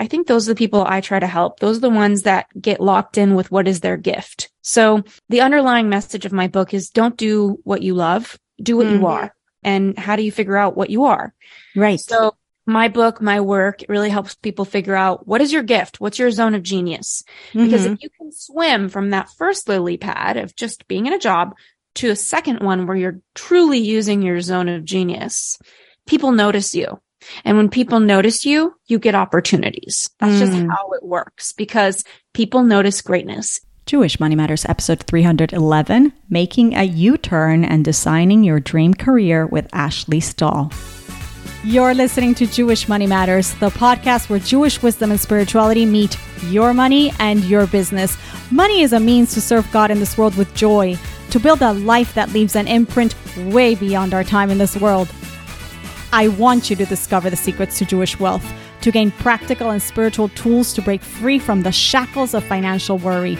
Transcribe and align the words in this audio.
I 0.00 0.06
think 0.06 0.26
those 0.26 0.48
are 0.48 0.52
the 0.52 0.58
people 0.58 0.82
I 0.82 1.02
try 1.02 1.20
to 1.20 1.26
help. 1.26 1.60
Those 1.60 1.76
are 1.76 1.82
the 1.82 1.90
ones 1.90 2.22
that 2.22 2.46
get 2.58 2.80
locked 2.80 3.18
in 3.18 3.34
with 3.34 3.50
what 3.52 3.68
is 3.68 3.80
their 3.80 3.98
gift. 3.98 4.50
So 4.62 5.04
the 5.28 5.42
underlying 5.42 5.90
message 5.90 6.24
of 6.24 6.32
my 6.32 6.48
book 6.48 6.72
is 6.72 6.88
don't 6.88 7.18
do 7.18 7.58
what 7.64 7.82
you 7.82 7.94
love, 7.94 8.38
do 8.62 8.78
what 8.78 8.86
mm-hmm. 8.86 9.00
you 9.00 9.06
are. 9.06 9.34
And 9.62 9.98
how 9.98 10.16
do 10.16 10.22
you 10.22 10.32
figure 10.32 10.56
out 10.56 10.74
what 10.74 10.88
you 10.88 11.04
are? 11.04 11.34
Right. 11.76 12.00
So 12.00 12.34
my 12.64 12.88
book, 12.88 13.20
my 13.20 13.42
work 13.42 13.82
really 13.90 14.08
helps 14.08 14.34
people 14.34 14.64
figure 14.64 14.94
out 14.96 15.26
what 15.26 15.42
is 15.42 15.52
your 15.52 15.62
gift? 15.62 16.00
What's 16.00 16.18
your 16.18 16.30
zone 16.30 16.54
of 16.54 16.62
genius? 16.62 17.22
Mm-hmm. 17.52 17.66
Because 17.66 17.84
if 17.84 18.02
you 18.02 18.08
can 18.08 18.32
swim 18.32 18.88
from 18.88 19.10
that 19.10 19.28
first 19.36 19.68
lily 19.68 19.98
pad 19.98 20.38
of 20.38 20.56
just 20.56 20.88
being 20.88 21.04
in 21.06 21.12
a 21.12 21.18
job 21.18 21.54
to 21.96 22.08
a 22.08 22.16
second 22.16 22.60
one 22.60 22.86
where 22.86 22.96
you're 22.96 23.20
truly 23.34 23.78
using 23.78 24.22
your 24.22 24.40
zone 24.40 24.68
of 24.70 24.84
genius, 24.84 25.58
people 26.06 26.32
notice 26.32 26.74
you. 26.74 27.00
And 27.44 27.56
when 27.56 27.68
people 27.68 28.00
notice 28.00 28.44
you, 28.44 28.74
you 28.86 28.98
get 28.98 29.14
opportunities. 29.14 30.08
That's 30.18 30.34
mm. 30.34 30.38
just 30.38 30.52
how 30.52 30.90
it 30.92 31.04
works 31.04 31.52
because 31.52 32.04
people 32.32 32.62
notice 32.62 33.02
greatness. 33.02 33.60
Jewish 33.86 34.20
Money 34.20 34.36
Matters 34.36 34.64
episode 34.66 35.02
311 35.02 36.12
Making 36.28 36.76
a 36.76 36.84
U 36.84 37.16
Turn 37.16 37.64
and 37.64 37.84
Designing 37.84 38.44
Your 38.44 38.60
Dream 38.60 38.94
Career 38.94 39.46
with 39.46 39.68
Ashley 39.72 40.20
Stahl. 40.20 40.70
You're 41.64 41.92
listening 41.92 42.34
to 42.36 42.46
Jewish 42.46 42.88
Money 42.88 43.06
Matters, 43.06 43.52
the 43.54 43.68
podcast 43.68 44.30
where 44.30 44.38
Jewish 44.38 44.82
wisdom 44.82 45.10
and 45.10 45.20
spirituality 45.20 45.84
meet 45.84 46.16
your 46.44 46.72
money 46.72 47.12
and 47.18 47.44
your 47.44 47.66
business. 47.66 48.16
Money 48.50 48.80
is 48.80 48.92
a 48.94 49.00
means 49.00 49.34
to 49.34 49.40
serve 49.40 49.70
God 49.70 49.90
in 49.90 49.98
this 49.98 50.16
world 50.16 50.36
with 50.36 50.54
joy, 50.54 50.96
to 51.30 51.40
build 51.40 51.60
a 51.60 51.72
life 51.74 52.14
that 52.14 52.30
leaves 52.30 52.56
an 52.56 52.66
imprint 52.66 53.14
way 53.52 53.74
beyond 53.74 54.14
our 54.14 54.24
time 54.24 54.50
in 54.50 54.56
this 54.58 54.76
world. 54.76 55.08
I 56.12 56.26
want 56.26 56.70
you 56.70 56.76
to 56.76 56.84
discover 56.84 57.30
the 57.30 57.36
secrets 57.36 57.78
to 57.78 57.84
Jewish 57.84 58.18
wealth, 58.18 58.44
to 58.80 58.90
gain 58.90 59.12
practical 59.12 59.70
and 59.70 59.80
spiritual 59.80 60.28
tools 60.30 60.72
to 60.74 60.82
break 60.82 61.02
free 61.02 61.38
from 61.38 61.62
the 61.62 61.70
shackles 61.70 62.34
of 62.34 62.42
financial 62.42 62.98
worry 62.98 63.38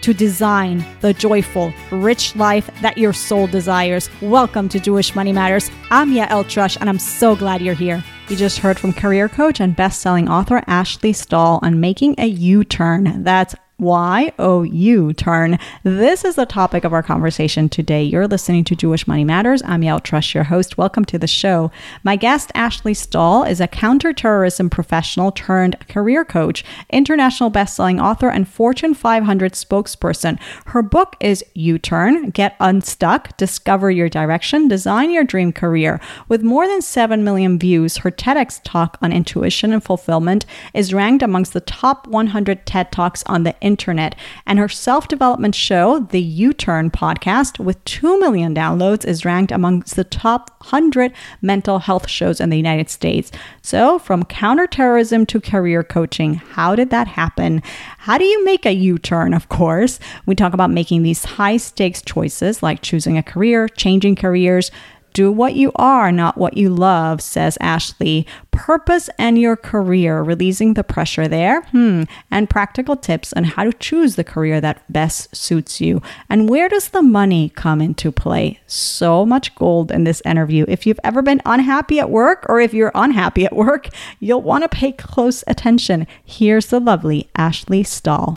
to 0.00 0.12
design 0.12 0.84
the 1.00 1.12
joyful, 1.12 1.72
rich 1.92 2.34
life 2.34 2.70
that 2.82 2.98
your 2.98 3.12
soul 3.12 3.46
desires. 3.46 4.10
Welcome 4.20 4.68
to 4.70 4.80
Jewish 4.80 5.14
Money 5.14 5.32
Matters. 5.32 5.70
I'm 5.90 6.12
Yael 6.12 6.44
Trusch, 6.44 6.76
and 6.80 6.88
I'm 6.88 6.98
so 6.98 7.36
glad 7.36 7.62
you're 7.62 7.74
here. 7.74 8.02
You 8.28 8.36
just 8.36 8.58
heard 8.58 8.78
from 8.80 8.92
career 8.92 9.28
coach 9.28 9.60
and 9.60 9.76
best-selling 9.76 10.28
author 10.28 10.62
Ashley 10.66 11.12
Stahl 11.12 11.60
on 11.62 11.78
making 11.78 12.16
a 12.18 12.26
U-turn. 12.26 13.22
That's 13.22 13.54
Y 13.80 14.32
O 14.40 14.64
U 14.64 15.12
turn. 15.12 15.56
This 15.84 16.24
is 16.24 16.34
the 16.34 16.46
topic 16.46 16.82
of 16.82 16.92
our 16.92 17.02
conversation 17.02 17.68
today. 17.68 18.02
You're 18.02 18.26
listening 18.26 18.64
to 18.64 18.74
Jewish 18.74 19.06
Money 19.06 19.22
Matters. 19.22 19.62
I'm 19.64 19.82
Yael 19.82 20.02
Trusch, 20.02 20.34
your 20.34 20.42
host. 20.42 20.76
Welcome 20.76 21.04
to 21.04 21.16
the 21.16 21.28
show. 21.28 21.70
My 22.02 22.16
guest, 22.16 22.50
Ashley 22.56 22.92
Stahl, 22.92 23.44
is 23.44 23.60
a 23.60 23.68
counterterrorism 23.68 24.68
professional 24.68 25.30
turned 25.30 25.78
career 25.88 26.24
coach, 26.24 26.64
international 26.90 27.52
bestselling 27.52 28.02
author, 28.02 28.28
and 28.28 28.48
Fortune 28.48 28.94
500 28.94 29.52
spokesperson. 29.52 30.40
Her 30.66 30.82
book 30.82 31.14
is 31.20 31.44
You 31.54 31.78
Turn 31.78 32.30
Get 32.30 32.56
Unstuck, 32.58 33.36
Discover 33.36 33.92
Your 33.92 34.08
Direction, 34.08 34.66
Design 34.66 35.12
Your 35.12 35.22
Dream 35.22 35.52
Career. 35.52 36.00
With 36.26 36.42
more 36.42 36.66
than 36.66 36.82
7 36.82 37.22
million 37.22 37.60
views, 37.60 37.98
her 37.98 38.10
TEDx 38.10 38.60
talk 38.64 38.98
on 39.00 39.12
intuition 39.12 39.72
and 39.72 39.84
fulfillment 39.84 40.46
is 40.74 40.92
ranked 40.92 41.22
amongst 41.22 41.52
the 41.52 41.60
top 41.60 42.08
100 42.08 42.66
TED 42.66 42.90
Talks 42.90 43.22
on 43.26 43.44
the 43.44 43.54
internet. 43.68 44.16
And 44.46 44.58
her 44.58 44.68
self 44.68 45.06
development 45.06 45.54
show, 45.54 46.00
the 46.00 46.20
You 46.20 46.52
Turn 46.52 46.90
podcast, 46.90 47.60
with 47.60 47.82
2 47.84 48.18
million 48.18 48.54
downloads, 48.54 49.04
is 49.04 49.24
ranked 49.24 49.52
amongst 49.52 49.94
the 49.94 50.02
top 50.02 50.50
100 50.58 51.12
mental 51.40 51.78
health 51.78 52.08
shows 52.08 52.40
in 52.40 52.50
the 52.50 52.56
United 52.56 52.90
States. 52.90 53.30
So, 53.62 54.00
from 54.00 54.24
counterterrorism 54.24 55.26
to 55.26 55.40
career 55.40 55.84
coaching, 55.84 56.34
how 56.34 56.74
did 56.74 56.90
that 56.90 57.06
happen? 57.06 57.62
How 57.98 58.18
do 58.18 58.24
you 58.24 58.44
make 58.44 58.66
a 58.66 58.72
U 58.72 58.98
turn? 58.98 59.34
Of 59.34 59.48
course, 59.48 60.00
we 60.26 60.34
talk 60.34 60.54
about 60.54 60.70
making 60.70 61.04
these 61.04 61.24
high 61.24 61.58
stakes 61.58 62.02
choices 62.02 62.62
like 62.62 62.82
choosing 62.82 63.16
a 63.16 63.22
career, 63.22 63.68
changing 63.68 64.16
careers 64.16 64.72
do 65.18 65.32
what 65.32 65.54
you 65.54 65.72
are, 65.74 66.12
not 66.12 66.38
what 66.38 66.56
you 66.56 66.70
love, 66.70 67.20
says 67.20 67.58
Ashley. 67.60 68.24
Purpose 68.52 69.10
and 69.18 69.36
your 69.36 69.56
career, 69.56 70.22
releasing 70.22 70.74
the 70.74 70.84
pressure 70.84 71.26
there. 71.26 71.62
Hmm. 71.72 72.04
And 72.30 72.48
practical 72.48 72.94
tips 72.94 73.32
on 73.32 73.42
how 73.42 73.64
to 73.64 73.72
choose 73.72 74.14
the 74.14 74.22
career 74.22 74.60
that 74.60 74.84
best 74.92 75.34
suits 75.34 75.80
you. 75.80 76.00
And 76.30 76.48
where 76.48 76.68
does 76.68 76.90
the 76.90 77.02
money 77.02 77.48
come 77.48 77.80
into 77.80 78.12
play? 78.12 78.60
So 78.68 79.26
much 79.26 79.56
gold 79.56 79.90
in 79.90 80.04
this 80.04 80.22
interview. 80.24 80.64
If 80.68 80.86
you've 80.86 81.00
ever 81.02 81.20
been 81.20 81.42
unhappy 81.44 81.98
at 81.98 82.10
work 82.10 82.46
or 82.48 82.60
if 82.60 82.72
you're 82.72 82.92
unhappy 82.94 83.44
at 83.44 83.56
work, 83.56 83.88
you'll 84.20 84.42
want 84.42 84.62
to 84.62 84.68
pay 84.68 84.92
close 84.92 85.42
attention. 85.48 86.06
Here's 86.24 86.66
the 86.66 86.78
lovely 86.78 87.28
Ashley 87.34 87.82
Stahl. 87.82 88.36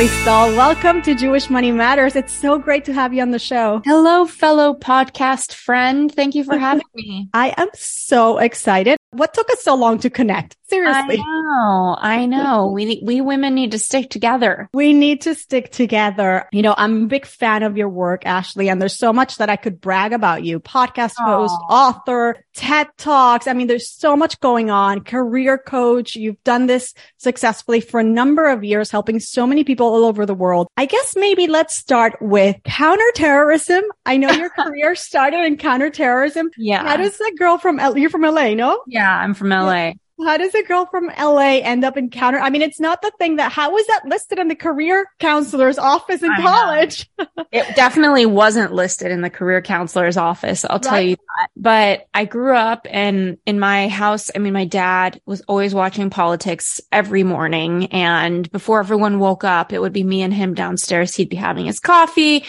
Ashley 0.00 0.22
Stahl. 0.22 0.56
Welcome 0.56 1.02
to 1.02 1.14
Jewish 1.14 1.50
Money 1.50 1.72
Matters. 1.72 2.16
It's 2.16 2.32
so 2.32 2.58
great 2.58 2.86
to 2.86 2.92
have 2.94 3.12
you 3.12 3.20
on 3.20 3.32
the 3.32 3.38
show. 3.38 3.82
Hello, 3.84 4.24
fellow 4.24 4.72
podcast 4.72 5.52
friend. 5.52 6.10
Thank 6.10 6.34
you 6.34 6.42
for 6.42 6.56
having 6.68 6.86
me. 6.94 7.28
I 7.34 7.52
am 7.58 7.68
so 7.74 8.38
excited. 8.38 8.96
What 9.10 9.34
took 9.34 9.50
us 9.50 9.62
so 9.62 9.74
long 9.74 9.98
to 9.98 10.08
connect? 10.08 10.56
Seriously. 10.70 11.18
I 11.18 11.22
know. 11.22 11.96
I 12.00 12.26
know. 12.26 12.68
We 12.68 13.02
we 13.04 13.20
women 13.20 13.54
need 13.54 13.72
to 13.72 13.78
stick 13.78 14.08
together. 14.08 14.70
We 14.72 14.94
need 14.94 15.20
to 15.22 15.34
stick 15.34 15.70
together. 15.70 16.46
You 16.52 16.62
know, 16.62 16.74
I'm 16.78 17.02
a 17.02 17.06
big 17.06 17.26
fan 17.26 17.62
of 17.62 17.76
your 17.76 17.88
work, 17.88 18.24
Ashley, 18.24 18.70
and 18.70 18.80
there's 18.80 18.96
so 18.96 19.12
much 19.12 19.36
that 19.36 19.50
I 19.50 19.56
could 19.56 19.80
brag 19.80 20.12
about 20.12 20.44
you. 20.44 20.60
Podcast 20.60 21.14
host, 21.18 21.56
author, 21.68 22.42
TED 22.54 22.86
Talks. 22.96 23.46
I 23.46 23.52
mean, 23.52 23.66
there's 23.66 23.90
so 23.90 24.16
much 24.16 24.38
going 24.40 24.70
on. 24.70 25.00
Career 25.02 25.58
coach. 25.58 26.14
You've 26.14 26.42
done 26.44 26.66
this 26.66 26.94
successfully 27.18 27.80
for 27.80 27.98
a 28.00 28.04
number 28.04 28.48
of 28.48 28.62
years, 28.62 28.90
helping 28.90 29.18
so 29.18 29.46
many 29.46 29.64
people 29.64 29.86
all 29.86 30.04
over 30.04 30.24
the 30.24 30.34
world. 30.34 30.68
I 30.76 30.86
guess 30.86 31.14
maybe 31.16 31.48
let's 31.48 31.74
start 31.76 32.16
with 32.20 32.56
counterterrorism. 32.64 33.82
I 34.06 34.16
know 34.16 34.30
your 34.30 34.50
career 34.58 34.94
started 34.94 35.44
in 35.44 35.56
counterterrorism. 35.56 36.50
Yeah. 36.56 36.86
How 36.86 36.96
does 36.96 37.18
that 37.18 37.34
girl 37.38 37.58
from 37.58 37.80
L- 37.80 37.98
you're 37.98 38.10
from 38.10 38.22
LA, 38.22 38.54
no? 38.54 38.82
Yeah. 38.86 39.00
Yeah, 39.00 39.16
I'm 39.16 39.32
from 39.32 39.48
LA. 39.48 39.92
How 40.24 40.36
does 40.36 40.54
a 40.54 40.62
girl 40.62 40.86
from 40.86 41.06
LA 41.18 41.60
end 41.62 41.84
up 41.84 41.96
in 41.96 42.10
counter? 42.10 42.38
I 42.38 42.50
mean, 42.50 42.62
it's 42.62 42.80
not 42.80 43.02
the 43.02 43.12
thing 43.18 43.36
that, 43.36 43.52
how 43.52 43.72
was 43.72 43.86
that 43.86 44.06
listed 44.06 44.38
in 44.38 44.48
the 44.48 44.54
career 44.54 45.06
counselor's 45.18 45.78
office 45.78 46.22
in 46.22 46.30
I 46.30 46.40
college? 46.40 47.10
it 47.52 47.76
definitely 47.76 48.26
wasn't 48.26 48.72
listed 48.72 49.10
in 49.10 49.20
the 49.20 49.30
career 49.30 49.62
counselor's 49.62 50.16
office. 50.16 50.64
I'll 50.68 50.80
tell 50.80 51.00
you 51.00 51.16
that. 51.16 51.48
But 51.56 52.06
I 52.14 52.24
grew 52.24 52.54
up 52.56 52.86
and 52.90 53.38
in 53.46 53.58
my 53.58 53.88
house, 53.88 54.30
I 54.34 54.38
mean, 54.38 54.52
my 54.52 54.64
dad 54.64 55.20
was 55.26 55.40
always 55.42 55.74
watching 55.74 56.10
politics 56.10 56.80
every 56.92 57.22
morning. 57.22 57.86
And 57.86 58.50
before 58.50 58.80
everyone 58.80 59.18
woke 59.18 59.44
up, 59.44 59.72
it 59.72 59.80
would 59.80 59.92
be 59.92 60.04
me 60.04 60.22
and 60.22 60.34
him 60.34 60.54
downstairs. 60.54 61.14
He'd 61.14 61.30
be 61.30 61.36
having 61.36 61.66
his 61.66 61.80
coffee 61.80 62.44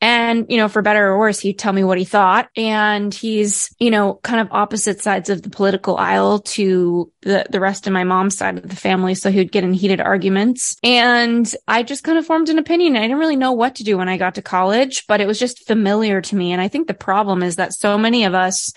and, 0.00 0.46
you 0.48 0.58
know, 0.58 0.68
for 0.68 0.80
better 0.80 1.08
or 1.08 1.18
worse, 1.18 1.40
he'd 1.40 1.58
tell 1.58 1.72
me 1.72 1.82
what 1.82 1.98
he 1.98 2.04
thought. 2.04 2.48
And 2.56 3.12
he's, 3.12 3.74
you 3.78 3.90
know, 3.90 4.14
kind 4.22 4.40
of 4.40 4.52
opposite 4.52 5.02
sides 5.02 5.28
of 5.28 5.42
the 5.42 5.50
political 5.50 5.96
aisle 5.96 6.38
to 6.40 7.10
the, 7.22 7.46
the 7.50 7.58
rest 7.58 7.86
of 7.86 7.92
my 7.92 8.04
mom's 8.04 8.36
side 8.36 8.58
of 8.58 8.68
the 8.68 8.76
family. 8.76 9.14
So 9.16 9.30
he 9.30 9.38
would 9.38 9.50
get 9.50 9.64
in 9.64 9.72
heated 9.72 10.00
arguments. 10.00 10.76
And 10.84 11.52
I 11.66 11.82
just 11.82 12.04
kind 12.04 12.16
of 12.16 12.26
formed 12.26 12.48
an 12.48 12.58
opinion. 12.58 12.96
I 12.96 13.02
didn't 13.02 13.18
really 13.18 13.36
know 13.36 13.52
what 13.52 13.76
to 13.76 13.84
do 13.84 13.98
when 13.98 14.08
I 14.08 14.18
got 14.18 14.36
to 14.36 14.42
college, 14.42 15.04
but 15.08 15.20
it 15.20 15.26
was 15.26 15.38
just 15.38 15.66
familiar 15.66 16.20
to 16.20 16.36
me. 16.36 16.52
And 16.52 16.62
I 16.62 16.68
think 16.68 16.86
the 16.86 16.94
problem 16.94 17.42
is 17.42 17.56
that 17.56 17.74
so 17.74 17.98
many 17.98 18.24
of 18.24 18.34
us 18.34 18.72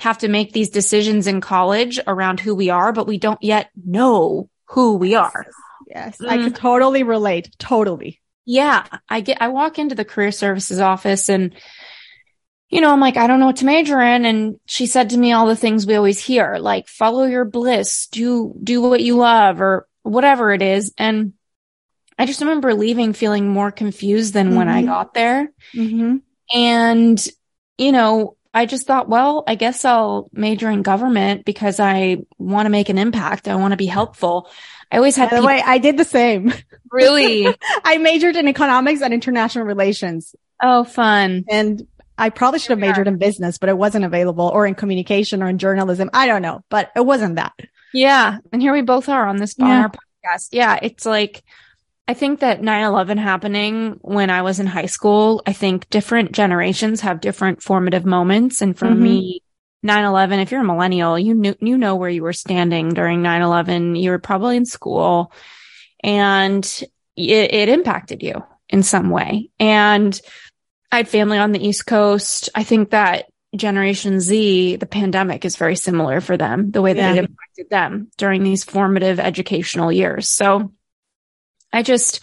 have 0.00 0.18
to 0.18 0.28
make 0.28 0.52
these 0.52 0.70
decisions 0.70 1.28
in 1.28 1.40
college 1.40 2.00
around 2.06 2.40
who 2.40 2.52
we 2.52 2.68
are, 2.70 2.92
but 2.92 3.06
we 3.06 3.16
don't 3.16 3.42
yet 3.42 3.70
know 3.86 4.50
who 4.70 4.96
we 4.96 5.14
are. 5.14 5.46
Yes, 5.86 6.18
mm. 6.18 6.28
I 6.28 6.38
can 6.38 6.52
totally 6.52 7.04
relate. 7.04 7.54
Totally. 7.58 8.20
Yeah. 8.44 8.84
I 9.08 9.20
get, 9.20 9.40
I 9.40 9.48
walk 9.48 9.78
into 9.78 9.94
the 9.94 10.04
career 10.04 10.32
services 10.32 10.80
office 10.80 11.28
and, 11.28 11.54
you 12.68 12.80
know, 12.80 12.92
I'm 12.92 13.00
like, 13.00 13.16
I 13.16 13.26
don't 13.26 13.40
know 13.40 13.46
what 13.46 13.56
to 13.56 13.64
major 13.64 14.00
in. 14.00 14.24
And 14.24 14.58
she 14.66 14.86
said 14.86 15.10
to 15.10 15.18
me 15.18 15.32
all 15.32 15.46
the 15.46 15.56
things 15.56 15.86
we 15.86 15.94
always 15.94 16.18
hear, 16.18 16.56
like 16.58 16.88
follow 16.88 17.24
your 17.24 17.44
bliss, 17.44 18.08
do, 18.08 18.54
do 18.62 18.82
what 18.82 19.00
you 19.00 19.16
love 19.16 19.60
or 19.60 19.86
whatever 20.02 20.52
it 20.52 20.62
is. 20.62 20.92
And 20.98 21.34
I 22.18 22.26
just 22.26 22.40
remember 22.40 22.74
leaving 22.74 23.12
feeling 23.12 23.48
more 23.48 23.70
confused 23.70 24.34
than 24.34 24.48
mm-hmm. 24.48 24.56
when 24.56 24.68
I 24.68 24.78
mm-hmm. 24.78 24.88
got 24.88 25.14
there. 25.14 25.52
Mm-hmm. 25.74 26.16
And, 26.54 27.28
you 27.78 27.92
know, 27.92 28.36
I 28.54 28.66
just 28.66 28.86
thought, 28.86 29.08
well, 29.08 29.42
I 29.46 29.56
guess 29.56 29.84
I'll 29.84 30.30
major 30.32 30.70
in 30.70 30.82
government 30.82 31.44
because 31.44 31.80
I 31.80 32.18
want 32.38 32.66
to 32.66 32.70
make 32.70 32.88
an 32.88 32.98
impact. 32.98 33.48
I 33.48 33.56
want 33.56 33.72
to 33.72 33.76
be 33.76 33.86
helpful. 33.86 34.48
I 34.92 34.96
always 34.98 35.16
had. 35.16 35.30
By 35.30 35.36
the 35.36 35.42
people- 35.42 35.46
way, 35.48 35.62
I 35.66 35.78
did 35.78 35.96
the 35.96 36.04
same. 36.04 36.54
Really? 36.90 37.48
I 37.84 37.98
majored 37.98 38.36
in 38.36 38.46
economics 38.46 39.02
and 39.02 39.12
international 39.12 39.64
relations. 39.64 40.34
Oh, 40.62 40.84
fun. 40.84 41.44
And 41.50 41.86
I 42.16 42.30
probably 42.30 42.60
should 42.60 42.70
have 42.70 42.78
majored 42.78 43.08
in 43.08 43.18
business, 43.18 43.58
but 43.58 43.68
it 43.68 43.76
wasn't 43.76 44.04
available 44.04 44.48
or 44.54 44.64
in 44.66 44.76
communication 44.76 45.42
or 45.42 45.48
in 45.48 45.58
journalism. 45.58 46.08
I 46.14 46.26
don't 46.28 46.42
know, 46.42 46.62
but 46.68 46.92
it 46.94 47.04
wasn't 47.04 47.34
that. 47.34 47.52
Yeah. 47.92 48.38
And 48.52 48.62
here 48.62 48.72
we 48.72 48.82
both 48.82 49.08
are 49.08 49.26
on 49.26 49.38
this 49.38 49.58
on 49.58 49.66
Yeah. 49.66 49.80
our 49.82 49.88
podcast. 49.90 50.48
Yeah. 50.52 50.78
It's 50.80 51.04
like, 51.04 51.42
I 52.06 52.14
think 52.14 52.40
that 52.40 52.62
9 52.62 52.84
11 52.84 53.16
happening 53.18 53.98
when 54.02 54.28
I 54.28 54.42
was 54.42 54.60
in 54.60 54.66
high 54.66 54.86
school, 54.86 55.42
I 55.46 55.52
think 55.54 55.88
different 55.88 56.32
generations 56.32 57.00
have 57.00 57.20
different 57.20 57.62
formative 57.62 58.04
moments. 58.04 58.60
And 58.60 58.76
for 58.78 58.86
Mhm. 58.88 58.98
me, 58.98 59.40
9 59.82 60.04
11, 60.04 60.38
if 60.40 60.50
you're 60.50 60.60
a 60.60 60.64
millennial, 60.64 61.18
you 61.18 61.34
knew, 61.34 61.54
you 61.60 61.78
know 61.78 61.96
where 61.96 62.10
you 62.10 62.22
were 62.22 62.32
standing 62.34 62.90
during 62.90 63.22
9 63.22 63.40
11. 63.42 63.96
You 63.96 64.10
were 64.10 64.18
probably 64.18 64.56
in 64.56 64.66
school 64.66 65.32
and 66.02 66.64
it, 67.16 67.54
it 67.54 67.68
impacted 67.70 68.22
you 68.22 68.44
in 68.68 68.82
some 68.82 69.08
way. 69.08 69.50
And 69.58 70.18
I 70.92 70.98
had 70.98 71.08
family 71.08 71.38
on 71.38 71.52
the 71.52 71.66
East 71.66 71.86
Coast. 71.86 72.50
I 72.54 72.64
think 72.64 72.90
that 72.90 73.26
Generation 73.56 74.20
Z, 74.20 74.76
the 74.76 74.86
pandemic 74.86 75.44
is 75.44 75.56
very 75.56 75.76
similar 75.76 76.20
for 76.20 76.36
them, 76.36 76.70
the 76.70 76.82
way 76.82 76.92
that 76.92 77.14
Yeah. 77.14 77.22
it 77.22 77.30
impacted 77.30 77.70
them 77.70 78.08
during 78.18 78.42
these 78.42 78.64
formative 78.64 79.20
educational 79.20 79.90
years. 79.92 80.28
So 80.28 80.72
I 81.74 81.82
just 81.82 82.20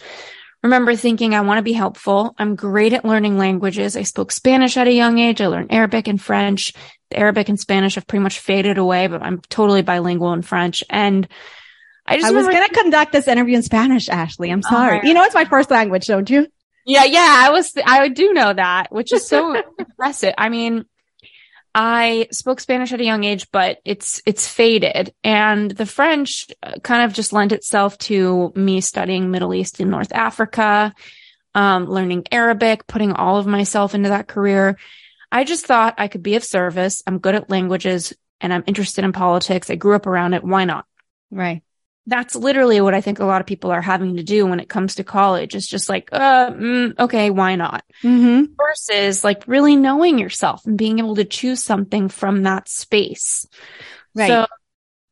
remember 0.62 0.96
thinking, 0.96 1.34
I 1.34 1.42
want 1.42 1.58
to 1.58 1.62
be 1.62 1.72
helpful. 1.72 2.34
I'm 2.38 2.56
great 2.56 2.92
at 2.92 3.04
learning 3.04 3.36
languages. 3.36 3.96
I 3.96 4.02
spoke 4.02 4.32
Spanish 4.32 4.76
at 4.76 4.86
a 4.86 4.92
young 4.92 5.18
age. 5.18 5.40
I 5.40 5.48
learned 5.48 5.72
Arabic 5.72 6.08
and 6.08 6.20
French. 6.20 6.72
The 7.10 7.18
Arabic 7.18 7.48
and 7.48 7.60
Spanish 7.60 7.96
have 7.96 8.06
pretty 8.06 8.22
much 8.22 8.38
faded 8.38 8.78
away, 8.78 9.06
but 9.08 9.22
I'm 9.22 9.40
totally 9.40 9.82
bilingual 9.82 10.32
in 10.32 10.42
French. 10.42 10.82
And 10.88 11.28
I 12.06 12.16
just 12.16 12.32
I 12.32 12.32
was 12.32 12.46
going 12.46 12.66
to 12.66 12.74
conduct 12.74 13.12
this 13.12 13.28
interview 13.28 13.56
in 13.56 13.62
Spanish, 13.62 14.08
Ashley. 14.08 14.50
I'm 14.50 14.62
oh 14.64 14.70
sorry. 14.70 14.94
right. 14.94 15.04
You 15.04 15.14
know, 15.14 15.22
it's 15.24 15.34
my 15.34 15.44
first 15.44 15.70
language, 15.70 16.06
don't 16.06 16.28
you? 16.28 16.46
Yeah, 16.84 17.04
yeah, 17.04 17.44
I 17.46 17.50
was, 17.50 17.72
I 17.84 18.08
do 18.08 18.32
know 18.32 18.52
that, 18.52 18.90
which 18.90 19.12
is 19.12 19.28
so 19.28 19.54
impressive. 19.78 20.34
I 20.36 20.48
mean, 20.48 20.84
I 21.74 22.28
spoke 22.30 22.60
Spanish 22.60 22.92
at 22.92 23.00
a 23.00 23.04
young 23.04 23.24
age, 23.24 23.50
but 23.50 23.78
it's, 23.84 24.20
it's 24.26 24.46
faded. 24.46 25.14
And 25.24 25.70
the 25.70 25.86
French 25.86 26.46
uh, 26.62 26.78
kind 26.82 27.04
of 27.04 27.14
just 27.14 27.32
lent 27.32 27.52
itself 27.52 27.96
to 27.98 28.52
me 28.54 28.80
studying 28.80 29.30
Middle 29.30 29.54
East 29.54 29.80
and 29.80 29.90
North 29.90 30.12
Africa, 30.12 30.94
um, 31.54 31.86
learning 31.86 32.26
Arabic, 32.30 32.86
putting 32.86 33.12
all 33.12 33.38
of 33.38 33.46
myself 33.46 33.94
into 33.94 34.10
that 34.10 34.28
career. 34.28 34.76
I 35.30 35.44
just 35.44 35.64
thought 35.64 35.94
I 35.96 36.08
could 36.08 36.22
be 36.22 36.36
of 36.36 36.44
service. 36.44 37.02
I'm 37.06 37.18
good 37.18 37.34
at 37.34 37.48
languages 37.48 38.12
and 38.42 38.52
I'm 38.52 38.64
interested 38.66 39.04
in 39.04 39.12
politics. 39.12 39.70
I 39.70 39.76
grew 39.76 39.94
up 39.94 40.06
around 40.06 40.34
it. 40.34 40.44
Why 40.44 40.66
not? 40.66 40.84
Right. 41.30 41.62
That's 42.06 42.34
literally 42.34 42.80
what 42.80 42.94
I 42.94 43.00
think 43.00 43.20
a 43.20 43.24
lot 43.24 43.40
of 43.40 43.46
people 43.46 43.70
are 43.70 43.80
having 43.80 44.16
to 44.16 44.22
do 44.22 44.44
when 44.46 44.58
it 44.58 44.68
comes 44.68 44.96
to 44.96 45.04
college. 45.04 45.54
It's 45.54 45.68
just 45.68 45.88
like, 45.88 46.08
uh, 46.12 46.50
mm, 46.50 46.98
okay, 46.98 47.30
why 47.30 47.54
not? 47.54 47.84
Mm-hmm. 48.02 48.54
Versus 48.56 49.22
like 49.22 49.44
really 49.46 49.76
knowing 49.76 50.18
yourself 50.18 50.66
and 50.66 50.76
being 50.76 50.98
able 50.98 51.14
to 51.16 51.24
choose 51.24 51.62
something 51.62 52.08
from 52.08 52.42
that 52.42 52.68
space. 52.68 53.46
Right. 54.14 54.28
So 54.28 54.46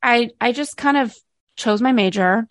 I, 0.03 0.31
I 0.41 0.51
just 0.53 0.77
kind 0.77 0.97
of 0.97 1.15
chose 1.57 1.81
my 1.81 1.93
major, 1.93 2.49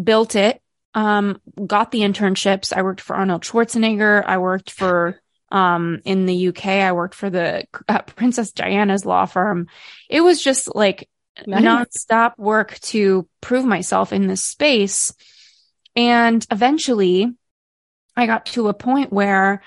built 0.00 0.34
it, 0.34 0.60
um, 0.94 1.40
got 1.64 1.92
the 1.92 2.00
internships. 2.00 2.76
I 2.76 2.82
worked 2.82 3.00
for 3.00 3.14
Arnold 3.14 3.42
Schwarzenegger. 3.42 4.24
I 4.26 4.38
worked 4.38 4.70
for, 4.72 5.20
um, 5.52 6.00
in 6.04 6.26
the 6.26 6.48
UK, 6.48 6.66
I 6.66 6.90
worked 6.92 7.14
for 7.14 7.30
the 7.30 7.66
uh, 7.88 8.02
Princess 8.02 8.50
Diana's 8.50 9.06
law 9.06 9.26
firm. 9.26 9.68
It 10.10 10.22
was 10.22 10.42
just 10.42 10.74
like 10.74 11.08
Nice. 11.46 11.62
nonstop 11.64 12.38
work 12.38 12.78
to 12.80 13.28
prove 13.40 13.64
myself 13.64 14.12
in 14.12 14.26
this 14.26 14.44
space. 14.44 15.12
And 15.94 16.46
eventually 16.50 17.32
I 18.16 18.26
got 18.26 18.46
to 18.46 18.68
a 18.68 18.74
point 18.74 19.12
where, 19.12 19.62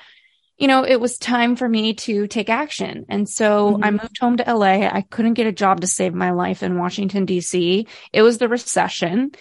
you 0.58 0.68
know, 0.68 0.84
it 0.84 1.00
was 1.00 1.18
time 1.18 1.56
for 1.56 1.68
me 1.70 1.94
to 1.94 2.28
take 2.28 2.50
action. 2.50 3.06
And 3.10 3.30
so 3.30 3.78
Mhm. 3.78 3.86
I 3.86 3.92
moved 3.92 4.18
home 4.20 4.38
to 4.38 4.50
LA. 4.50 4.88
I 4.88 5.02
couldn't 5.10 5.36
get 5.36 5.48
a 5.48 5.52
job 5.52 5.82
to 5.82 5.88
save 5.88 6.14
my 6.14 6.32
life 6.32 6.64
in 6.64 6.78
Washington, 6.78 7.26
DC. 7.26 7.88
It 8.12 8.22
was 8.24 8.38
the 8.40 8.48
recession. 8.50 9.32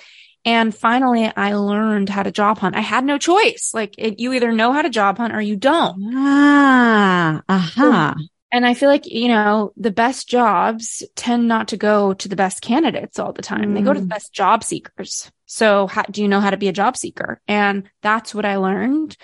And 0.45 0.75
finally, 0.75 1.31
I 1.37 1.55
learned 1.55 2.09
how 2.09 2.23
to 2.23 2.31
job 2.31 2.59
hunt. 2.59 2.77
I 2.77 2.81
had 2.81 3.05
no 3.05 3.19
choice. 3.19 3.73
Like 3.75 3.95
it, 3.99 4.21
you 4.21 4.33
either 4.33 4.53
know 4.53 4.73
how 4.73 4.83
to 4.83 4.89
job 4.91 5.19
hunt 5.19 5.35
or 5.35 5.41
you 5.41 5.57
don't. 5.57 6.15
Ah, 6.15 7.43
aha. 7.49 8.15
And 8.51 8.65
I 8.67 8.73
feel 8.75 8.89
like, 8.89 9.07
you 9.07 9.29
know, 9.29 9.73
the 9.77 9.91
best 9.91 10.29
jobs 10.29 11.03
tend 11.15 11.49
not 11.49 11.69
to 11.69 11.77
go 11.77 12.15
to 12.15 12.29
the 12.29 12.37
best 12.37 12.63
candidates 12.63 13.19
all 13.19 13.33
the 13.33 13.43
time. 13.43 13.75
They 13.75 13.83
go 13.83 13.93
to 13.93 14.01
the 14.01 14.07
Mm. 14.07 14.11
best 14.11 14.33
job 14.33 14.65
seekers. 14.65 15.31
So 15.45 15.87
how, 15.87 16.03
do 16.11 16.23
you 16.23 16.29
know 16.29 16.41
how 16.41 16.51
to 16.51 16.57
be 16.57 16.69
a 16.69 16.73
job 16.73 16.97
seeker? 16.97 17.41
And 17.47 17.91
that's 18.01 18.35
what 18.35 18.47
I 18.47 18.57
learned. 18.57 19.17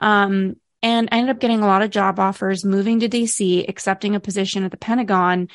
Um, 0.00 0.56
and 0.82 1.08
I 1.12 1.18
ended 1.18 1.36
up 1.36 1.40
getting 1.40 1.60
a 1.62 1.66
lot 1.66 1.82
of 1.82 1.90
job 1.90 2.18
offers, 2.18 2.64
moving 2.64 2.98
to 3.00 3.08
DC, 3.08 3.68
accepting 3.68 4.16
a 4.16 4.20
position 4.20 4.64
at 4.64 4.72
the 4.72 4.76
Pentagon, 4.76 5.46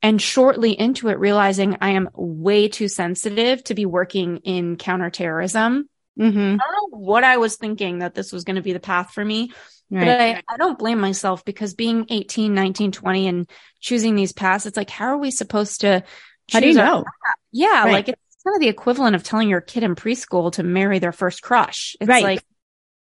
and 0.00 0.22
shortly 0.22 0.70
into 0.78 1.08
it, 1.08 1.18
realizing 1.18 1.76
I 1.80 1.90
am 1.90 2.08
way 2.14 2.68
too 2.68 2.86
sensitive 2.86 3.64
to 3.64 3.74
be 3.74 3.86
working 3.86 4.36
in 4.38 4.76
counterterrorism. 4.76 5.88
Mm-hmm. 6.16 6.38
I 6.38 6.56
don't 6.56 6.92
know 6.92 6.98
what 6.98 7.24
I 7.24 7.38
was 7.38 7.56
thinking 7.56 7.98
that 8.00 8.14
this 8.14 8.32
was 8.32 8.44
going 8.44 8.56
to 8.56 8.62
be 8.62 8.72
the 8.72 8.78
path 8.80 9.10
for 9.12 9.24
me, 9.24 9.50
Right. 9.90 10.04
but 10.04 10.20
I, 10.20 10.42
I 10.54 10.56
don't 10.58 10.78
blame 10.78 11.00
myself 11.00 11.44
because 11.44 11.74
being 11.74 12.06
18, 12.10 12.54
19, 12.54 12.92
20 12.92 13.28
and 13.28 13.50
choosing 13.80 14.14
these 14.16 14.32
paths, 14.32 14.66
it's 14.66 14.76
like, 14.76 14.90
how 14.90 15.06
are 15.06 15.18
we 15.18 15.30
supposed 15.30 15.80
to 15.80 16.04
How 16.52 16.60
do 16.60 16.68
you 16.68 16.74
know? 16.74 17.04
yeah, 17.52 17.84
Right. 17.84 17.92
like 17.92 18.08
it's 18.10 18.42
kind 18.44 18.54
of 18.56 18.60
the 18.60 18.68
equivalent 18.68 19.16
of 19.16 19.22
telling 19.22 19.48
your 19.48 19.60
kid 19.62 19.82
in 19.84 19.94
preschool 19.94 20.52
to 20.52 20.62
marry 20.62 20.98
their 20.98 21.12
first 21.12 21.42
crush. 21.42 21.96
It's 22.00 22.08
Right. 22.08 22.22
like, 22.22 22.44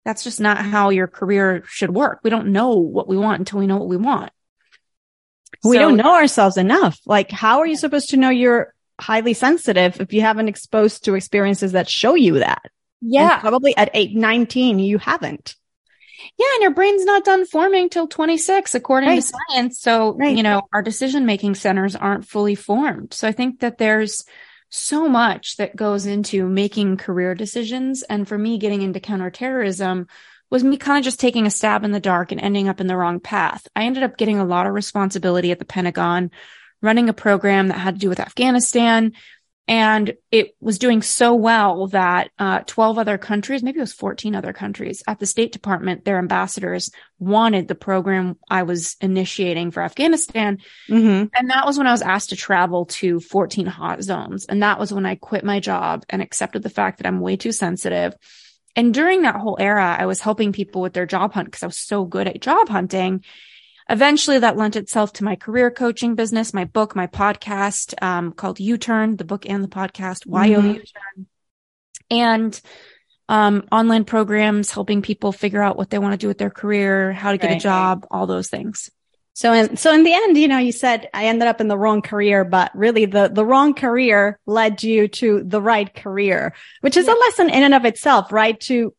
that's 0.05 0.23
just 0.23 0.41
not 0.41 0.59
how 0.59 0.91
your 0.91 1.09
career 1.09 1.65
should 1.67 1.91
work. 1.91 2.21
We 2.23 2.31
don't 2.31 2.49
know 2.53 2.75
what 2.77 3.09
we 3.09 3.17
want 3.17 3.41
until 3.41 3.59
we 3.59 3.67
know 3.67 3.77
what 3.79 3.89
we 3.89 3.97
want. 3.97 4.31
we 5.65 5.77
So- 5.77 5.81
don't 5.81 5.97
know 5.97 6.15
ourselves 6.15 6.57
enough. 6.57 6.99
Like, 7.07 7.31
how 7.33 7.59
are 7.61 7.67
you 7.67 7.77
supposed 7.77 8.11
to 8.11 8.17
know 8.17 8.31
you're 8.31 8.73
highly 9.01 9.35
sensitive 9.35 10.01
if 10.01 10.13
you 10.13 10.21
haven't 10.21 10.49
exposed 10.49 11.05
to 11.05 11.15
experiences 11.15 11.73
that 11.73 11.89
show 11.89 12.15
you 12.15 12.39
that? 12.39 12.63
And 13.03 13.13
Yeah. 13.13 13.39
probably 13.41 13.77
at 13.77 13.91
8, 13.95 14.15
19, 14.15 14.79
you 14.79 14.99
haven't. 14.99 15.57
Yeah, 16.39 16.47
and 16.55 16.63
your 16.63 16.71
brain's 16.75 17.05
not 17.05 17.25
done 17.25 17.47
forming 17.47 17.89
till 17.89 18.07
26, 18.07 18.75
according 18.75 19.09
Right. 19.11 19.23
to 19.23 19.33
science. 19.51 19.81
So, 19.81 20.15
Right. 20.19 20.37
you 20.37 20.43
know, 20.43 20.63
our 20.73 20.83
decision 20.83 21.27
making 21.27 21.55
centers 21.55 21.97
aren't 21.97 22.27
fully 22.27 22.55
formed. 22.55 23.15
So 23.15 23.29
I 23.29 23.33
think 23.33 23.61
that 23.61 23.79
there's 23.79 24.25
so 24.69 25.09
much 25.09 25.57
that 25.57 25.77
goes 25.77 26.07
into 26.07 26.49
making 26.49 26.97
career 26.97 27.35
decisions. 27.35 28.03
And 28.03 28.27
for 28.27 28.37
me, 28.37 28.59
getting 28.59 28.83
into 28.83 29.01
counterterrorism 29.01 30.07
was 30.51 30.65
me 30.65 30.77
kind 30.77 30.99
of 30.99 31.05
just 31.05 31.21
taking 31.21 31.47
a 31.47 31.51
stab 31.51 31.85
in 31.85 31.93
the 31.93 32.01
dark 32.01 32.33
and 32.33 32.41
ending 32.41 32.69
up 32.69 32.81
in 32.81 32.87
the 32.87 32.97
wrong 32.97 33.21
path. 33.21 33.67
I 33.75 33.85
ended 33.85 34.03
up 34.03 34.17
getting 34.17 34.39
a 34.39 34.45
lot 34.45 34.67
of 34.67 34.75
responsibility 34.75 35.51
at 35.51 35.59
the 35.59 35.65
Pentagon, 35.65 36.31
running 36.83 37.09
a 37.09 37.13
program 37.13 37.69
that 37.69 37.79
had 37.79 37.95
to 37.95 38.01
do 38.01 38.09
with 38.09 38.21
Afghanistan. 38.21 39.13
And 39.69 40.15
it 40.31 40.55
was 40.61 40.79
doing 40.79 41.03
so 41.03 41.35
well 41.35 41.89
that 41.89 42.31
uh, 42.39 42.61
12 42.67 42.99
other 42.99 43.19
countries, 43.19 43.65
maybe 43.65 43.79
it 43.79 43.83
was 43.83 43.93
14 43.93 44.37
other 44.37 44.53
countries 44.53 45.03
at 45.09 45.19
the 45.19 45.27
State 45.27 45.51
Department, 45.51 46.05
their 46.05 46.19
ambassadors 46.19 46.93
wanted 47.19 47.67
the 47.67 47.75
program 47.75 48.37
I 48.49 48.63
was 48.63 48.97
initiating 49.01 49.73
for 49.73 49.83
Afghanistan. 49.83 50.59
Mm-hmm. 50.89 51.27
And 51.35 51.51
that 51.51 51.67
was 51.67 51.79
when 51.79 51.89
I 51.89 51.93
was 51.93 52.03
asked 52.03 52.31
to 52.31 52.37
travel 52.37 52.87
to 52.87 53.19
14 53.19 53.67
hot 53.67 54.03
zones. 54.03 54.47
And 54.47 54.63
that 54.63 54.79
was 54.79 54.93
when 54.93 55.07
I 55.07 55.17
quit 55.17 55.45
my 55.45 55.59
job 55.59 56.05
and 56.09 56.23
accepted 56.23 56.63
the 56.63 56.71
fact 56.71 56.99
that 56.99 57.07
I'm 57.07 57.21
way 57.21 57.37
too 57.37 57.53
sensitive. 57.53 58.15
And 58.77 58.95
during 58.95 59.23
that 59.23 59.37
whole 59.37 59.57
era, 59.59 59.97
I 59.99 60.07
was 60.07 60.21
helping 60.21 60.53
people 60.53 60.83
with 60.83 60.93
their 60.93 61.07
job 61.07 61.33
hunt 61.33 61.47
because 61.47 61.63
I 61.63 61.67
was 61.67 61.79
so 61.79 62.05
good 62.05 62.29
at 62.29 62.41
job 62.41 62.69
hunting. 62.69 63.25
Eventually 63.89 64.39
that 64.41 64.57
lent 64.57 64.77
itself 64.77 65.13
to 65.15 65.25
my 65.25 65.37
career 65.37 65.71
coaching 65.71 66.15
business, 66.17 66.53
my 66.53 66.65
book, 66.65 66.97
my 66.97 67.07
podcast, 67.07 67.95
um, 68.03 68.33
called 68.33 68.59
U-Turn, 68.59 69.17
the 69.17 69.25
book 69.25 69.49
and 69.49 69.63
the 69.63 69.69
podcast, 69.69 70.27
YO 70.27 70.61
Mhm. 70.61 70.75
U-Turn. 70.75 71.27
And, 72.11 72.61
um, 73.29 73.65
online 73.73 74.05
programs 74.05 74.71
helping 74.71 75.03
people 75.03 75.33
figure 75.33 75.63
out 75.63 75.77
what 75.77 75.91
they 75.91 75.99
want 75.99 76.13
to 76.13 76.19
do 76.19 76.29
with 76.29 76.39
their 76.39 76.51
career, 76.51 77.13
how 77.13 77.33
to 77.33 77.39
get 77.39 77.57
a 77.57 77.61
job, 77.61 78.07
all 78.11 78.27
those 78.27 78.49
things. 78.49 78.91
So 79.33 79.53
in, 79.53 79.77
so 79.77 79.93
in 79.93 80.03
the 80.03 80.15
end, 80.15 80.39
you 80.39 80.49
know, 80.49 80.59
you 80.59 80.73
said 80.73 81.11
I 81.13 81.27
ended 81.27 81.47
up 81.47 81.61
in 81.61 81.69
the 81.69 81.77
wrong 81.77 82.01
career, 82.01 82.45
but 82.45 82.71
really 82.75 83.05
the, 83.05 83.29
the 83.29 83.45
wrong 83.45 83.75
career 83.75 84.39
led 84.47 84.83
you 84.83 85.09
to 85.09 85.43
the 85.45 85.61
right 85.61 85.93
career, 85.93 86.55
which 86.81 86.97
is 86.97 87.07
a 87.07 87.13
lesson 87.13 87.51
in 87.51 87.63
and 87.63 87.75
of 87.75 87.85
itself, 87.85 88.33
right? 88.33 88.59
To, 88.61 88.95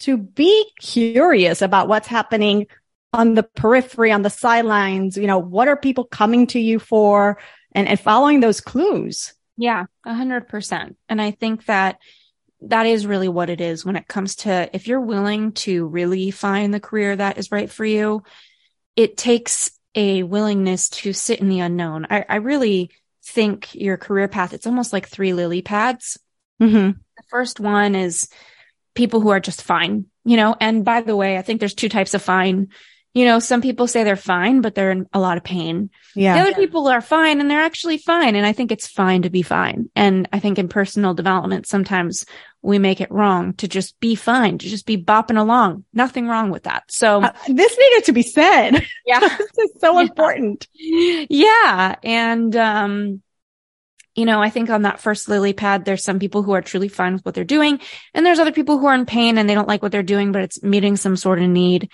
to 0.00 0.18
be 0.18 0.70
curious 0.78 1.62
about 1.62 1.88
what's 1.88 2.06
happening 2.06 2.66
on 3.12 3.34
the 3.34 3.42
periphery, 3.42 4.12
on 4.12 4.22
the 4.22 4.30
sidelines, 4.30 5.16
you 5.16 5.26
know, 5.26 5.38
what 5.38 5.68
are 5.68 5.76
people 5.76 6.04
coming 6.04 6.46
to 6.48 6.60
you 6.60 6.78
for 6.78 7.38
and, 7.72 7.88
and 7.88 8.00
following 8.00 8.40
those 8.40 8.60
clues. 8.60 9.34
Yeah, 9.56 9.86
a 10.04 10.14
hundred 10.14 10.48
percent. 10.48 10.96
And 11.08 11.20
I 11.20 11.32
think 11.32 11.66
that 11.66 11.98
that 12.62 12.86
is 12.86 13.06
really 13.06 13.28
what 13.28 13.50
it 13.50 13.60
is 13.60 13.84
when 13.84 13.96
it 13.96 14.08
comes 14.08 14.36
to 14.36 14.68
if 14.72 14.88
you're 14.88 15.00
willing 15.00 15.52
to 15.52 15.86
really 15.86 16.30
find 16.30 16.72
the 16.72 16.80
career 16.80 17.14
that 17.14 17.38
is 17.38 17.52
right 17.52 17.70
for 17.70 17.84
you, 17.84 18.22
it 18.96 19.16
takes 19.16 19.70
a 19.94 20.22
willingness 20.22 20.88
to 20.90 21.12
sit 21.12 21.40
in 21.40 21.48
the 21.48 21.60
unknown. 21.60 22.06
I, 22.10 22.24
I 22.28 22.36
really 22.36 22.90
think 23.24 23.74
your 23.74 23.96
career 23.96 24.28
path, 24.28 24.52
it's 24.52 24.66
almost 24.66 24.92
like 24.92 25.08
three 25.08 25.32
lily 25.32 25.62
pads. 25.62 26.18
Mm-hmm. 26.60 26.98
The 27.16 27.22
first 27.28 27.60
one 27.60 27.94
is 27.94 28.28
people 28.94 29.20
who 29.20 29.30
are 29.30 29.40
just 29.40 29.62
fine, 29.62 30.06
you 30.24 30.36
know, 30.36 30.56
and 30.60 30.84
by 30.84 31.00
the 31.00 31.16
way, 31.16 31.36
I 31.36 31.42
think 31.42 31.60
there's 31.60 31.74
two 31.74 31.88
types 31.88 32.14
of 32.14 32.22
fine. 32.22 32.68
You 33.14 33.24
know, 33.24 33.38
some 33.38 33.62
people 33.62 33.86
say 33.86 34.04
they're 34.04 34.16
fine, 34.16 34.60
but 34.60 34.74
they're 34.74 34.90
in 34.90 35.06
a 35.12 35.18
lot 35.18 35.36
of 35.36 35.44
pain. 35.44 35.90
Yeah. 36.14 36.34
The 36.34 36.40
other 36.50 36.54
people 36.54 36.88
are 36.88 37.00
fine 37.00 37.40
and 37.40 37.50
they're 37.50 37.60
actually 37.60 37.98
fine. 37.98 38.36
And 38.36 38.46
I 38.46 38.52
think 38.52 38.70
it's 38.70 38.86
fine 38.86 39.22
to 39.22 39.30
be 39.30 39.42
fine. 39.42 39.90
And 39.96 40.28
I 40.32 40.40
think 40.40 40.58
in 40.58 40.68
personal 40.68 41.14
development, 41.14 41.66
sometimes 41.66 42.26
we 42.60 42.78
make 42.78 43.00
it 43.00 43.10
wrong 43.10 43.54
to 43.54 43.68
just 43.68 43.98
be 44.00 44.14
fine, 44.14 44.58
to 44.58 44.68
just 44.68 44.84
be 44.84 45.02
bopping 45.02 45.38
along. 45.38 45.84
Nothing 45.92 46.28
wrong 46.28 46.50
with 46.50 46.64
that. 46.64 46.84
So 46.90 47.22
uh, 47.22 47.32
this 47.46 47.78
needed 47.78 48.04
to 48.04 48.12
be 48.12 48.22
said. 48.22 48.86
Yeah. 49.06 49.20
this 49.38 49.58
is 49.58 49.80
so 49.80 49.94
yeah. 49.94 50.00
important. 50.02 50.68
Yeah. 50.74 51.94
And, 52.02 52.54
um, 52.56 53.22
you 54.14 54.26
know, 54.26 54.42
I 54.42 54.50
think 54.50 54.68
on 54.68 54.82
that 54.82 55.00
first 55.00 55.28
lily 55.28 55.52
pad, 55.52 55.84
there's 55.84 56.04
some 56.04 56.18
people 56.18 56.42
who 56.42 56.52
are 56.52 56.62
truly 56.62 56.88
fine 56.88 57.14
with 57.14 57.24
what 57.24 57.34
they're 57.34 57.44
doing. 57.44 57.80
And 58.14 58.26
there's 58.26 58.40
other 58.40 58.52
people 58.52 58.78
who 58.78 58.86
are 58.86 58.94
in 58.94 59.06
pain 59.06 59.38
and 59.38 59.48
they 59.48 59.54
don't 59.54 59.68
like 59.68 59.82
what 59.82 59.92
they're 59.92 60.02
doing, 60.02 60.32
but 60.32 60.42
it's 60.42 60.62
meeting 60.62 60.96
some 60.96 61.16
sort 61.16 61.40
of 61.40 61.48
need. 61.48 61.88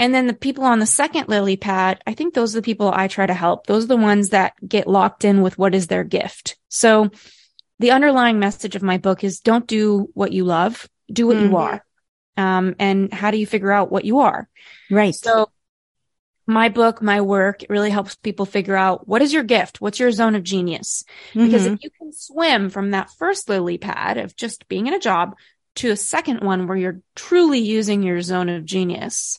And 0.00 0.14
then 0.14 0.26
the 0.26 0.32
people 0.32 0.64
on 0.64 0.78
the 0.78 0.86
second 0.86 1.28
lily 1.28 1.58
pad, 1.58 2.02
I 2.06 2.14
think 2.14 2.32
those 2.32 2.56
are 2.56 2.60
the 2.60 2.64
people 2.64 2.90
I 2.90 3.06
try 3.06 3.26
to 3.26 3.34
help. 3.34 3.66
Those 3.66 3.84
are 3.84 3.88
the 3.88 3.96
ones 3.98 4.30
that 4.30 4.54
get 4.66 4.86
locked 4.86 5.26
in 5.26 5.42
with 5.42 5.58
what 5.58 5.74
is 5.74 5.88
their 5.88 6.04
gift. 6.04 6.56
So 6.70 7.10
the 7.80 7.90
underlying 7.90 8.38
message 8.38 8.76
of 8.76 8.82
my 8.82 8.96
book 8.96 9.22
is 9.22 9.40
don't 9.40 9.66
do 9.66 10.08
what 10.14 10.32
you 10.32 10.44
love, 10.44 10.88
do 11.12 11.26
what 11.26 11.36
mm-hmm. 11.36 11.50
you 11.50 11.56
are. 11.58 11.84
Um, 12.38 12.76
and 12.78 13.12
how 13.12 13.30
do 13.30 13.36
you 13.36 13.46
figure 13.46 13.70
out 13.70 13.92
what 13.92 14.06
you 14.06 14.20
are? 14.20 14.48
Right. 14.90 15.14
So 15.14 15.50
my 16.46 16.70
book, 16.70 17.02
my 17.02 17.20
work, 17.20 17.62
it 17.62 17.68
really 17.68 17.90
helps 17.90 18.14
people 18.14 18.46
figure 18.46 18.76
out 18.76 19.06
what 19.06 19.20
is 19.20 19.34
your 19.34 19.42
gift? 19.42 19.82
What's 19.82 20.00
your 20.00 20.12
zone 20.12 20.34
of 20.34 20.42
genius? 20.42 21.04
Mm-hmm. 21.34 21.44
Because 21.44 21.66
if 21.66 21.84
you 21.84 21.90
can 21.90 22.14
swim 22.14 22.70
from 22.70 22.92
that 22.92 23.10
first 23.18 23.50
lily 23.50 23.76
pad 23.76 24.16
of 24.16 24.34
just 24.34 24.66
being 24.66 24.86
in 24.86 24.94
a 24.94 24.98
job 24.98 25.36
to 25.74 25.90
a 25.90 25.96
second 25.96 26.40
one 26.40 26.66
where 26.66 26.78
you're 26.78 27.02
truly 27.14 27.58
using 27.58 28.02
your 28.02 28.22
zone 28.22 28.48
of 28.48 28.64
genius, 28.64 29.38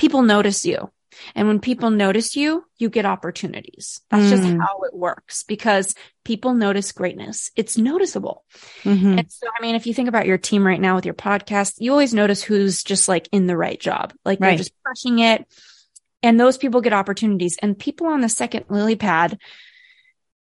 people 0.00 0.22
notice 0.22 0.64
you. 0.64 0.90
And 1.34 1.46
when 1.46 1.60
people 1.60 1.90
notice 1.90 2.34
you, 2.34 2.64
you 2.78 2.88
get 2.88 3.04
opportunities. 3.04 4.00
That's 4.08 4.24
mm. 4.24 4.30
just 4.30 4.44
how 4.44 4.80
it 4.84 4.94
works 4.94 5.42
because 5.42 5.94
people 6.24 6.54
notice 6.54 6.92
greatness. 6.92 7.50
It's 7.56 7.76
noticeable. 7.76 8.44
Mm-hmm. 8.84 9.18
And 9.18 9.30
so, 9.30 9.46
I 9.46 9.60
mean, 9.60 9.74
if 9.74 9.86
you 9.86 9.92
think 9.92 10.08
about 10.08 10.26
your 10.26 10.38
team 10.38 10.66
right 10.66 10.80
now 10.80 10.94
with 10.94 11.04
your 11.04 11.14
podcast, 11.14 11.74
you 11.78 11.90
always 11.90 12.14
notice 12.14 12.42
who's 12.42 12.82
just 12.82 13.06
like 13.08 13.28
in 13.32 13.46
the 13.46 13.56
right 13.56 13.78
job. 13.78 14.14
Like 14.24 14.40
right. 14.40 14.50
they're 14.50 14.58
just 14.58 14.72
crushing 14.82 15.18
it 15.18 15.46
and 16.22 16.38
those 16.38 16.58
people 16.58 16.80
get 16.80 16.92
opportunities 16.92 17.58
and 17.60 17.78
people 17.78 18.06
on 18.06 18.20
the 18.20 18.28
second 18.28 18.66
lily 18.68 18.96
pad, 18.96 19.38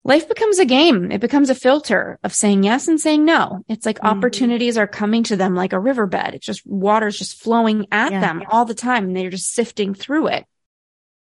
life 0.03 0.27
becomes 0.27 0.59
a 0.59 0.65
game. 0.65 1.11
It 1.11 1.21
becomes 1.21 1.49
a 1.49 1.55
filter 1.55 2.19
of 2.23 2.33
saying 2.33 2.63
yes 2.63 2.87
and 2.87 2.99
saying 2.99 3.23
no. 3.23 3.63
It's 3.67 3.85
like 3.85 3.97
mm-hmm. 3.97 4.17
opportunities 4.17 4.77
are 4.77 4.87
coming 4.87 5.23
to 5.23 5.35
them 5.35 5.55
like 5.55 5.73
a 5.73 5.79
riverbed. 5.79 6.35
It's 6.35 6.45
just 6.45 6.65
water's 6.65 7.17
just 7.17 7.41
flowing 7.41 7.87
at 7.91 8.11
yeah. 8.11 8.19
them 8.19 8.43
all 8.49 8.65
the 8.65 8.73
time 8.73 9.05
and 9.05 9.15
they're 9.15 9.29
just 9.29 9.53
sifting 9.53 9.93
through 9.93 10.27
it. 10.27 10.45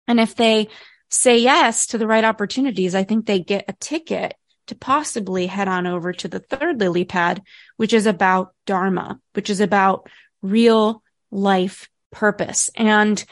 And 0.07 0.19
if 0.19 0.35
they 0.35 0.69
say 1.09 1.37
yes 1.37 1.87
to 1.87 1.97
the 1.97 2.07
right 2.07 2.23
opportunities, 2.23 2.95
I 2.95 3.03
think 3.03 3.25
they 3.25 3.39
get 3.39 3.65
a 3.67 3.73
ticket 3.73 4.35
to 4.67 4.75
possibly 4.75 5.47
head 5.47 5.67
on 5.67 5.85
over 5.85 6.13
to 6.13 6.27
the 6.27 6.39
third 6.39 6.79
lily 6.79 7.05
pad, 7.05 7.41
which 7.77 7.93
is 7.93 8.05
about 8.05 8.53
Dharma, 8.65 9.19
which 9.33 9.49
is 9.49 9.59
about 9.59 10.09
real 10.41 11.03
life 11.29 11.89
purpose. 12.11 12.69
And 12.75 13.23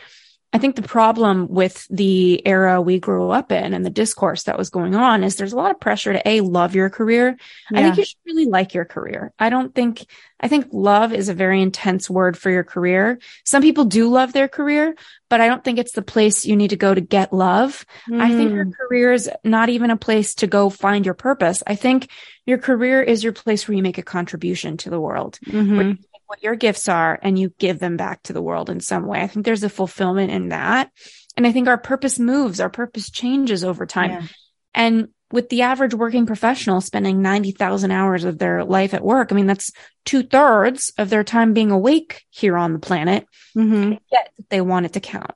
I 0.51 0.57
think 0.57 0.75
the 0.75 0.81
problem 0.81 1.47
with 1.47 1.85
the 1.89 2.45
era 2.45 2.81
we 2.81 2.99
grew 2.99 3.29
up 3.29 3.51
in 3.51 3.73
and 3.75 3.85
the 3.85 3.91
discourse 3.91 4.43
that 4.43 4.57
was 4.57 4.71
going 4.71 4.95
on 4.95 5.23
is 5.23 5.35
there's 5.35 5.53
a 5.53 5.57
lot 5.57 5.69
of 5.69 5.79
pressure 5.79 6.11
to 6.11 6.27
A, 6.27 6.41
love 6.41 6.73
your 6.73 6.89
career. 6.89 7.37
Yeah. 7.69 7.79
I 7.79 7.83
think 7.83 7.97
you 7.97 8.05
should 8.05 8.17
really 8.25 8.47
like 8.47 8.73
your 8.73 8.85
career. 8.85 9.31
I 9.37 9.51
don't 9.51 9.75
think, 9.75 10.07
I 10.39 10.47
think 10.47 10.69
love 10.71 11.13
is 11.13 11.29
a 11.29 11.35
very 11.35 11.61
intense 11.61 12.09
word 12.09 12.35
for 12.35 12.49
your 12.49 12.63
career. 12.63 13.19
Some 13.45 13.61
people 13.61 13.85
do 13.85 14.09
love 14.09 14.33
their 14.33 14.47
career, 14.47 14.95
but 15.29 15.39
I 15.39 15.47
don't 15.47 15.63
think 15.63 15.77
it's 15.77 15.91
the 15.91 16.01
place 16.01 16.47
you 16.47 16.55
need 16.55 16.71
to 16.71 16.75
go 16.77 16.95
to 16.95 17.01
get 17.01 17.31
love. 17.31 17.85
Mm. 18.09 18.19
I 18.19 18.29
think 18.29 18.51
your 18.51 18.65
hmm. 18.65 18.71
career 18.71 19.13
is 19.13 19.29
not 19.43 19.69
even 19.69 19.91
a 19.91 19.97
place 19.97 20.33
to 20.35 20.47
go 20.47 20.71
find 20.71 21.05
your 21.05 21.13
purpose. 21.13 21.61
I 21.67 21.75
think 21.75 22.09
your 22.47 22.57
career 22.57 23.03
is 23.03 23.23
your 23.23 23.33
place 23.33 23.67
where 23.67 23.77
you 23.77 23.83
make 23.83 23.99
a 23.99 24.03
contribution 24.03 24.77
to 24.77 24.89
the 24.89 24.99
world, 24.99 25.37
mm-hmm 25.45 25.91
what 26.29 26.43
your 26.43 26.55
gifts 26.55 26.87
are 26.87 27.17
and 27.23 27.39
you 27.39 27.51
give 27.57 27.79
them 27.79 27.97
back 27.97 28.21
to 28.23 28.33
the 28.33 28.41
world 28.41 28.69
in 28.69 28.79
some 28.79 29.07
way. 29.07 29.19
I 29.19 29.27
think 29.27 29.45
there's 29.45 29.63
a 29.63 29.69
fulfillment 29.69 30.31
in 30.31 30.49
that. 30.49 30.91
And 31.35 31.47
I 31.47 31.51
think 31.51 31.67
our 31.67 31.77
purpose 31.77 32.19
moves, 32.19 32.59
our 32.59 32.69
purpose 32.69 33.09
changes 33.09 33.63
over 33.63 33.87
time. 33.87 34.11
Yeah. 34.11 34.27
And 34.75 35.07
with 35.31 35.49
the 35.49 35.63
average 35.63 35.95
working 35.95 36.27
professional 36.27 36.81
spending 36.81 37.23
90,000 37.23 37.89
hours 37.89 38.25
of 38.25 38.37
their 38.37 38.63
life 38.63 38.93
at 38.93 39.03
work, 39.03 39.31
I 39.31 39.35
mean, 39.35 39.47
that's 39.47 39.71
two 40.05 40.21
thirds 40.21 40.93
of 40.99 41.09
their 41.09 41.23
time 41.23 41.53
being 41.53 41.71
awake 41.71 42.23
here 42.29 42.57
on 42.57 42.73
the 42.73 42.79
planet. 42.79 43.25
Mm-hmm. 43.57 43.93
Yet 44.11 44.31
they 44.49 44.61
want 44.61 44.85
it 44.85 44.93
to 44.93 44.99
count. 44.99 45.31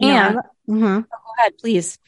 And 0.00 0.36
mm-hmm. 0.68 0.84
oh, 0.84 1.00
go 1.00 1.32
ahead, 1.38 1.56
please. 1.58 1.98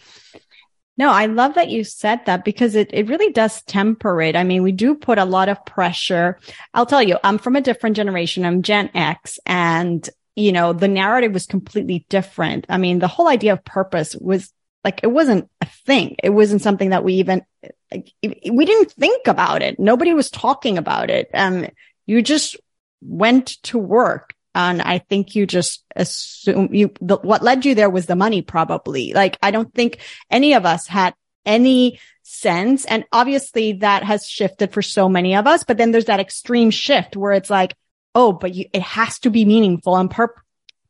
No, 1.01 1.11
I 1.11 1.25
love 1.25 1.55
that 1.55 1.71
you 1.71 1.83
said 1.83 2.27
that 2.27 2.45
because 2.45 2.75
it, 2.75 2.91
it 2.93 3.09
really 3.09 3.33
does 3.33 3.63
temper 3.63 4.21
it. 4.21 4.37
I 4.37 4.45
mean, 4.45 4.63
we 4.63 4.71
do 4.71 4.95
put 4.95 5.17
a 5.17 5.25
lot 5.25 5.49
of 5.49 5.65
pressure. 5.65 6.39
I'll 6.75 6.85
tell 6.85 7.03
you, 7.03 7.17
I'm 7.25 7.39
from 7.39 7.57
a 7.57 7.63
different 7.63 7.97
generation. 7.97 8.45
I'm 8.45 8.61
Gen 8.61 8.91
X 8.93 9.39
and, 9.47 10.07
you 10.37 10.53
know, 10.53 10.75
the 10.75 10.89
narrative 10.89 11.33
was 11.33 11.47
completely 11.47 12.05
different. 12.11 12.67
I 12.69 12.77
mean, 12.77 12.99
the 12.99 13.09
whole 13.09 13.29
idea 13.29 13.55
of 13.55 13.65
purpose 13.65 14.15
was 14.15 14.53
like, 14.85 15.01
it 15.03 15.07
wasn't 15.07 15.49
a 15.63 15.67
thing. 15.87 16.17
It 16.23 16.35
wasn't 16.35 16.61
something 16.61 16.91
that 16.91 17.03
we 17.03 17.15
even, 17.15 17.47
like, 17.91 18.13
we 18.23 18.67
didn't 18.67 18.93
think 18.93 19.27
about 19.27 19.63
it. 19.63 19.81
Nobody 19.81 20.13
was 20.13 20.31
talking 20.31 20.77
about 20.77 21.09
it. 21.09 21.31
Um, 21.33 21.67
you 22.05 22.21
just 22.21 22.59
went 23.01 23.57
to 23.63 23.79
work 23.79 24.35
and 24.55 24.83
I 24.83 24.99
think 24.99 25.35
you 25.35 25.47
just 25.47 25.85
assume 25.95 26.75
you, 26.75 26.93
the, 27.01 27.17
what 27.19 27.43
led 27.43 27.65
you 27.65 27.75
there 27.75 27.91
was 27.91 28.07
the 28.07 28.17
money 28.17 28.43
probably. 28.43 29.13
Like, 29.13 29.39
I 29.43 29.51
don't 29.51 29.73
think 29.73 29.99
any 30.31 30.55
of 30.55 30.67
us 30.67 30.87
had 30.87 31.15
any 31.47 32.01
sense. 32.23 32.85
And 32.85 33.05
obviously 33.13 33.75
that 33.75 34.03
has 34.05 34.27
shifted 34.27 34.73
for 34.73 34.83
so 34.83 35.09
many 35.09 35.37
of 35.37 35.47
us, 35.47 35.65
but 35.65 35.79
then 35.79 35.91
there's 35.91 36.07
that 36.07 36.21
extreme 36.21 36.71
shift 36.71 37.17
where 37.17 37.33
it's 37.33 37.51
like, 37.51 37.75
oh, 38.15 38.33
but 38.33 38.55
you, 38.55 38.67
it 38.73 38.83
has 38.83 39.19
to 39.21 39.31
be 39.31 39.45
meaningful 39.45 39.97
and 39.97 40.11
pur- 40.11 40.35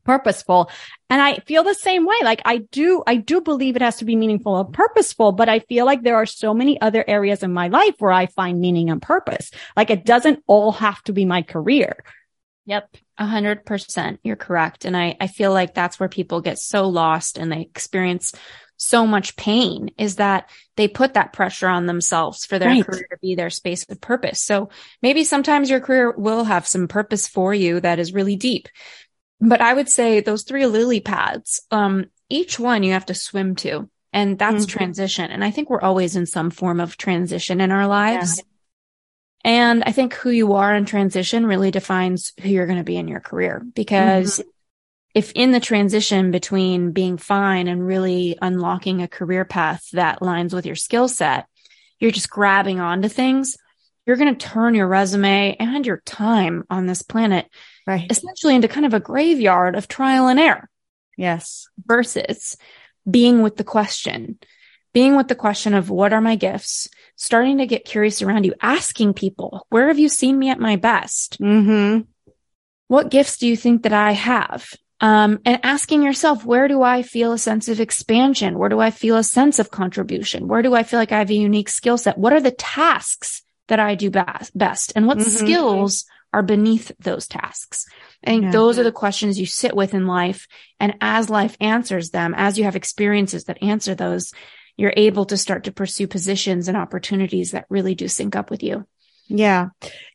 purposeful. 0.04 0.70
And 1.10 1.20
I 1.20 1.36
feel 1.46 1.62
the 1.62 1.74
same 1.74 2.06
way. 2.06 2.16
Like 2.22 2.40
I 2.44 2.58
do, 2.58 3.02
I 3.06 3.16
do 3.16 3.40
believe 3.40 3.76
it 3.76 3.82
has 3.82 3.98
to 3.98 4.04
be 4.04 4.16
meaningful 4.16 4.58
and 4.58 4.72
purposeful, 4.72 5.32
but 5.32 5.48
I 5.48 5.60
feel 5.60 5.84
like 5.84 6.02
there 6.02 6.16
are 6.16 6.26
so 6.26 6.54
many 6.54 6.80
other 6.80 7.04
areas 7.06 7.42
in 7.42 7.52
my 7.52 7.68
life 7.68 7.94
where 7.98 8.12
I 8.12 8.26
find 8.26 8.60
meaning 8.60 8.90
and 8.90 9.02
purpose. 9.02 9.50
Like 9.76 9.90
it 9.90 10.04
doesn't 10.04 10.42
all 10.46 10.72
have 10.72 11.02
to 11.04 11.12
be 11.12 11.26
my 11.26 11.42
career. 11.42 12.02
Yep. 12.66 12.96
A 13.18 13.26
hundred 13.26 13.64
percent. 13.64 14.20
You're 14.22 14.36
correct. 14.36 14.84
And 14.84 14.96
I, 14.96 15.16
I 15.20 15.26
feel 15.26 15.52
like 15.52 15.74
that's 15.74 15.98
where 15.98 16.08
people 16.08 16.40
get 16.40 16.58
so 16.58 16.88
lost 16.88 17.38
and 17.38 17.50
they 17.50 17.62
experience 17.62 18.32
so 18.76 19.06
much 19.06 19.36
pain 19.36 19.90
is 19.98 20.16
that 20.16 20.48
they 20.76 20.88
put 20.88 21.14
that 21.14 21.34
pressure 21.34 21.68
on 21.68 21.84
themselves 21.84 22.46
for 22.46 22.58
their 22.58 22.70
right. 22.70 22.84
career 22.84 23.06
to 23.10 23.18
be 23.20 23.34
their 23.34 23.50
space 23.50 23.84
of 23.90 24.00
purpose. 24.00 24.40
So 24.40 24.70
maybe 25.02 25.22
sometimes 25.24 25.68
your 25.68 25.80
career 25.80 26.12
will 26.12 26.44
have 26.44 26.66
some 26.66 26.88
purpose 26.88 27.28
for 27.28 27.52
you 27.52 27.80
that 27.80 27.98
is 27.98 28.14
really 28.14 28.36
deep. 28.36 28.68
But 29.38 29.60
I 29.60 29.74
would 29.74 29.90
say 29.90 30.20
those 30.20 30.44
three 30.44 30.66
lily 30.66 31.00
pads, 31.00 31.60
um, 31.70 32.06
each 32.30 32.58
one 32.58 32.82
you 32.82 32.92
have 32.92 33.06
to 33.06 33.14
swim 33.14 33.54
to 33.56 33.90
and 34.12 34.38
that's 34.38 34.66
mm-hmm. 34.66 34.78
transition. 34.78 35.30
And 35.30 35.44
I 35.44 35.50
think 35.50 35.70
we're 35.70 35.80
always 35.80 36.16
in 36.16 36.26
some 36.26 36.50
form 36.50 36.80
of 36.80 36.96
transition 36.96 37.60
in 37.60 37.70
our 37.70 37.86
lives. 37.86 38.38
Yeah. 38.38 38.44
And 39.44 39.82
I 39.84 39.92
think 39.92 40.14
who 40.14 40.30
you 40.30 40.54
are 40.54 40.74
in 40.74 40.84
transition 40.84 41.46
really 41.46 41.70
defines 41.70 42.32
who 42.40 42.48
you're 42.48 42.66
going 42.66 42.78
to 42.78 42.84
be 42.84 42.96
in 42.96 43.08
your 43.08 43.20
career 43.20 43.64
because 43.74 44.38
mm-hmm. 44.38 44.48
if 45.14 45.32
in 45.32 45.52
the 45.52 45.60
transition 45.60 46.30
between 46.30 46.92
being 46.92 47.16
fine 47.16 47.66
and 47.66 47.86
really 47.86 48.36
unlocking 48.42 49.00
a 49.00 49.08
career 49.08 49.44
path 49.44 49.88
that 49.92 50.20
lines 50.20 50.54
with 50.54 50.66
your 50.66 50.76
skill 50.76 51.08
set, 51.08 51.46
you're 51.98 52.10
just 52.10 52.30
grabbing 52.30 52.80
onto 52.80 53.08
things, 53.08 53.56
you're 54.06 54.16
going 54.16 54.34
to 54.34 54.46
turn 54.46 54.74
your 54.74 54.88
resume 54.88 55.56
and 55.58 55.86
your 55.86 56.02
time 56.04 56.64
on 56.68 56.86
this 56.86 57.02
planet 57.02 57.46
right. 57.86 58.10
essentially 58.10 58.54
into 58.54 58.68
kind 58.68 58.86
of 58.86 58.94
a 58.94 59.00
graveyard 59.00 59.74
of 59.74 59.88
trial 59.88 60.28
and 60.28 60.40
error. 60.40 60.68
Yes. 61.16 61.68
Versus 61.86 62.56
being 63.08 63.42
with 63.42 63.56
the 63.56 63.64
question, 63.64 64.38
being 64.92 65.16
with 65.16 65.28
the 65.28 65.34
question 65.34 65.74
of 65.74 65.90
what 65.90 66.12
are 66.12 66.20
my 66.20 66.36
gifts? 66.36 66.88
starting 67.20 67.58
to 67.58 67.66
get 67.66 67.84
curious 67.84 68.22
around 68.22 68.44
you, 68.44 68.54
asking 68.62 69.12
people, 69.12 69.66
where 69.68 69.88
have 69.88 69.98
you 69.98 70.08
seen 70.08 70.38
me 70.38 70.48
at 70.48 70.58
my 70.58 70.76
best? 70.76 71.38
Mm-hmm. 71.38 72.00
What 72.88 73.10
gifts 73.10 73.36
do 73.36 73.46
you 73.46 73.58
think 73.58 73.82
that 73.82 73.92
I 73.92 74.12
have? 74.12 74.66
Um, 75.02 75.38
and 75.44 75.60
asking 75.62 76.02
yourself, 76.02 76.46
where 76.46 76.66
do 76.66 76.82
I 76.82 77.02
feel 77.02 77.32
a 77.32 77.38
sense 77.38 77.68
of 77.68 77.78
expansion? 77.78 78.58
Where 78.58 78.70
do 78.70 78.80
I 78.80 78.90
feel 78.90 79.18
a 79.18 79.22
sense 79.22 79.58
of 79.58 79.70
contribution? 79.70 80.48
Where 80.48 80.62
do 80.62 80.74
I 80.74 80.82
feel 80.82 80.98
like 80.98 81.12
I 81.12 81.18
have 81.18 81.28
a 81.28 81.34
unique 81.34 81.68
skill 81.68 81.98
set? 81.98 82.16
What 82.16 82.32
are 82.32 82.40
the 82.40 82.52
tasks 82.52 83.42
that 83.68 83.78
I 83.78 83.96
do 83.96 84.10
best? 84.10 84.92
And 84.96 85.06
what 85.06 85.18
mm-hmm. 85.18 85.28
skills 85.28 86.06
are 86.32 86.42
beneath 86.42 86.90
those 87.00 87.28
tasks? 87.28 87.84
I 88.24 88.30
think 88.30 88.44
yeah. 88.44 88.50
those 88.50 88.78
are 88.78 88.84
the 88.84 88.92
questions 88.92 89.38
you 89.38 89.46
sit 89.46 89.76
with 89.76 89.92
in 89.92 90.06
life. 90.06 90.46
And 90.78 90.96
as 91.02 91.28
life 91.28 91.54
answers 91.60 92.10
them, 92.10 92.34
as 92.34 92.56
you 92.56 92.64
have 92.64 92.76
experiences 92.76 93.44
that 93.44 93.62
answer 93.62 93.94
those, 93.94 94.32
you're 94.80 94.94
able 94.96 95.26
to 95.26 95.36
start 95.36 95.64
to 95.64 95.72
pursue 95.72 96.06
positions 96.06 96.66
and 96.66 96.76
opportunities 96.76 97.50
that 97.50 97.66
really 97.68 97.94
do 97.94 98.08
sync 98.08 98.34
up 98.34 98.50
with 98.50 98.62
you. 98.62 98.86
Yeah. 99.28 99.68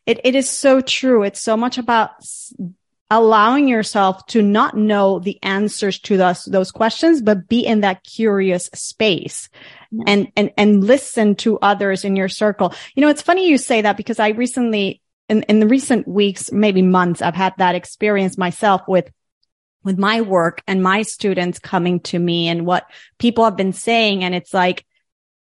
It, 0.06 0.20
it 0.24 0.34
is 0.34 0.50
so 0.50 0.80
true. 0.80 1.22
It's 1.22 1.40
so 1.40 1.56
much 1.56 1.78
about 1.78 2.10
allowing 3.08 3.68
yourself 3.68 4.26
to 4.26 4.42
not 4.42 4.76
know 4.76 5.20
the 5.20 5.38
answers 5.44 6.00
to 6.00 6.16
those, 6.16 6.44
those 6.46 6.72
questions, 6.72 7.22
but 7.22 7.46
be 7.46 7.64
in 7.64 7.82
that 7.82 8.02
curious 8.02 8.68
space 8.74 9.48
yeah. 9.92 10.04
and, 10.08 10.32
and, 10.36 10.50
and 10.58 10.82
listen 10.84 11.36
to 11.36 11.60
others 11.60 12.04
in 12.04 12.16
your 12.16 12.28
circle. 12.28 12.74
You 12.96 13.02
know, 13.02 13.08
it's 13.08 13.22
funny 13.22 13.48
you 13.48 13.58
say 13.58 13.82
that 13.82 13.96
because 13.96 14.18
I 14.18 14.30
recently, 14.30 15.00
in, 15.28 15.44
in 15.44 15.60
the 15.60 15.68
recent 15.68 16.08
weeks, 16.08 16.50
maybe 16.50 16.82
months, 16.82 17.22
I've 17.22 17.36
had 17.36 17.54
that 17.58 17.76
experience 17.76 18.36
myself 18.36 18.82
with 18.88 19.08
with 19.86 19.96
my 19.98 20.20
work 20.20 20.62
and 20.66 20.82
my 20.82 21.00
students 21.02 21.58
coming 21.58 22.00
to 22.00 22.18
me 22.18 22.48
and 22.48 22.66
what 22.66 22.90
people 23.18 23.44
have 23.44 23.56
been 23.56 23.72
saying. 23.72 24.24
And 24.24 24.34
it's 24.34 24.52
like, 24.52 24.84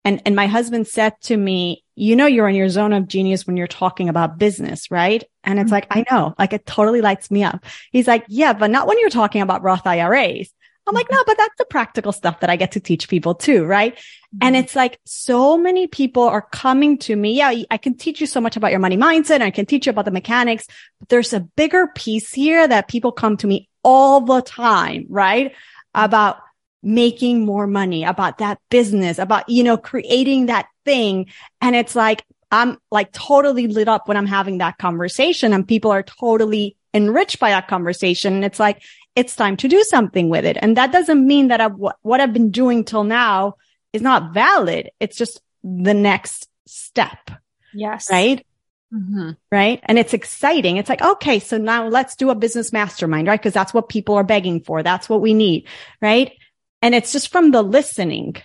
and, 0.04 0.20
and 0.26 0.36
my 0.36 0.48
husband 0.48 0.88
said 0.88 1.14
to 1.22 1.38
me, 1.38 1.84
you 1.96 2.16
know, 2.16 2.26
you're 2.26 2.50
in 2.50 2.56
your 2.56 2.70
zone 2.70 2.92
of 2.92 3.08
genius 3.08 3.46
when 3.46 3.56
you're 3.56 3.68
talking 3.68 4.10
about 4.10 4.40
business, 4.40 4.90
right? 4.90 5.24
And 5.44 5.60
it's 5.60 5.68
mm-hmm. 5.68 5.76
like, 5.76 5.88
I 5.92 6.04
know, 6.10 6.34
like 6.40 6.54
it 6.54 6.66
totally 6.66 7.02
lights 7.02 7.30
me 7.30 7.44
up. 7.44 7.64
He's 7.92 8.08
like, 8.08 8.26
yeah, 8.28 8.54
but 8.54 8.72
not 8.72 8.88
when 8.88 9.00
you're 9.00 9.12
talking 9.12 9.44
about 9.44 9.62
Roth 9.62 9.86
IRAs. 9.86 10.52
I'm 10.88 10.96
like, 10.96 11.06
mm-hmm. 11.06 11.16
no, 11.16 11.24
but 11.28 11.38
that's 11.38 11.58
the 11.60 11.66
practical 11.66 12.12
stuff 12.12 12.40
that 12.40 12.50
I 12.50 12.56
get 12.56 12.72
to 12.72 12.80
teach 12.80 13.08
people 13.08 13.36
too, 13.36 13.64
right? 13.64 13.94
Mm-hmm. 13.94 14.38
And 14.42 14.56
it's 14.56 14.76
like 14.76 15.00
so 15.06 15.56
many 15.56 15.86
people 15.86 16.24
are 16.24 16.42
coming 16.42 16.98
to 17.00 17.16
me. 17.16 17.34
Yeah, 17.34 17.54
I 17.70 17.78
can 17.78 17.96
teach 17.96 18.20
you 18.20 18.26
so 18.26 18.42
much 18.42 18.58
about 18.58 18.72
your 18.72 18.80
money 18.80 18.98
mindset 18.98 19.36
and 19.36 19.44
I 19.44 19.52
can 19.52 19.68
teach 19.68 19.86
you 19.86 19.92
about 19.92 20.06
the 20.06 20.12
mechanics, 20.12 20.66
but 21.00 21.10
there's 21.10 21.34
a 21.34 21.42
bigger 21.42 21.92
piece 21.94 22.34
here 22.34 22.68
that 22.68 22.88
people 22.88 23.12
come 23.12 23.38
to 23.38 23.46
me 23.46 23.70
all 23.84 24.22
the 24.22 24.42
time, 24.42 25.06
right? 25.10 25.54
About 25.94 26.38
making 26.84 27.46
more 27.46 27.68
money, 27.68 28.04
about 28.04 28.40
that 28.40 28.60
business, 28.70 29.20
about, 29.20 29.48
you 29.48 29.64
know, 29.64 29.78
creating 29.78 30.48
that 30.48 30.68
thing. 30.86 31.28
And 31.62 31.76
it's 31.76 31.96
like, 31.96 32.24
I'm 32.52 32.78
like 32.92 33.12
totally 33.12 33.68
lit 33.68 33.88
up 33.88 34.08
when 34.08 34.18
I'm 34.18 34.26
having 34.26 34.58
that 34.58 34.78
conversation 34.78 35.54
and 35.54 35.68
people 35.68 35.92
are 35.92 36.04
totally 36.04 36.76
enriched 36.94 37.40
by 37.40 37.52
that 37.52 37.68
conversation. 37.68 38.34
And 38.34 38.44
it's 38.44 38.60
like, 38.60 38.82
it's 39.16 39.36
time 39.36 39.58
to 39.58 39.68
do 39.68 39.84
something 39.84 40.30
with 40.30 40.46
it. 40.46 40.58
And 40.62 40.76
that 40.78 40.92
doesn't 40.92 41.26
mean 41.26 41.50
that 41.50 41.62
I've, 41.62 41.76
what 41.76 42.20
I've 42.20 42.34
been 42.34 42.52
doing 42.52 42.84
till 42.84 43.04
now 43.04 43.56
is 43.94 44.02
not 44.02 44.34
valid. 44.34 44.90
It's 45.00 45.18
just 45.18 45.42
the 45.64 45.94
next 45.94 46.48
step. 46.66 47.32
Yes. 47.74 48.10
Right. 48.10 48.46
Mm-hmm. 48.94 49.32
Right. 49.52 49.80
And 49.84 49.98
it's 49.98 50.14
exciting. 50.14 50.78
It's 50.78 50.90
like, 50.90 51.02
okay, 51.02 51.40
so 51.40 51.58
now 51.58 51.88
let's 51.88 52.16
do 52.16 52.30
a 52.30 52.36
business 52.36 52.74
mastermind, 52.74 53.28
right? 53.28 53.42
Cause 53.42 53.54
that's 53.54 53.74
what 53.74 53.90
people 53.90 54.16
are 54.16 54.24
begging 54.24 54.62
for. 54.62 54.84
That's 54.84 55.08
what 55.08 55.22
we 55.22 55.34
need. 55.34 55.68
Right. 56.02 56.34
And 56.82 56.94
it's 56.94 57.12
just 57.14 57.32
from 57.32 57.52
the 57.52 57.62
listening. 57.62 58.36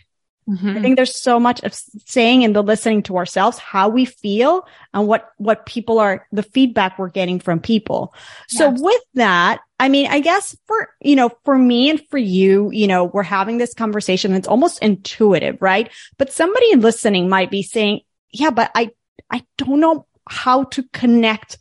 Mm-hmm. 0.49 0.77
I 0.77 0.81
think 0.81 0.95
there's 0.95 1.21
so 1.21 1.41
much 1.41 1.61
of 1.65 1.75
saying 2.05 2.43
in 2.43 2.53
the 2.53 2.63
listening 2.63 3.03
to 3.05 3.17
ourselves, 3.17 3.59
how 3.59 3.89
we 3.89 4.05
feel 4.05 4.69
and 4.95 5.09
what, 5.09 5.33
what 5.39 5.67
people 5.67 5.99
are, 5.99 6.25
the 6.31 6.45
feedback 6.45 6.97
we're 6.97 7.09
getting 7.09 7.41
from 7.41 7.59
people. 7.59 8.15
Yes. 8.51 8.59
So 8.59 8.71
with 8.71 9.03
that, 9.15 9.59
I 9.81 9.89
mean, 9.89 10.07
I 10.07 10.21
guess 10.21 10.57
for, 10.69 10.91
you 11.01 11.17
know, 11.17 11.31
for 11.45 11.59
me 11.59 11.91
and 11.91 12.01
for 12.09 12.19
you, 12.19 12.71
you 12.71 12.87
know, 12.87 13.07
we're 13.07 13.25
having 13.25 13.59
this 13.59 13.75
conversation. 13.75 14.35
It's 14.35 14.47
almost 14.47 14.79
intuitive, 14.81 15.61
right? 15.61 15.91
But 16.17 16.33
somebody 16.33 16.77
listening 16.77 17.29
might 17.29 17.51
be 17.51 17.65
saying, 17.65 18.03
yeah, 18.31 18.51
but 18.51 18.71
I, 18.77 18.91
I 19.29 19.45
don't 19.59 19.81
know 19.81 20.07
how 20.29 20.65
to 20.65 20.83
connect 20.93 21.59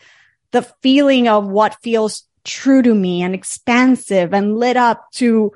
the 0.51 0.63
feeling 0.81 1.27
of 1.27 1.48
what 1.48 1.81
feels 1.81 2.24
true 2.43 2.81
to 2.81 2.93
me 2.93 3.24
and 3.24 3.34
expansive 3.36 4.34
and 4.34 4.57
lit 4.57 4.77
up 4.77 5.12
to, 5.13 5.51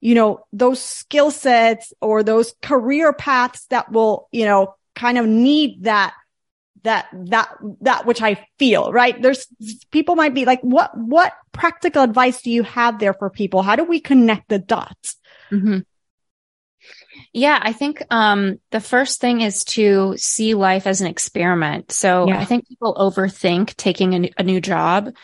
you 0.00 0.14
know, 0.14 0.44
those 0.52 0.80
skill 0.80 1.30
sets 1.30 1.92
or 2.00 2.22
those 2.22 2.54
career 2.62 3.12
paths 3.12 3.66
that 3.66 3.90
will, 3.90 4.28
you 4.30 4.44
know, 4.44 4.74
kind 4.94 5.18
of 5.18 5.26
need 5.26 5.84
that 5.84 6.14
that 6.84 7.08
that 7.12 7.48
that 7.80 8.06
which 8.06 8.22
I 8.22 8.46
feel, 8.58 8.92
right? 8.92 9.20
There's 9.20 9.46
people 9.90 10.14
might 10.14 10.34
be 10.34 10.44
like, 10.44 10.60
what 10.60 10.96
what 10.96 11.32
practical 11.52 12.02
advice 12.02 12.42
do 12.42 12.50
you 12.50 12.62
have 12.62 12.98
there 12.98 13.14
for 13.14 13.30
people? 13.30 13.62
How 13.62 13.74
do 13.74 13.84
we 13.84 14.00
connect 14.00 14.48
the 14.48 14.58
dots? 14.58 15.16
Mm-hmm. 15.50 15.80
Yeah, 17.32 17.58
I 17.60 17.72
think 17.72 18.02
um, 18.10 18.58
the 18.70 18.80
first 18.80 19.20
thing 19.20 19.40
is 19.40 19.64
to 19.64 20.14
see 20.16 20.54
life 20.54 20.86
as 20.86 21.00
an 21.00 21.06
experiment. 21.06 21.92
So 21.92 22.28
yeah. 22.28 22.40
I 22.40 22.44
think 22.44 22.68
people 22.68 22.94
overthink 22.94 23.76
taking 23.76 24.24
a, 24.24 24.30
a 24.38 24.42
new 24.42 24.60
job. 24.60 25.14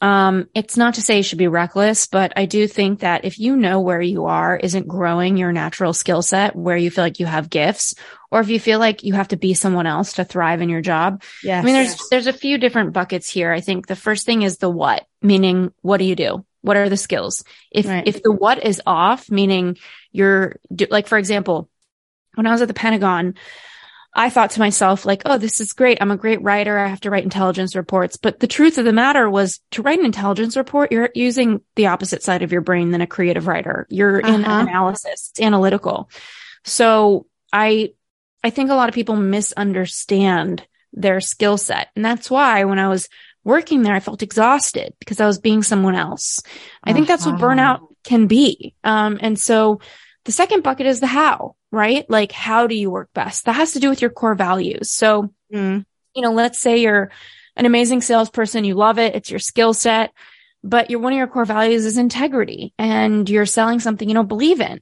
Um, 0.00 0.48
it's 0.54 0.76
not 0.76 0.94
to 0.94 1.02
say 1.02 1.16
you 1.16 1.22
should 1.24 1.38
be 1.38 1.48
reckless, 1.48 2.06
but 2.06 2.32
I 2.36 2.46
do 2.46 2.68
think 2.68 3.00
that 3.00 3.24
if 3.24 3.40
you 3.40 3.56
know 3.56 3.80
where 3.80 4.00
you 4.00 4.26
are 4.26 4.56
isn't 4.56 4.86
growing 4.86 5.36
your 5.36 5.50
natural 5.50 5.92
skill 5.92 6.22
set, 6.22 6.54
where 6.54 6.76
you 6.76 6.90
feel 6.90 7.02
like 7.02 7.18
you 7.18 7.26
have 7.26 7.50
gifts, 7.50 7.96
or 8.30 8.40
if 8.40 8.48
you 8.48 8.60
feel 8.60 8.78
like 8.78 9.02
you 9.02 9.14
have 9.14 9.28
to 9.28 9.36
be 9.36 9.54
someone 9.54 9.86
else 9.86 10.14
to 10.14 10.24
thrive 10.24 10.60
in 10.60 10.68
your 10.68 10.82
job. 10.82 11.22
Yeah. 11.42 11.58
I 11.58 11.62
mean, 11.62 11.74
there's, 11.74 11.88
yes. 11.88 12.08
there's 12.10 12.26
a 12.28 12.32
few 12.32 12.58
different 12.58 12.92
buckets 12.92 13.28
here. 13.28 13.50
I 13.50 13.60
think 13.60 13.88
the 13.88 13.96
first 13.96 14.24
thing 14.24 14.42
is 14.42 14.58
the 14.58 14.70
what, 14.70 15.04
meaning 15.20 15.72
what 15.82 15.96
do 15.96 16.04
you 16.04 16.14
do? 16.14 16.44
What 16.60 16.76
are 16.76 16.88
the 16.88 16.96
skills? 16.96 17.42
If, 17.72 17.86
right. 17.86 18.06
if 18.06 18.22
the 18.22 18.32
what 18.32 18.64
is 18.64 18.82
off, 18.86 19.30
meaning 19.30 19.78
you're 20.12 20.56
like, 20.90 21.06
for 21.06 21.18
example, 21.18 21.68
when 22.34 22.46
I 22.46 22.52
was 22.52 22.62
at 22.62 22.68
the 22.68 22.74
Pentagon, 22.74 23.34
I 24.14 24.30
thought 24.30 24.50
to 24.52 24.60
myself, 24.60 25.04
like, 25.04 25.22
oh, 25.26 25.38
this 25.38 25.60
is 25.60 25.74
great. 25.74 25.98
I'm 26.00 26.10
a 26.10 26.16
great 26.16 26.42
writer. 26.42 26.78
I 26.78 26.88
have 26.88 27.00
to 27.02 27.10
write 27.10 27.24
intelligence 27.24 27.76
reports. 27.76 28.16
But 28.16 28.40
the 28.40 28.46
truth 28.46 28.78
of 28.78 28.84
the 28.84 28.92
matter 28.92 29.28
was 29.28 29.60
to 29.72 29.82
write 29.82 29.98
an 29.98 30.06
intelligence 30.06 30.56
report, 30.56 30.90
you're 30.90 31.10
using 31.14 31.60
the 31.76 31.88
opposite 31.88 32.22
side 32.22 32.42
of 32.42 32.50
your 32.50 32.62
brain 32.62 32.90
than 32.90 33.00
a 33.00 33.06
creative 33.06 33.46
writer. 33.46 33.86
You're 33.90 34.24
uh-huh. 34.24 34.34
in 34.34 34.44
analysis, 34.44 35.30
it's 35.30 35.40
analytical. 35.40 36.10
So 36.64 37.26
I, 37.52 37.92
I 38.42 38.50
think 38.50 38.70
a 38.70 38.74
lot 38.74 38.88
of 38.88 38.94
people 38.94 39.16
misunderstand 39.16 40.66
their 40.92 41.20
skill 41.20 41.58
set. 41.58 41.88
And 41.94 42.04
that's 42.04 42.30
why 42.30 42.64
when 42.64 42.78
I 42.78 42.88
was 42.88 43.08
working 43.44 43.82
there, 43.82 43.94
I 43.94 44.00
felt 44.00 44.22
exhausted 44.22 44.94
because 44.98 45.20
I 45.20 45.26
was 45.26 45.38
being 45.38 45.62
someone 45.62 45.94
else. 45.94 46.40
I 46.82 46.90
uh-huh. 46.90 46.94
think 46.94 47.08
that's 47.08 47.26
what 47.26 47.36
uh-huh. 47.36 47.44
burnout 47.44 47.87
can 48.04 48.26
be. 48.26 48.74
Um, 48.84 49.18
and 49.20 49.38
so 49.38 49.80
the 50.24 50.32
second 50.32 50.62
bucket 50.62 50.86
is 50.86 51.00
the 51.00 51.06
how, 51.06 51.56
right? 51.70 52.08
Like, 52.08 52.32
how 52.32 52.66
do 52.66 52.74
you 52.74 52.90
work 52.90 53.10
best? 53.14 53.44
That 53.44 53.54
has 53.54 53.72
to 53.72 53.80
do 53.80 53.88
with 53.88 54.00
your 54.00 54.10
core 54.10 54.34
values. 54.34 54.90
So, 54.90 55.32
mm. 55.52 55.84
you 56.14 56.22
know, 56.22 56.32
let's 56.32 56.58
say 56.58 56.78
you're 56.78 57.10
an 57.56 57.66
amazing 57.66 58.02
salesperson. 58.02 58.64
You 58.64 58.74
love 58.74 58.98
it. 58.98 59.14
It's 59.14 59.30
your 59.30 59.40
skill 59.40 59.74
set, 59.74 60.12
but 60.62 60.90
your, 60.90 61.00
one 61.00 61.12
of 61.12 61.18
your 61.18 61.26
core 61.26 61.44
values 61.44 61.84
is 61.84 61.96
integrity 61.96 62.72
and 62.78 63.28
you're 63.28 63.46
selling 63.46 63.80
something 63.80 64.08
you 64.08 64.14
don't 64.14 64.28
believe 64.28 64.60
in. 64.60 64.80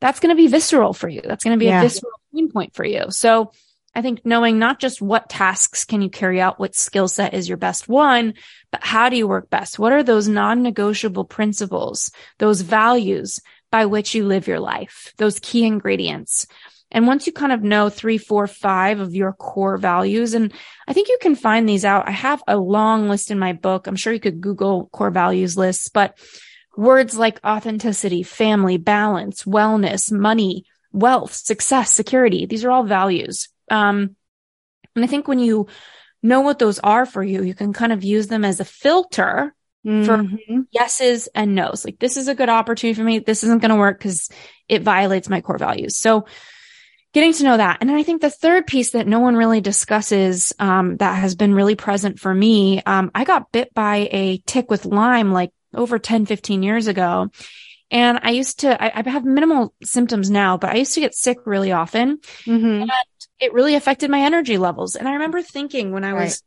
That's 0.00 0.20
going 0.20 0.34
to 0.34 0.40
be 0.40 0.46
visceral 0.46 0.92
for 0.94 1.08
you. 1.08 1.22
That's 1.24 1.44
going 1.44 1.56
to 1.56 1.60
be 1.60 1.66
yeah. 1.66 1.80
a 1.80 1.82
visceral 1.82 2.12
pain 2.34 2.50
point 2.50 2.74
for 2.74 2.84
you. 2.84 3.06
So 3.10 3.52
I 3.98 4.00
think 4.00 4.24
knowing 4.24 4.60
not 4.60 4.78
just 4.78 5.02
what 5.02 5.28
tasks 5.28 5.84
can 5.84 6.02
you 6.02 6.08
carry 6.08 6.40
out, 6.40 6.60
what 6.60 6.76
skill 6.76 7.08
set 7.08 7.34
is 7.34 7.48
your 7.48 7.58
best 7.58 7.88
one, 7.88 8.34
but 8.70 8.84
how 8.84 9.08
do 9.08 9.16
you 9.16 9.26
work 9.26 9.50
best? 9.50 9.76
What 9.76 9.92
are 9.92 10.04
those 10.04 10.28
non-negotiable 10.28 11.24
principles, 11.24 12.12
those 12.38 12.60
values 12.60 13.40
by 13.72 13.86
which 13.86 14.14
you 14.14 14.24
live 14.24 14.46
your 14.46 14.60
life, 14.60 15.12
those 15.16 15.40
key 15.40 15.64
ingredients. 15.64 16.46
And 16.92 17.08
once 17.08 17.26
you 17.26 17.32
kind 17.32 17.50
of 17.50 17.64
know 17.64 17.90
three, 17.90 18.18
four, 18.18 18.46
five 18.46 19.00
of 19.00 19.16
your 19.16 19.32
core 19.32 19.78
values, 19.78 20.32
and 20.32 20.52
I 20.86 20.92
think 20.92 21.08
you 21.08 21.18
can 21.20 21.34
find 21.34 21.68
these 21.68 21.84
out. 21.84 22.06
I 22.06 22.12
have 22.12 22.40
a 22.46 22.56
long 22.56 23.08
list 23.08 23.32
in 23.32 23.38
my 23.40 23.52
book. 23.52 23.88
I'm 23.88 23.96
sure 23.96 24.12
you 24.12 24.20
could 24.20 24.40
Google 24.40 24.88
core 24.92 25.10
values 25.10 25.58
lists, 25.58 25.88
but 25.88 26.16
words 26.76 27.18
like 27.18 27.40
authenticity, 27.44 28.22
family, 28.22 28.76
balance, 28.76 29.42
wellness, 29.42 30.12
money, 30.12 30.66
wealth, 30.92 31.32
success, 31.32 31.92
security, 31.92 32.46
these 32.46 32.64
are 32.64 32.70
all 32.70 32.84
values. 32.84 33.48
Um, 33.70 34.16
and 34.94 35.04
I 35.04 35.08
think 35.08 35.28
when 35.28 35.38
you 35.38 35.68
know 36.22 36.40
what 36.40 36.58
those 36.58 36.78
are 36.80 37.06
for 37.06 37.22
you, 37.22 37.42
you 37.42 37.54
can 37.54 37.72
kind 37.72 37.92
of 37.92 38.04
use 38.04 38.26
them 38.26 38.44
as 38.44 38.60
a 38.60 38.64
filter 38.64 39.54
mm-hmm. 39.86 40.04
for 40.04 40.64
yeses 40.70 41.28
and 41.34 41.54
nos. 41.54 41.84
Like 41.84 41.98
this 41.98 42.16
is 42.16 42.28
a 42.28 42.34
good 42.34 42.48
opportunity 42.48 42.98
for 42.98 43.04
me. 43.04 43.20
This 43.20 43.44
isn't 43.44 43.60
going 43.60 43.70
to 43.70 43.76
work 43.76 43.98
because 43.98 44.28
it 44.68 44.82
violates 44.82 45.28
my 45.28 45.40
core 45.40 45.58
values. 45.58 45.96
So 45.96 46.26
getting 47.14 47.32
to 47.32 47.44
know 47.44 47.56
that. 47.56 47.78
And 47.80 47.90
I 47.90 48.02
think 48.02 48.20
the 48.20 48.30
third 48.30 48.66
piece 48.66 48.90
that 48.90 49.06
no 49.06 49.20
one 49.20 49.36
really 49.36 49.60
discusses, 49.60 50.52
um, 50.58 50.96
that 50.98 51.14
has 51.14 51.34
been 51.34 51.54
really 51.54 51.74
present 51.74 52.18
for 52.18 52.34
me, 52.34 52.82
um, 52.82 53.10
I 53.14 53.24
got 53.24 53.52
bit 53.52 53.72
by 53.72 54.08
a 54.10 54.38
tick 54.46 54.70
with 54.70 54.84
Lyme 54.84 55.32
like 55.32 55.50
over 55.74 55.98
10, 55.98 56.26
15 56.26 56.62
years 56.62 56.86
ago. 56.86 57.30
And 57.90 58.20
I 58.22 58.30
used 58.30 58.60
to, 58.60 58.82
I, 58.82 59.00
I 59.00 59.08
have 59.08 59.24
minimal 59.24 59.74
symptoms 59.82 60.30
now, 60.30 60.58
but 60.58 60.70
I 60.70 60.76
used 60.76 60.94
to 60.94 61.00
get 61.00 61.14
sick 61.14 61.38
really 61.46 61.72
often. 61.72 62.18
Mm-hmm. 62.44 62.88
It 63.40 63.52
really 63.52 63.74
affected 63.74 64.10
my 64.10 64.20
energy 64.20 64.58
levels. 64.58 64.96
And 64.96 65.08
I 65.08 65.12
remember 65.12 65.42
thinking 65.42 65.92
when 65.92 66.04
I 66.04 66.12
right. 66.12 66.24
was 66.24 66.42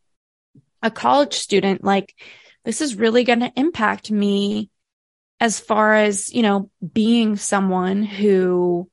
a 0.81 0.91
college 0.91 1.33
student, 1.33 1.83
like, 1.83 2.15
this 2.65 2.81
is 2.81 2.95
really 2.95 3.23
going 3.23 3.39
to 3.39 3.51
impact 3.55 4.11
me 4.11 4.69
as 5.39 5.59
far 5.59 5.95
as, 5.95 6.31
you 6.33 6.43
know, 6.43 6.69
being 6.93 7.35
someone 7.35 8.03
who 8.03 8.89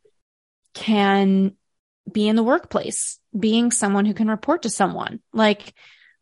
can 0.75 1.53
be 2.11 2.29
in 2.29 2.37
the 2.37 2.43
workplace, 2.43 3.19
being 3.39 3.71
someone 3.71 4.07
who 4.07 4.15
can 4.15 4.29
report 4.29 4.63
to 4.63 4.71
someone. 4.71 5.21
Like 5.33 5.75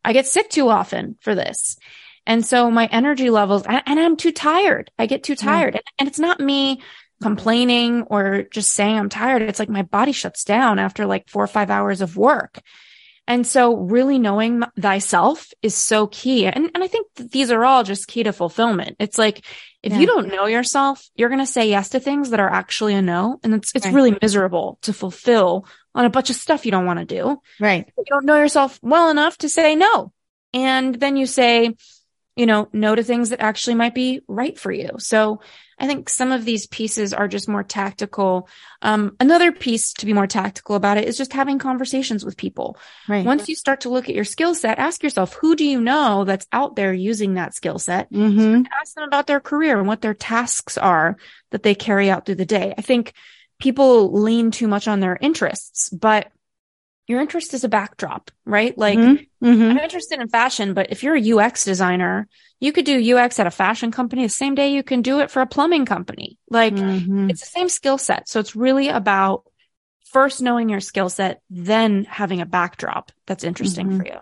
I 0.04 0.12
get 0.12 0.26
sick 0.26 0.50
too 0.50 0.68
often 0.68 1.16
for 1.20 1.34
this. 1.34 1.76
And 2.26 2.44
so 2.44 2.70
my 2.72 2.86
energy 2.90 3.30
levels, 3.30 3.62
and, 3.66 3.82
I'm 3.86 4.16
too 4.16 4.32
tired. 4.32 4.90
I 4.98 5.06
get 5.06 5.22
too 5.22 5.36
tired. 5.36 5.74
Mm. 5.74 5.80
And 6.00 6.08
it's 6.08 6.18
not 6.18 6.40
me 6.40 6.82
complaining 7.22 8.02
or 8.04 8.44
just 8.52 8.72
saying 8.72 8.98
I'm 8.98 9.08
tired. 9.08 9.42
It's 9.42 9.58
like 9.58 9.68
my 9.68 9.82
body 9.82 10.12
shuts 10.12 10.44
down 10.44 10.78
after 10.78 11.06
like 11.06 11.28
four 11.28 11.44
or 11.44 11.48
five 11.48 11.70
hours 11.70 12.00
of 12.00 12.16
work. 12.16 12.60
And 13.28 13.44
so 13.44 13.74
really 13.74 14.20
knowing 14.20 14.62
thyself 14.78 15.50
is 15.60 15.74
so 15.74 16.06
key. 16.06 16.46
And, 16.46 16.70
and 16.74 16.84
I 16.84 16.86
think 16.86 17.08
these 17.16 17.50
are 17.50 17.64
all 17.64 17.82
just 17.82 18.06
key 18.06 18.22
to 18.22 18.32
fulfillment. 18.32 18.96
It's 19.00 19.18
like, 19.18 19.44
if 19.82 19.92
yeah. 19.92 19.98
you 19.98 20.06
don't 20.06 20.28
know 20.28 20.46
yourself, 20.46 21.08
you're 21.16 21.28
going 21.28 21.40
to 21.40 21.46
say 21.46 21.68
yes 21.68 21.88
to 21.90 22.00
things 22.00 22.30
that 22.30 22.38
are 22.38 22.48
actually 22.48 22.94
a 22.94 23.02
no. 23.02 23.40
And 23.42 23.54
it's, 23.54 23.72
it's 23.74 23.86
right. 23.86 23.94
really 23.94 24.16
miserable 24.22 24.78
to 24.82 24.92
fulfill 24.92 25.66
on 25.92 26.04
a 26.04 26.10
bunch 26.10 26.30
of 26.30 26.36
stuff 26.36 26.64
you 26.64 26.70
don't 26.70 26.86
want 26.86 27.00
to 27.00 27.04
do. 27.04 27.40
Right. 27.58 27.92
You 27.98 28.04
don't 28.06 28.26
know 28.26 28.36
yourself 28.36 28.78
well 28.80 29.10
enough 29.10 29.38
to 29.38 29.48
say 29.48 29.74
no. 29.74 30.12
And 30.52 30.94
then 30.94 31.16
you 31.16 31.26
say, 31.26 31.74
you 32.36 32.46
know, 32.46 32.68
no 32.72 32.94
to 32.94 33.02
things 33.02 33.30
that 33.30 33.40
actually 33.40 33.74
might 33.74 33.94
be 33.94 34.20
right 34.28 34.56
for 34.56 34.70
you. 34.70 34.90
So 34.98 35.40
I 35.78 35.86
think 35.86 36.08
some 36.08 36.32
of 36.32 36.44
these 36.44 36.66
pieces 36.66 37.12
are 37.12 37.28
just 37.28 37.48
more 37.48 37.62
tactical. 37.62 38.48
Um, 38.80 39.14
another 39.20 39.52
piece 39.52 39.92
to 39.94 40.06
be 40.06 40.12
more 40.12 40.26
tactical 40.26 40.74
about 40.74 40.96
it 40.96 41.06
is 41.06 41.18
just 41.18 41.32
having 41.32 41.58
conversations 41.58 42.24
with 42.24 42.36
people. 42.36 42.78
Right. 43.08 43.26
Once 43.26 43.48
you 43.48 43.54
start 43.54 43.82
to 43.82 43.90
look 43.90 44.08
at 44.08 44.14
your 44.14 44.24
skill 44.24 44.54
set, 44.54 44.78
ask 44.78 45.02
yourself, 45.02 45.34
who 45.34 45.54
do 45.54 45.64
you 45.64 45.80
know 45.80 46.24
that's 46.24 46.46
out 46.52 46.76
there 46.76 46.94
using 46.94 47.34
that 47.34 47.54
skill 47.54 47.78
set? 47.78 48.10
Mm-hmm. 48.10 48.62
Ask 48.80 48.94
them 48.94 49.04
about 49.04 49.26
their 49.26 49.40
career 49.40 49.78
and 49.78 49.86
what 49.86 50.00
their 50.00 50.14
tasks 50.14 50.78
are 50.78 51.16
that 51.50 51.62
they 51.62 51.74
carry 51.74 52.10
out 52.10 52.24
through 52.24 52.36
the 52.36 52.46
day. 52.46 52.72
I 52.76 52.82
think 52.82 53.12
people 53.58 54.12
lean 54.12 54.50
too 54.50 54.68
much 54.68 54.88
on 54.88 55.00
their 55.00 55.18
interests, 55.20 55.90
but 55.90 56.30
your 57.06 57.20
interest 57.20 57.54
is 57.54 57.64
a 57.64 57.68
backdrop, 57.68 58.30
right? 58.44 58.76
Like 58.76 58.98
mm-hmm. 58.98 59.46
Mm-hmm. 59.46 59.62
I'm 59.62 59.78
interested 59.78 60.20
in 60.20 60.28
fashion, 60.28 60.74
but 60.74 60.90
if 60.90 61.02
you're 61.02 61.16
a 61.16 61.32
UX 61.32 61.64
designer, 61.64 62.26
you 62.58 62.72
could 62.72 62.84
do 62.84 63.16
UX 63.16 63.38
at 63.38 63.46
a 63.46 63.50
fashion 63.50 63.92
company 63.92 64.22
the 64.22 64.28
same 64.28 64.54
day 64.54 64.72
you 64.72 64.82
can 64.82 65.02
do 65.02 65.20
it 65.20 65.30
for 65.30 65.40
a 65.40 65.46
plumbing 65.46 65.86
company. 65.86 66.38
Like 66.50 66.74
mm-hmm. 66.74 67.30
it's 67.30 67.40
the 67.40 67.46
same 67.46 67.68
skill 67.68 67.98
set. 67.98 68.28
So 68.28 68.40
it's 68.40 68.56
really 68.56 68.88
about 68.88 69.44
first 70.06 70.42
knowing 70.42 70.68
your 70.68 70.80
skill 70.80 71.08
set, 71.08 71.42
then 71.50 72.04
having 72.04 72.40
a 72.40 72.46
backdrop 72.46 73.12
that's 73.26 73.44
interesting 73.44 73.88
mm-hmm. 73.88 73.98
for 73.98 74.06
you. 74.06 74.18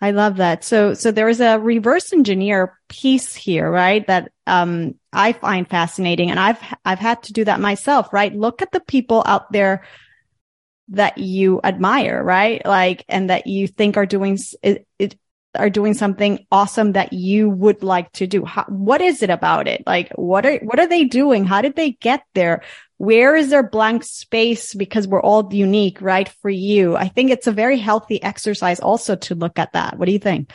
I 0.00 0.10
love 0.10 0.36
that. 0.36 0.62
So, 0.62 0.92
so 0.92 1.10
there 1.10 1.28
is 1.28 1.40
a 1.40 1.58
reverse 1.58 2.12
engineer 2.12 2.78
piece 2.88 3.34
here, 3.34 3.70
right? 3.70 4.06
That, 4.06 4.30
um, 4.46 4.96
I 5.10 5.32
find 5.32 5.66
fascinating 5.66 6.30
and 6.30 6.38
I've, 6.38 6.58
I've 6.84 6.98
had 6.98 7.22
to 7.24 7.32
do 7.32 7.44
that 7.44 7.60
myself, 7.60 8.12
right? 8.12 8.34
Look 8.34 8.60
at 8.60 8.72
the 8.72 8.80
people 8.80 9.22
out 9.24 9.50
there 9.52 9.86
that 10.88 11.18
you 11.18 11.60
admire, 11.64 12.22
right? 12.22 12.64
Like, 12.64 13.04
and 13.08 13.30
that 13.30 13.46
you 13.46 13.66
think 13.66 13.96
are 13.96 14.06
doing 14.06 14.38
it, 14.62 14.86
it 14.98 15.16
are 15.54 15.70
doing 15.70 15.94
something 15.94 16.46
awesome 16.52 16.92
that 16.92 17.12
you 17.12 17.48
would 17.48 17.82
like 17.82 18.12
to 18.12 18.26
do. 18.26 18.44
How, 18.44 18.64
what 18.68 19.00
is 19.00 19.22
it 19.22 19.30
about 19.30 19.66
it? 19.66 19.82
Like, 19.86 20.12
what 20.14 20.44
are, 20.46 20.58
what 20.58 20.78
are 20.78 20.86
they 20.86 21.04
doing? 21.04 21.44
How 21.44 21.62
did 21.62 21.76
they 21.76 21.92
get 21.92 22.24
there? 22.34 22.62
Where 22.98 23.34
is 23.34 23.50
their 23.50 23.62
blank 23.62 24.04
space? 24.04 24.74
Because 24.74 25.08
we're 25.08 25.22
all 25.22 25.52
unique, 25.52 26.00
right? 26.00 26.28
For 26.40 26.50
you. 26.50 26.96
I 26.96 27.08
think 27.08 27.30
it's 27.30 27.46
a 27.46 27.52
very 27.52 27.78
healthy 27.78 28.22
exercise 28.22 28.80
also 28.80 29.16
to 29.16 29.34
look 29.34 29.58
at 29.58 29.72
that. 29.72 29.98
What 29.98 30.06
do 30.06 30.12
you 30.12 30.18
think? 30.18 30.52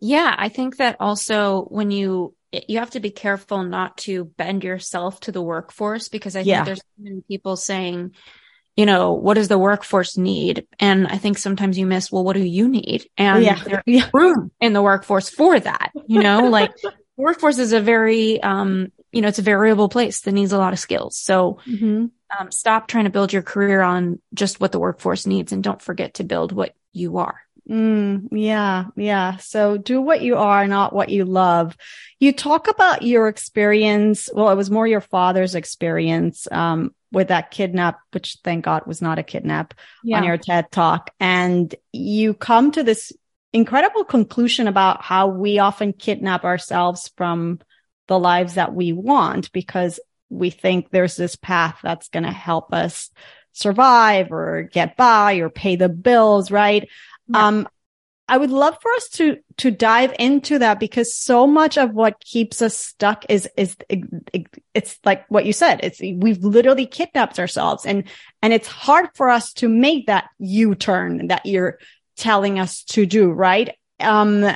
Yeah. 0.00 0.34
I 0.36 0.48
think 0.48 0.78
that 0.78 0.96
also 0.98 1.62
when 1.64 1.90
you, 1.90 2.34
you 2.50 2.78
have 2.78 2.90
to 2.90 3.00
be 3.00 3.10
careful 3.10 3.62
not 3.62 3.96
to 3.98 4.24
bend 4.24 4.64
yourself 4.64 5.20
to 5.20 5.32
the 5.32 5.42
workforce 5.42 6.08
because 6.08 6.36
I 6.36 6.40
think 6.40 6.48
yeah. 6.48 6.64
there's 6.64 6.82
many 6.98 7.22
people 7.28 7.56
saying, 7.56 8.12
you 8.76 8.86
know, 8.86 9.12
what 9.12 9.34
does 9.34 9.48
the 9.48 9.58
workforce 9.58 10.16
need? 10.16 10.66
And 10.78 11.06
I 11.06 11.18
think 11.18 11.38
sometimes 11.38 11.78
you 11.78 11.86
miss, 11.86 12.10
well, 12.10 12.24
what 12.24 12.36
do 12.36 12.42
you 12.42 12.68
need? 12.68 13.06
And 13.18 13.44
yeah. 13.44 13.62
there's 13.62 13.82
yeah. 13.86 14.08
room 14.14 14.50
in 14.60 14.72
the 14.72 14.82
workforce 14.82 15.28
for 15.28 15.58
that, 15.58 15.92
you 16.06 16.20
know, 16.20 16.48
like 16.48 16.72
workforce 17.16 17.58
is 17.58 17.72
a 17.72 17.80
very, 17.80 18.42
um, 18.42 18.90
you 19.12 19.20
know, 19.20 19.28
it's 19.28 19.38
a 19.38 19.42
variable 19.42 19.88
place 19.88 20.22
that 20.22 20.32
needs 20.32 20.52
a 20.52 20.58
lot 20.58 20.72
of 20.72 20.78
skills. 20.78 21.18
So, 21.18 21.58
mm-hmm. 21.66 22.06
um, 22.38 22.50
stop 22.50 22.88
trying 22.88 23.04
to 23.04 23.10
build 23.10 23.32
your 23.32 23.42
career 23.42 23.82
on 23.82 24.20
just 24.32 24.60
what 24.60 24.72
the 24.72 24.78
workforce 24.78 25.26
needs 25.26 25.52
and 25.52 25.62
don't 25.62 25.82
forget 25.82 26.14
to 26.14 26.24
build 26.24 26.52
what 26.52 26.74
you 26.92 27.18
are. 27.18 27.40
Mm, 27.68 28.28
yeah, 28.32 28.86
yeah. 28.96 29.36
So 29.36 29.76
do 29.76 30.00
what 30.00 30.22
you 30.22 30.36
are, 30.36 30.66
not 30.66 30.92
what 30.92 31.10
you 31.10 31.24
love. 31.24 31.76
You 32.18 32.32
talk 32.32 32.68
about 32.68 33.02
your 33.02 33.28
experience. 33.28 34.28
Well, 34.32 34.50
it 34.50 34.56
was 34.56 34.70
more 34.70 34.86
your 34.86 35.00
father's 35.00 35.54
experience, 35.54 36.48
um, 36.50 36.92
with 37.12 37.28
that 37.28 37.50
kidnap, 37.50 38.00
which 38.12 38.38
thank 38.42 38.64
God 38.64 38.86
was 38.86 39.02
not 39.02 39.18
a 39.18 39.22
kidnap 39.22 39.74
yeah. 40.02 40.16
on 40.16 40.24
your 40.24 40.38
TED 40.38 40.70
talk. 40.72 41.10
And 41.20 41.72
you 41.92 42.34
come 42.34 42.72
to 42.72 42.82
this 42.82 43.12
incredible 43.52 44.04
conclusion 44.04 44.66
about 44.66 45.02
how 45.02 45.28
we 45.28 45.58
often 45.58 45.92
kidnap 45.92 46.44
ourselves 46.44 47.10
from 47.16 47.60
the 48.08 48.18
lives 48.18 48.54
that 48.54 48.74
we 48.74 48.92
want 48.92 49.52
because 49.52 50.00
we 50.30 50.50
think 50.50 50.90
there's 50.90 51.16
this 51.16 51.36
path 51.36 51.78
that's 51.82 52.08
going 52.08 52.22
to 52.24 52.32
help 52.32 52.72
us 52.72 53.10
survive 53.52 54.32
or 54.32 54.62
get 54.72 54.96
by 54.96 55.34
or 55.34 55.50
pay 55.50 55.76
the 55.76 55.90
bills, 55.90 56.50
right? 56.50 56.88
Yeah. 57.28 57.46
Um, 57.46 57.68
I 58.28 58.36
would 58.36 58.50
love 58.50 58.78
for 58.80 58.90
us 58.92 59.08
to, 59.14 59.38
to 59.58 59.70
dive 59.70 60.14
into 60.18 60.60
that 60.60 60.78
because 60.78 61.14
so 61.14 61.46
much 61.46 61.76
of 61.76 61.92
what 61.92 62.20
keeps 62.20 62.62
us 62.62 62.76
stuck 62.76 63.26
is, 63.28 63.48
is, 63.56 63.76
it's 64.72 64.98
like 65.04 65.26
what 65.28 65.44
you 65.44 65.52
said. 65.52 65.80
It's, 65.82 66.00
we've 66.00 66.42
literally 66.42 66.86
kidnapped 66.86 67.38
ourselves 67.38 67.84
and, 67.84 68.04
and 68.40 68.52
it's 68.52 68.68
hard 68.68 69.08
for 69.14 69.28
us 69.28 69.52
to 69.54 69.68
make 69.68 70.06
that 70.06 70.28
U 70.38 70.74
turn 70.74 71.26
that 71.28 71.46
you're 71.46 71.78
telling 72.16 72.58
us 72.58 72.84
to 72.84 73.06
do, 73.06 73.30
right? 73.30 73.76
Um, 73.98 74.46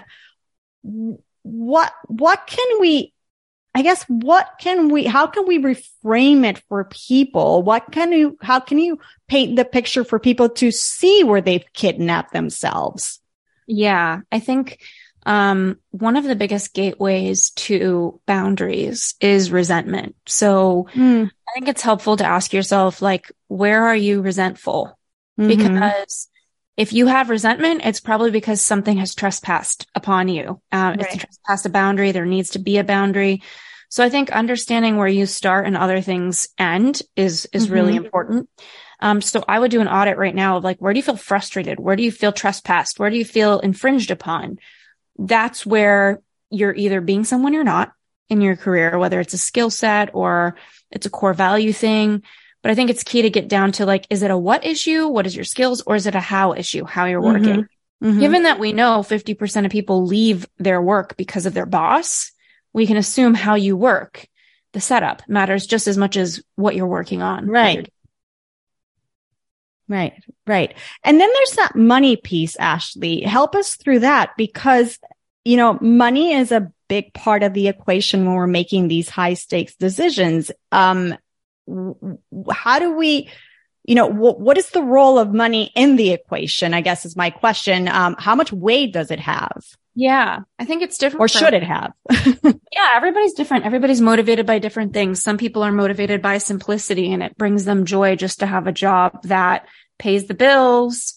what, 1.42 1.92
what 2.06 2.46
can 2.46 2.80
we, 2.80 3.12
I 3.74 3.82
guess, 3.82 4.04
what 4.04 4.48
can 4.60 4.88
we, 4.88 5.04
how 5.04 5.26
can 5.26 5.46
we 5.46 5.58
reframe 5.58 6.46
it 6.46 6.62
for 6.68 6.84
people? 6.84 7.62
What 7.62 7.92
can 7.92 8.12
you, 8.12 8.38
how 8.40 8.60
can 8.60 8.78
you 8.78 9.00
paint 9.28 9.56
the 9.56 9.64
picture 9.64 10.04
for 10.04 10.18
people 10.18 10.48
to 10.50 10.70
see 10.70 11.24
where 11.24 11.40
they've 11.40 11.64
kidnapped 11.74 12.32
themselves? 12.32 13.20
Yeah, 13.66 14.20
I 14.30 14.38
think 14.38 14.80
um, 15.24 15.78
one 15.90 16.16
of 16.16 16.24
the 16.24 16.36
biggest 16.36 16.72
gateways 16.72 17.50
to 17.50 18.20
boundaries 18.26 19.14
is 19.20 19.50
resentment. 19.50 20.14
So 20.26 20.88
mm. 20.92 21.26
I 21.26 21.52
think 21.54 21.68
it's 21.68 21.82
helpful 21.82 22.16
to 22.18 22.24
ask 22.24 22.52
yourself, 22.52 23.02
like, 23.02 23.30
where 23.48 23.84
are 23.86 23.96
you 23.96 24.22
resentful? 24.22 24.96
Mm-hmm. 25.38 25.48
Because 25.48 26.28
if 26.76 26.92
you 26.92 27.06
have 27.06 27.30
resentment, 27.30 27.82
it's 27.84 28.00
probably 28.00 28.30
because 28.30 28.60
something 28.60 28.98
has 28.98 29.14
trespassed 29.14 29.86
upon 29.94 30.28
you. 30.28 30.60
Um, 30.70 30.94
right. 30.94 31.00
It's 31.00 31.16
trespassed 31.16 31.66
a 31.66 31.70
boundary. 31.70 32.12
There 32.12 32.26
needs 32.26 32.50
to 32.50 32.58
be 32.58 32.78
a 32.78 32.84
boundary. 32.84 33.42
So 33.96 34.04
I 34.04 34.10
think 34.10 34.30
understanding 34.30 34.98
where 34.98 35.08
you 35.08 35.24
start 35.24 35.66
and 35.66 35.74
other 35.74 36.02
things 36.02 36.50
end 36.58 37.00
is, 37.16 37.48
is 37.54 37.64
mm-hmm. 37.64 37.72
really 37.72 37.96
important. 37.96 38.50
Um, 39.00 39.22
so 39.22 39.42
I 39.48 39.58
would 39.58 39.70
do 39.70 39.80
an 39.80 39.88
audit 39.88 40.18
right 40.18 40.34
now 40.34 40.58
of 40.58 40.64
like, 40.64 40.78
where 40.80 40.92
do 40.92 40.98
you 40.98 41.02
feel 41.02 41.16
frustrated? 41.16 41.80
Where 41.80 41.96
do 41.96 42.02
you 42.02 42.12
feel 42.12 42.30
trespassed? 42.30 42.98
Where 43.00 43.08
do 43.08 43.16
you 43.16 43.24
feel 43.24 43.58
infringed 43.58 44.10
upon? 44.10 44.58
That's 45.18 45.64
where 45.64 46.20
you're 46.50 46.74
either 46.74 47.00
being 47.00 47.24
someone 47.24 47.54
you're 47.54 47.64
not 47.64 47.90
in 48.28 48.42
your 48.42 48.54
career, 48.54 48.98
whether 48.98 49.18
it's 49.18 49.32
a 49.32 49.38
skill 49.38 49.70
set 49.70 50.10
or 50.12 50.56
it's 50.90 51.06
a 51.06 51.10
core 51.10 51.32
value 51.32 51.72
thing. 51.72 52.22
But 52.60 52.72
I 52.72 52.74
think 52.74 52.90
it's 52.90 53.02
key 53.02 53.22
to 53.22 53.30
get 53.30 53.48
down 53.48 53.72
to 53.72 53.86
like, 53.86 54.06
is 54.10 54.22
it 54.22 54.30
a 54.30 54.36
what 54.36 54.66
issue? 54.66 55.08
What 55.08 55.26
is 55.26 55.34
your 55.34 55.46
skills? 55.46 55.80
Or 55.80 55.94
is 55.94 56.06
it 56.06 56.14
a 56.14 56.20
how 56.20 56.52
issue? 56.52 56.84
How 56.84 57.06
you're 57.06 57.22
working? 57.22 57.62
Mm-hmm. 57.62 58.08
Mm-hmm. 58.08 58.20
Given 58.20 58.42
that 58.42 58.58
we 58.58 58.74
know 58.74 59.00
50% 59.00 59.64
of 59.64 59.70
people 59.70 60.04
leave 60.04 60.46
their 60.58 60.82
work 60.82 61.16
because 61.16 61.46
of 61.46 61.54
their 61.54 61.64
boss, 61.64 62.32
we 62.76 62.86
can 62.86 62.98
assume 62.98 63.32
how 63.32 63.54
you 63.54 63.74
work. 63.74 64.28
The 64.74 64.82
setup 64.82 65.22
matters 65.26 65.66
just 65.66 65.88
as 65.88 65.96
much 65.96 66.14
as 66.18 66.42
what 66.56 66.76
you're 66.76 66.86
working 66.86 67.22
on. 67.22 67.48
Right. 67.48 67.90
Right, 69.88 70.12
right. 70.46 70.74
And 71.02 71.18
then 71.18 71.30
there's 71.32 71.52
that 71.52 71.74
money 71.74 72.16
piece, 72.16 72.54
Ashley. 72.56 73.22
Help 73.22 73.54
us 73.54 73.76
through 73.76 74.00
that 74.00 74.32
because, 74.36 74.98
you 75.44 75.56
know, 75.56 75.78
money 75.80 76.34
is 76.34 76.52
a 76.52 76.70
big 76.88 77.14
part 77.14 77.42
of 77.42 77.54
the 77.54 77.68
equation 77.68 78.26
when 78.26 78.34
we're 78.34 78.46
making 78.46 78.88
these 78.88 79.08
high 79.08 79.34
stakes 79.34 79.74
decisions. 79.76 80.50
Um, 80.70 81.16
how 82.50 82.78
do 82.78 82.94
we, 82.94 83.30
you 83.84 83.94
know, 83.94 84.08
w- 84.08 84.34
what 84.34 84.58
is 84.58 84.68
the 84.70 84.82
role 84.82 85.18
of 85.18 85.32
money 85.32 85.72
in 85.74 85.96
the 85.96 86.10
equation? 86.10 86.74
I 86.74 86.82
guess 86.82 87.06
is 87.06 87.16
my 87.16 87.30
question. 87.30 87.88
Um, 87.88 88.16
how 88.18 88.34
much 88.34 88.52
weight 88.52 88.92
does 88.92 89.10
it 89.10 89.20
have? 89.20 89.64
Yeah, 89.98 90.40
I 90.58 90.66
think 90.66 90.82
it's 90.82 90.98
different. 90.98 91.22
Or 91.22 91.28
should 91.28 91.54
it 91.54 91.62
have? 91.62 91.94
yeah, 92.44 92.92
everybody's 92.94 93.32
different. 93.32 93.64
Everybody's 93.64 94.02
motivated 94.02 94.44
by 94.44 94.58
different 94.58 94.92
things. 94.92 95.22
Some 95.22 95.38
people 95.38 95.62
are 95.62 95.72
motivated 95.72 96.20
by 96.20 96.36
simplicity 96.36 97.14
and 97.14 97.22
it 97.22 97.38
brings 97.38 97.64
them 97.64 97.86
joy 97.86 98.14
just 98.14 98.40
to 98.40 98.46
have 98.46 98.66
a 98.66 98.72
job 98.72 99.22
that 99.22 99.66
pays 99.98 100.26
the 100.26 100.34
bills 100.34 101.14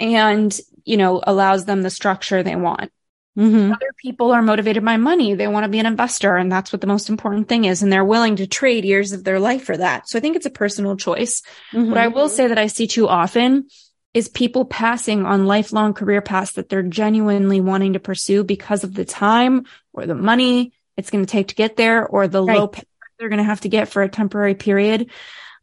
and, 0.00 0.58
you 0.84 0.96
know, 0.96 1.22
allows 1.24 1.64
them 1.64 1.82
the 1.82 1.90
structure 1.90 2.42
they 2.42 2.56
want. 2.56 2.90
Mm-hmm. 3.38 3.72
Other 3.72 3.92
people 4.02 4.32
are 4.32 4.42
motivated 4.42 4.84
by 4.84 4.96
money. 4.96 5.34
They 5.34 5.46
want 5.46 5.62
to 5.62 5.68
be 5.68 5.78
an 5.78 5.86
investor 5.86 6.36
and 6.36 6.50
that's 6.50 6.72
what 6.72 6.80
the 6.80 6.88
most 6.88 7.08
important 7.08 7.48
thing 7.48 7.66
is. 7.66 7.84
And 7.84 7.92
they're 7.92 8.04
willing 8.04 8.34
to 8.36 8.48
trade 8.48 8.84
years 8.84 9.12
of 9.12 9.22
their 9.22 9.38
life 9.38 9.62
for 9.62 9.76
that. 9.76 10.08
So 10.08 10.18
I 10.18 10.20
think 10.20 10.34
it's 10.34 10.44
a 10.44 10.50
personal 10.50 10.96
choice. 10.96 11.42
Mm-hmm. 11.72 11.88
What 11.88 11.98
I 11.98 12.08
will 12.08 12.28
say 12.28 12.48
that 12.48 12.58
I 12.58 12.66
see 12.66 12.88
too 12.88 13.06
often 13.06 13.68
is 14.14 14.28
people 14.28 14.64
passing 14.64 15.24
on 15.24 15.46
lifelong 15.46 15.94
career 15.94 16.20
paths 16.20 16.52
that 16.52 16.68
they're 16.68 16.82
genuinely 16.82 17.60
wanting 17.60 17.94
to 17.94 18.00
pursue 18.00 18.44
because 18.44 18.84
of 18.84 18.94
the 18.94 19.04
time 19.04 19.64
or 19.92 20.06
the 20.06 20.14
money 20.14 20.72
it's 20.96 21.10
going 21.10 21.24
to 21.24 21.30
take 21.30 21.48
to 21.48 21.54
get 21.54 21.76
there 21.76 22.06
or 22.06 22.28
the 22.28 22.42
right. 22.42 22.58
low 22.58 22.68
pay 22.68 22.82
they're 23.18 23.28
going 23.28 23.38
to 23.38 23.44
have 23.44 23.60
to 23.60 23.68
get 23.68 23.88
for 23.88 24.02
a 24.02 24.08
temporary 24.08 24.56
period. 24.56 25.08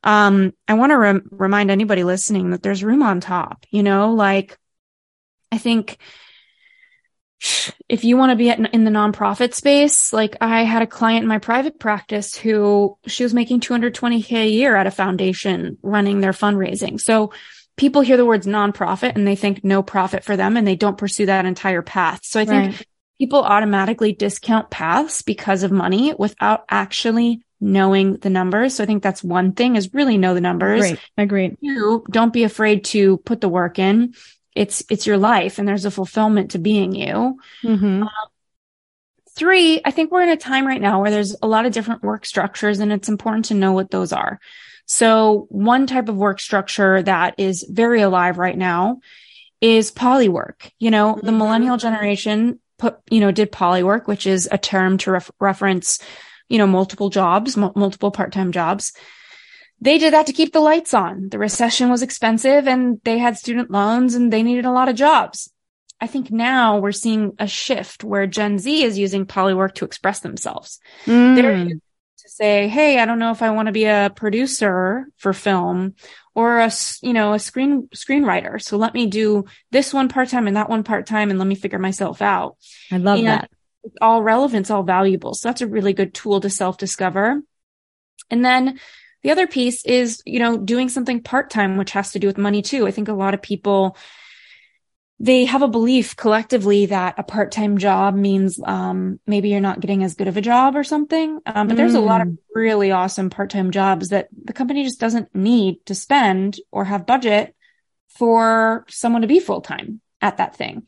Um, 0.01 0.53
I 0.65 0.75
want 0.75 0.91
to 0.91 0.97
rem- 0.97 1.27
remind 1.29 1.69
anybody 1.69 2.05
listening 2.05 2.51
that 2.51 2.63
there's 2.63 2.85
room 2.85 3.03
on 3.03 3.19
top, 3.19 3.65
you 3.69 3.83
know, 3.83 4.13
like 4.13 4.57
I 5.51 5.57
think 5.57 5.97
if 7.89 8.05
you 8.05 8.15
want 8.15 8.31
to 8.31 8.35
be 8.37 8.49
in 8.49 8.83
the 8.83 8.91
nonprofit 8.91 9.53
space, 9.53 10.13
like 10.13 10.37
I 10.39 10.63
had 10.63 10.81
a 10.81 10.87
client 10.87 11.23
in 11.23 11.27
my 11.27 11.39
private 11.39 11.79
practice 11.79 12.35
who 12.35 12.97
she 13.07 13.23
was 13.23 13.33
making 13.33 13.59
220k 13.59 14.31
a 14.43 14.49
year 14.49 14.75
at 14.75 14.87
a 14.87 14.91
foundation 14.91 15.77
running 15.81 16.21
their 16.21 16.31
fundraising. 16.31 16.99
So 16.99 17.31
people 17.79 18.01
hear 18.01 18.17
the 18.17 18.25
words 18.25 18.45
nonprofit 18.45 19.15
and 19.15 19.25
they 19.25 19.37
think 19.37 19.63
no 19.63 19.81
profit 19.81 20.25
for 20.25 20.35
them 20.35 20.57
and 20.57 20.67
they 20.67 20.75
don't 20.75 20.97
pursue 20.97 21.25
that 21.27 21.45
entire 21.45 21.81
path. 21.81 22.19
So 22.23 22.37
I 22.37 22.45
think 22.45 22.75
right. 22.75 22.87
people 23.17 23.41
automatically 23.41 24.11
discount 24.11 24.69
paths 24.69 25.21
because 25.21 25.63
of 25.63 25.71
money 25.71 26.13
without 26.19 26.65
actually 26.69 27.41
knowing 27.61 28.17
the 28.17 28.29
numbers. 28.29 28.75
So 28.75 28.83
I 28.83 28.85
think 28.85 29.01
that's 29.01 29.23
one 29.23 29.53
thing 29.53 29.77
is 29.77 29.93
really 29.93 30.17
know 30.17 30.33
the 30.33 30.41
numbers. 30.41 30.81
Great. 30.81 30.99
Agreed. 31.17 31.57
Two, 31.63 32.03
don't 32.11 32.33
be 32.33 32.43
afraid 32.43 32.83
to 32.85 33.15
put 33.19 33.39
the 33.39 33.49
work 33.49 33.79
in. 33.79 34.13
It's, 34.55 34.83
it's 34.89 35.07
your 35.07 35.17
life 35.17 35.57
and 35.57 35.65
there's 35.65 35.85
a 35.85 35.91
fulfillment 35.91 36.51
to 36.51 36.59
being 36.59 36.93
you. 36.93 37.39
Mm-hmm. 37.63 38.03
Um, 38.03 38.09
three, 39.37 39.79
I 39.85 39.91
think 39.91 40.11
we're 40.11 40.23
in 40.23 40.29
a 40.29 40.37
time 40.37 40.67
right 40.67 40.81
now 40.81 41.01
where 41.01 41.11
there's 41.11 41.33
a 41.41 41.47
lot 41.47 41.65
of 41.65 41.71
different 41.71 42.03
work 42.03 42.25
structures 42.25 42.81
and 42.81 42.91
it's 42.91 43.07
important 43.07 43.45
to 43.45 43.53
know 43.53 43.71
what 43.71 43.89
those 43.89 44.11
are. 44.11 44.41
So 44.91 45.45
one 45.49 45.85
type 45.85 46.09
of 46.09 46.15
work 46.15 46.39
structure 46.39 47.01
that 47.03 47.35
is 47.37 47.63
very 47.69 48.01
alive 48.01 48.39
right 48.39 48.57
now 48.57 48.99
is 49.61 49.91
polywork. 49.91 50.71
You 50.79 50.89
know, 50.89 51.13
mm-hmm. 51.13 51.25
the 51.25 51.31
millennial 51.31 51.77
generation 51.77 52.59
put, 52.79 52.97
you 53.11 53.19
know, 53.19 53.31
did 53.31 53.51
polywork, 53.51 54.07
which 54.07 54.25
is 54.25 54.49
a 54.51 54.57
term 54.57 54.97
to 54.99 55.11
ref- 55.11 55.31
reference 55.39 55.99
you 56.49 56.57
know, 56.57 56.67
multiple 56.67 57.09
jobs, 57.09 57.57
m- 57.57 57.71
multiple 57.75 58.11
part-time 58.11 58.51
jobs. 58.51 58.91
They 59.79 59.97
did 59.97 60.13
that 60.13 60.25
to 60.25 60.33
keep 60.33 60.51
the 60.51 60.59
lights 60.59 60.93
on. 60.93 61.29
The 61.29 61.39
recession 61.39 61.89
was 61.89 62.01
expensive 62.01 62.67
and 62.67 62.99
they 63.05 63.17
had 63.17 63.37
student 63.37 63.71
loans 63.71 64.15
and 64.15 64.33
they 64.33 64.43
needed 64.43 64.65
a 64.65 64.71
lot 64.71 64.89
of 64.89 64.95
jobs. 64.95 65.53
I 66.01 66.07
think 66.07 66.31
now 66.31 66.79
we're 66.79 66.91
seeing 66.91 67.33
a 67.39 67.47
shift 67.47 68.03
where 68.03 68.27
Gen 68.27 68.57
Z 68.57 68.83
is 68.83 68.97
using 68.97 69.25
polywork 69.25 69.75
to 69.75 69.85
express 69.85 70.19
themselves. 70.19 70.79
Mm. 71.05 71.79
To 72.29 72.35
say, 72.35 72.67
Hey, 72.67 72.99
I 72.99 73.05
don't 73.05 73.19
know 73.19 73.31
if 73.31 73.41
I 73.41 73.51
want 73.51 73.67
to 73.67 73.71
be 73.71 73.85
a 73.85 74.11
producer 74.15 75.07
for 75.17 75.33
film 75.33 75.95
or 76.35 76.59
a, 76.59 76.71
you 77.01 77.13
know, 77.13 77.33
a 77.33 77.39
screen 77.39 77.89
screenwriter. 77.95 78.61
So 78.61 78.77
let 78.77 78.93
me 78.93 79.07
do 79.07 79.45
this 79.71 79.93
one 79.93 80.09
part 80.09 80.29
time 80.29 80.47
and 80.47 80.55
that 80.55 80.69
one 80.69 80.83
part 80.83 81.05
time 81.05 81.29
and 81.29 81.39
let 81.39 81.47
me 81.47 81.55
figure 81.55 81.79
myself 81.79 82.21
out. 82.21 82.57
I 82.91 82.97
love 82.97 83.19
and 83.19 83.27
that 83.27 83.51
it's 83.83 83.97
all 84.01 84.21
relevant, 84.21 84.61
it's 84.61 84.71
all 84.71 84.83
valuable. 84.83 85.33
So 85.33 85.49
that's 85.49 85.61
a 85.61 85.67
really 85.67 85.93
good 85.93 86.13
tool 86.13 86.39
to 86.41 86.49
self 86.49 86.77
discover. 86.77 87.41
And 88.29 88.45
then 88.45 88.79
the 89.23 89.31
other 89.31 89.47
piece 89.47 89.85
is, 89.85 90.21
you 90.25 90.39
know, 90.39 90.57
doing 90.57 90.89
something 90.89 91.21
part 91.21 91.49
time, 91.49 91.77
which 91.77 91.91
has 91.91 92.11
to 92.11 92.19
do 92.19 92.27
with 92.27 92.37
money 92.37 92.61
too. 92.61 92.87
I 92.87 92.91
think 92.91 93.07
a 93.07 93.13
lot 93.13 93.33
of 93.33 93.41
people, 93.41 93.97
they 95.19 95.45
have 95.45 95.61
a 95.61 95.67
belief 95.67 96.15
collectively 96.15 96.85
that 96.87 97.15
a 97.17 97.23
part 97.23 97.51
time 97.51 97.77
job 97.77 98.15
means, 98.15 98.59
um, 98.63 99.19
maybe 99.27 99.49
you're 99.49 99.59
not 99.59 99.81
getting 99.81 100.03
as 100.03 100.15
good 100.15 100.29
of 100.29 100.37
a 100.37 100.41
job 100.41 100.77
or 100.77 100.83
something. 100.83 101.41
Um, 101.45 101.67
but 101.67 101.73
mm. 101.73 101.77
there's 101.77 101.95
a 101.95 101.99
lot 101.99 102.21
of 102.21 102.27
mm. 102.27 102.37
really 102.55 102.91
awesome 102.91 103.29
part 103.29 103.49
time 103.49 103.71
jobs 103.71 104.09
that 104.09 104.29
the 104.31 104.53
company 104.53 104.83
just 104.83 104.99
doesn't 104.99 105.35
need 105.35 105.85
to 105.87 105.95
spend 105.95 106.57
or 106.71 106.85
have 106.85 107.05
budget 107.05 107.53
for 108.17 108.85
someone 108.87 109.21
to 109.21 109.27
be 109.27 109.39
full 109.39 109.61
time 109.61 109.99
at 110.21 110.37
that 110.37 110.55
thing. 110.55 110.87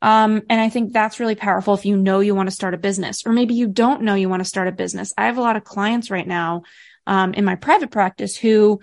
Um, 0.00 0.42
and 0.48 0.60
I 0.60 0.68
think 0.68 0.92
that's 0.92 1.20
really 1.20 1.36
powerful 1.36 1.74
if 1.74 1.84
you 1.84 1.96
know 1.96 2.20
you 2.20 2.34
want 2.34 2.48
to 2.48 2.54
start 2.54 2.74
a 2.74 2.78
business, 2.78 3.22
or 3.24 3.32
maybe 3.32 3.54
you 3.54 3.68
don't 3.68 4.02
know 4.02 4.14
you 4.14 4.28
want 4.28 4.40
to 4.40 4.48
start 4.48 4.66
a 4.66 4.72
business. 4.72 5.12
I 5.16 5.26
have 5.26 5.38
a 5.38 5.42
lot 5.42 5.56
of 5.56 5.64
clients 5.64 6.10
right 6.10 6.26
now, 6.26 6.62
um, 7.06 7.34
in 7.34 7.44
my 7.44 7.54
private 7.54 7.90
practice 7.90 8.36
who 8.36 8.80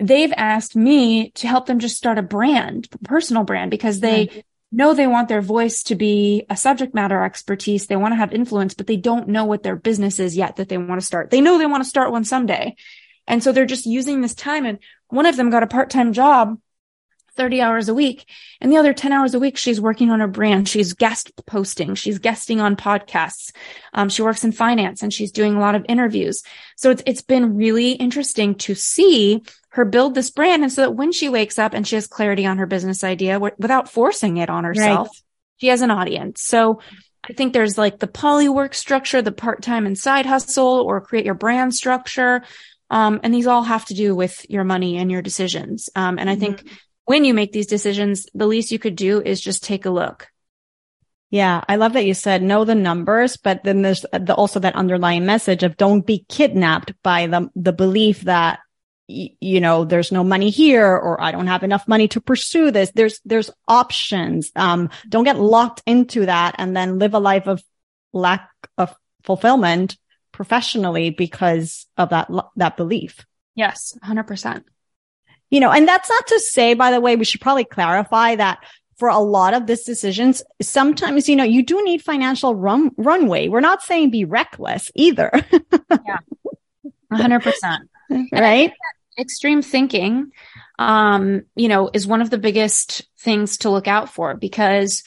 they've 0.00 0.32
asked 0.36 0.74
me 0.74 1.30
to 1.32 1.46
help 1.46 1.66
them 1.66 1.78
just 1.78 1.96
start 1.96 2.18
a 2.18 2.22
brand, 2.22 2.88
personal 3.04 3.44
brand, 3.44 3.70
because 3.70 4.00
they 4.00 4.28
right. 4.32 4.44
know 4.72 4.94
they 4.94 5.06
want 5.06 5.28
their 5.28 5.42
voice 5.42 5.82
to 5.84 5.94
be 5.94 6.46
a 6.48 6.56
subject 6.56 6.94
matter 6.94 7.22
expertise. 7.22 7.86
They 7.86 7.96
want 7.96 8.12
to 8.12 8.16
have 8.16 8.32
influence, 8.32 8.74
but 8.74 8.86
they 8.86 8.96
don't 8.96 9.28
know 9.28 9.44
what 9.44 9.62
their 9.62 9.76
business 9.76 10.18
is 10.18 10.36
yet 10.36 10.56
that 10.56 10.68
they 10.68 10.78
want 10.78 11.00
to 11.00 11.06
start. 11.06 11.30
They 11.30 11.40
know 11.40 11.58
they 11.58 11.66
want 11.66 11.84
to 11.84 11.88
start 11.88 12.10
one 12.10 12.24
someday. 12.24 12.76
And 13.26 13.44
so 13.44 13.52
they're 13.52 13.66
just 13.66 13.86
using 13.86 14.20
this 14.20 14.34
time. 14.34 14.66
And 14.66 14.78
one 15.08 15.26
of 15.26 15.36
them 15.36 15.50
got 15.50 15.62
a 15.62 15.68
part-time 15.68 16.12
job 16.12 16.58
30 17.40 17.62
hours 17.62 17.88
a 17.88 17.94
week. 17.94 18.26
And 18.60 18.70
the 18.70 18.76
other 18.76 18.92
10 18.92 19.14
hours 19.14 19.32
a 19.32 19.38
week, 19.38 19.56
she's 19.56 19.80
working 19.80 20.10
on 20.10 20.20
her 20.20 20.28
brand. 20.28 20.68
She's 20.68 20.92
guest 20.92 21.32
posting. 21.46 21.94
She's 21.94 22.18
guesting 22.18 22.60
on 22.60 22.76
podcasts. 22.76 23.52
Um, 23.94 24.10
she 24.10 24.20
works 24.20 24.44
in 24.44 24.52
finance 24.52 25.02
and 25.02 25.10
she's 25.10 25.32
doing 25.32 25.56
a 25.56 25.58
lot 25.58 25.74
of 25.74 25.86
interviews. 25.88 26.42
So 26.76 26.90
it's, 26.90 27.02
it's 27.06 27.22
been 27.22 27.56
really 27.56 27.92
interesting 27.92 28.56
to 28.56 28.74
see 28.74 29.42
her 29.70 29.86
build 29.86 30.14
this 30.14 30.28
brand. 30.30 30.62
And 30.62 30.70
so 30.70 30.82
that 30.82 30.90
when 30.90 31.12
she 31.12 31.30
wakes 31.30 31.58
up 31.58 31.72
and 31.72 31.88
she 31.88 31.94
has 31.94 32.06
clarity 32.06 32.44
on 32.44 32.58
her 32.58 32.66
business 32.66 33.02
idea 33.02 33.34
w- 33.34 33.54
without 33.56 33.88
forcing 33.88 34.36
it 34.36 34.50
on 34.50 34.64
herself, 34.64 35.08
right. 35.08 35.22
she 35.56 35.68
has 35.68 35.80
an 35.80 35.90
audience. 35.90 36.42
So 36.42 36.82
I 37.26 37.32
think 37.32 37.54
there's 37.54 37.78
like 37.78 38.00
the 38.00 38.06
poly 38.06 38.50
work 38.50 38.74
structure, 38.74 39.22
the 39.22 39.32
part-time 39.32 39.86
and 39.86 39.96
side 39.96 40.26
hustle 40.26 40.82
or 40.82 41.00
create 41.00 41.24
your 41.24 41.34
brand 41.34 41.74
structure. 41.74 42.42
Um, 42.90 43.20
and 43.22 43.32
these 43.32 43.46
all 43.46 43.62
have 43.62 43.86
to 43.86 43.94
do 43.94 44.14
with 44.14 44.44
your 44.50 44.64
money 44.64 44.98
and 44.98 45.10
your 45.10 45.22
decisions. 45.22 45.88
Um, 45.96 46.18
and 46.18 46.28
I 46.28 46.36
think 46.36 46.58
mm-hmm 46.58 46.74
when 47.10 47.24
you 47.24 47.34
make 47.34 47.50
these 47.50 47.66
decisions, 47.66 48.28
the 48.34 48.46
least 48.46 48.70
you 48.70 48.78
could 48.78 48.94
do 48.94 49.20
is 49.20 49.40
just 49.40 49.64
take 49.64 49.84
a 49.84 49.90
look. 49.90 50.28
Yeah, 51.28 51.60
I 51.68 51.74
love 51.74 51.94
that 51.94 52.06
you 52.06 52.14
said 52.14 52.40
know 52.40 52.64
the 52.64 52.76
numbers, 52.76 53.36
but 53.36 53.64
then 53.64 53.82
there's 53.82 54.06
the, 54.12 54.32
also 54.32 54.60
that 54.60 54.76
underlying 54.76 55.26
message 55.26 55.64
of 55.64 55.76
don't 55.76 56.06
be 56.06 56.24
kidnapped 56.28 56.92
by 57.02 57.26
the 57.26 57.50
the 57.56 57.72
belief 57.72 58.20
that 58.20 58.60
y- 59.08 59.30
you 59.40 59.60
know 59.60 59.84
there's 59.84 60.12
no 60.12 60.22
money 60.22 60.50
here 60.50 60.86
or 60.86 61.20
I 61.20 61.32
don't 61.32 61.48
have 61.48 61.64
enough 61.64 61.88
money 61.88 62.06
to 62.14 62.20
pursue 62.20 62.70
this. 62.70 62.92
There's 62.92 63.20
there's 63.24 63.50
options. 63.66 64.52
Um, 64.54 64.88
don't 65.08 65.24
get 65.24 65.40
locked 65.40 65.82
into 65.86 66.26
that 66.26 66.54
and 66.58 66.76
then 66.76 67.00
live 67.00 67.14
a 67.14 67.18
life 67.18 67.48
of 67.48 67.60
lack 68.12 68.48
of 68.78 68.94
fulfillment 69.24 69.98
professionally 70.30 71.10
because 71.10 71.88
of 71.96 72.10
that 72.10 72.30
that 72.54 72.76
belief. 72.76 73.26
Yes, 73.56 73.98
hundred 74.00 74.28
percent 74.28 74.64
you 75.50 75.60
know, 75.60 75.70
and 75.70 75.86
that's 75.86 76.08
not 76.08 76.26
to 76.28 76.40
say, 76.40 76.74
by 76.74 76.90
the 76.90 77.00
way, 77.00 77.16
we 77.16 77.24
should 77.24 77.40
probably 77.40 77.64
clarify 77.64 78.36
that 78.36 78.58
for 79.00 79.08
a 79.08 79.18
lot 79.18 79.54
of 79.54 79.66
these 79.66 79.84
decisions, 79.84 80.42
sometimes, 80.60 81.28
you 81.28 81.34
know, 81.34 81.42
you 81.44 81.62
do 81.62 81.82
need 81.82 82.02
financial 82.02 82.54
run 82.54 82.90
runway. 82.98 83.48
We're 83.48 83.60
not 83.60 83.82
saying 83.82 84.10
be 84.10 84.26
reckless 84.26 84.92
either. 84.94 85.30
yeah. 85.90 86.18
hundred 87.10 87.42
percent. 87.42 87.88
Right. 88.30 88.72
Extreme 89.18 89.62
thinking, 89.62 90.32
um, 90.78 91.42
you 91.56 91.68
know, 91.68 91.90
is 91.92 92.06
one 92.06 92.20
of 92.20 92.30
the 92.30 92.38
biggest 92.38 93.08
things 93.18 93.58
to 93.58 93.70
look 93.70 93.88
out 93.88 94.10
for 94.10 94.34
because, 94.34 95.02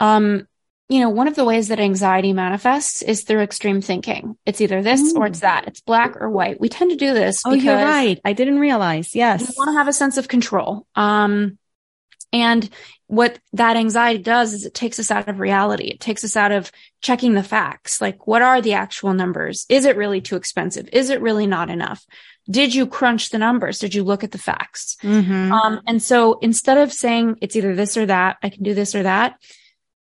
um, 0.00 0.46
you 0.88 1.00
know, 1.00 1.10
one 1.10 1.28
of 1.28 1.34
the 1.34 1.44
ways 1.44 1.68
that 1.68 1.80
anxiety 1.80 2.32
manifests 2.32 3.02
is 3.02 3.22
through 3.22 3.40
extreme 3.40 3.82
thinking. 3.82 4.38
It's 4.46 4.60
either 4.60 4.82
this 4.82 5.14
or 5.14 5.26
it's 5.26 5.40
that. 5.40 5.66
It's 5.66 5.80
black 5.80 6.16
or 6.20 6.30
white. 6.30 6.60
We 6.60 6.70
tend 6.70 6.90
to 6.90 6.96
do 6.96 7.12
this. 7.12 7.42
Oh, 7.44 7.52
you're 7.52 7.74
right. 7.74 8.18
I 8.24 8.32
didn't 8.32 8.58
realize. 8.58 9.14
Yes. 9.14 9.40
We 9.40 9.54
want 9.58 9.68
to 9.68 9.78
have 9.78 9.88
a 9.88 9.92
sense 9.92 10.16
of 10.16 10.28
control. 10.28 10.86
Um, 10.94 11.58
and 12.32 12.68
what 13.06 13.38
that 13.54 13.76
anxiety 13.76 14.22
does 14.22 14.52
is 14.52 14.66
it 14.66 14.74
takes 14.74 14.98
us 14.98 15.10
out 15.10 15.28
of 15.28 15.40
reality. 15.40 15.88
It 15.88 16.00
takes 16.00 16.24
us 16.24 16.36
out 16.36 16.52
of 16.52 16.70
checking 17.00 17.34
the 17.34 17.42
facts. 17.42 18.00
Like, 18.00 18.26
what 18.26 18.42
are 18.42 18.60
the 18.60 18.74
actual 18.74 19.14
numbers? 19.14 19.66
Is 19.68 19.84
it 19.84 19.96
really 19.96 20.20
too 20.20 20.36
expensive? 20.36 20.88
Is 20.92 21.10
it 21.10 21.20
really 21.20 21.46
not 21.46 21.70
enough? 21.70 22.04
Did 22.50 22.74
you 22.74 22.86
crunch 22.86 23.28
the 23.28 23.38
numbers? 23.38 23.78
Did 23.78 23.94
you 23.94 24.04
look 24.04 24.24
at 24.24 24.32
the 24.32 24.38
facts? 24.38 24.96
Mm-hmm. 25.02 25.52
Um, 25.52 25.80
and 25.86 26.02
so 26.02 26.38
instead 26.40 26.78
of 26.78 26.92
saying 26.92 27.36
it's 27.42 27.56
either 27.56 27.74
this 27.74 27.96
or 27.96 28.06
that, 28.06 28.38
I 28.42 28.48
can 28.48 28.62
do 28.62 28.74
this 28.74 28.94
or 28.94 29.02
that, 29.02 29.38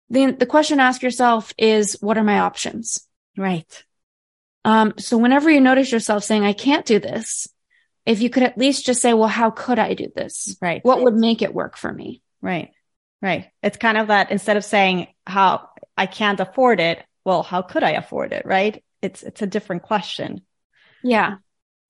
the, 0.09 0.31
the 0.31 0.45
question 0.45 0.79
ask 0.79 1.01
yourself 1.01 1.53
is, 1.57 1.97
what 2.01 2.17
are 2.17 2.23
my 2.23 2.39
options? 2.39 3.07
Right. 3.37 3.83
Um, 4.63 4.93
so 4.97 5.17
whenever 5.17 5.49
you 5.49 5.61
notice 5.61 5.91
yourself 5.91 6.23
saying, 6.23 6.43
I 6.43 6.53
can't 6.53 6.85
do 6.85 6.99
this, 6.99 7.47
if 8.05 8.21
you 8.21 8.29
could 8.29 8.43
at 8.43 8.57
least 8.57 8.85
just 8.85 9.01
say, 9.01 9.13
well, 9.13 9.27
how 9.27 9.51
could 9.51 9.79
I 9.79 9.93
do 9.93 10.07
this? 10.15 10.57
Right. 10.61 10.83
What 10.83 11.01
would 11.03 11.15
make 11.15 11.41
it 11.41 11.53
work 11.53 11.77
for 11.77 11.91
me? 11.91 12.21
Right. 12.41 12.71
Right. 13.21 13.49
It's 13.63 13.77
kind 13.77 13.97
of 13.97 14.07
that 14.07 14.31
instead 14.31 14.57
of 14.57 14.63
saying 14.63 15.07
how 15.25 15.69
I 15.97 16.05
can't 16.05 16.39
afford 16.39 16.79
it, 16.79 17.03
well, 17.23 17.41
how 17.41 17.61
could 17.63 17.83
I 17.83 17.91
afford 17.91 18.33
it? 18.33 18.45
Right. 18.45 18.83
It's, 19.01 19.23
it's 19.23 19.41
a 19.41 19.47
different 19.47 19.83
question. 19.83 20.41
Yeah. 21.03 21.35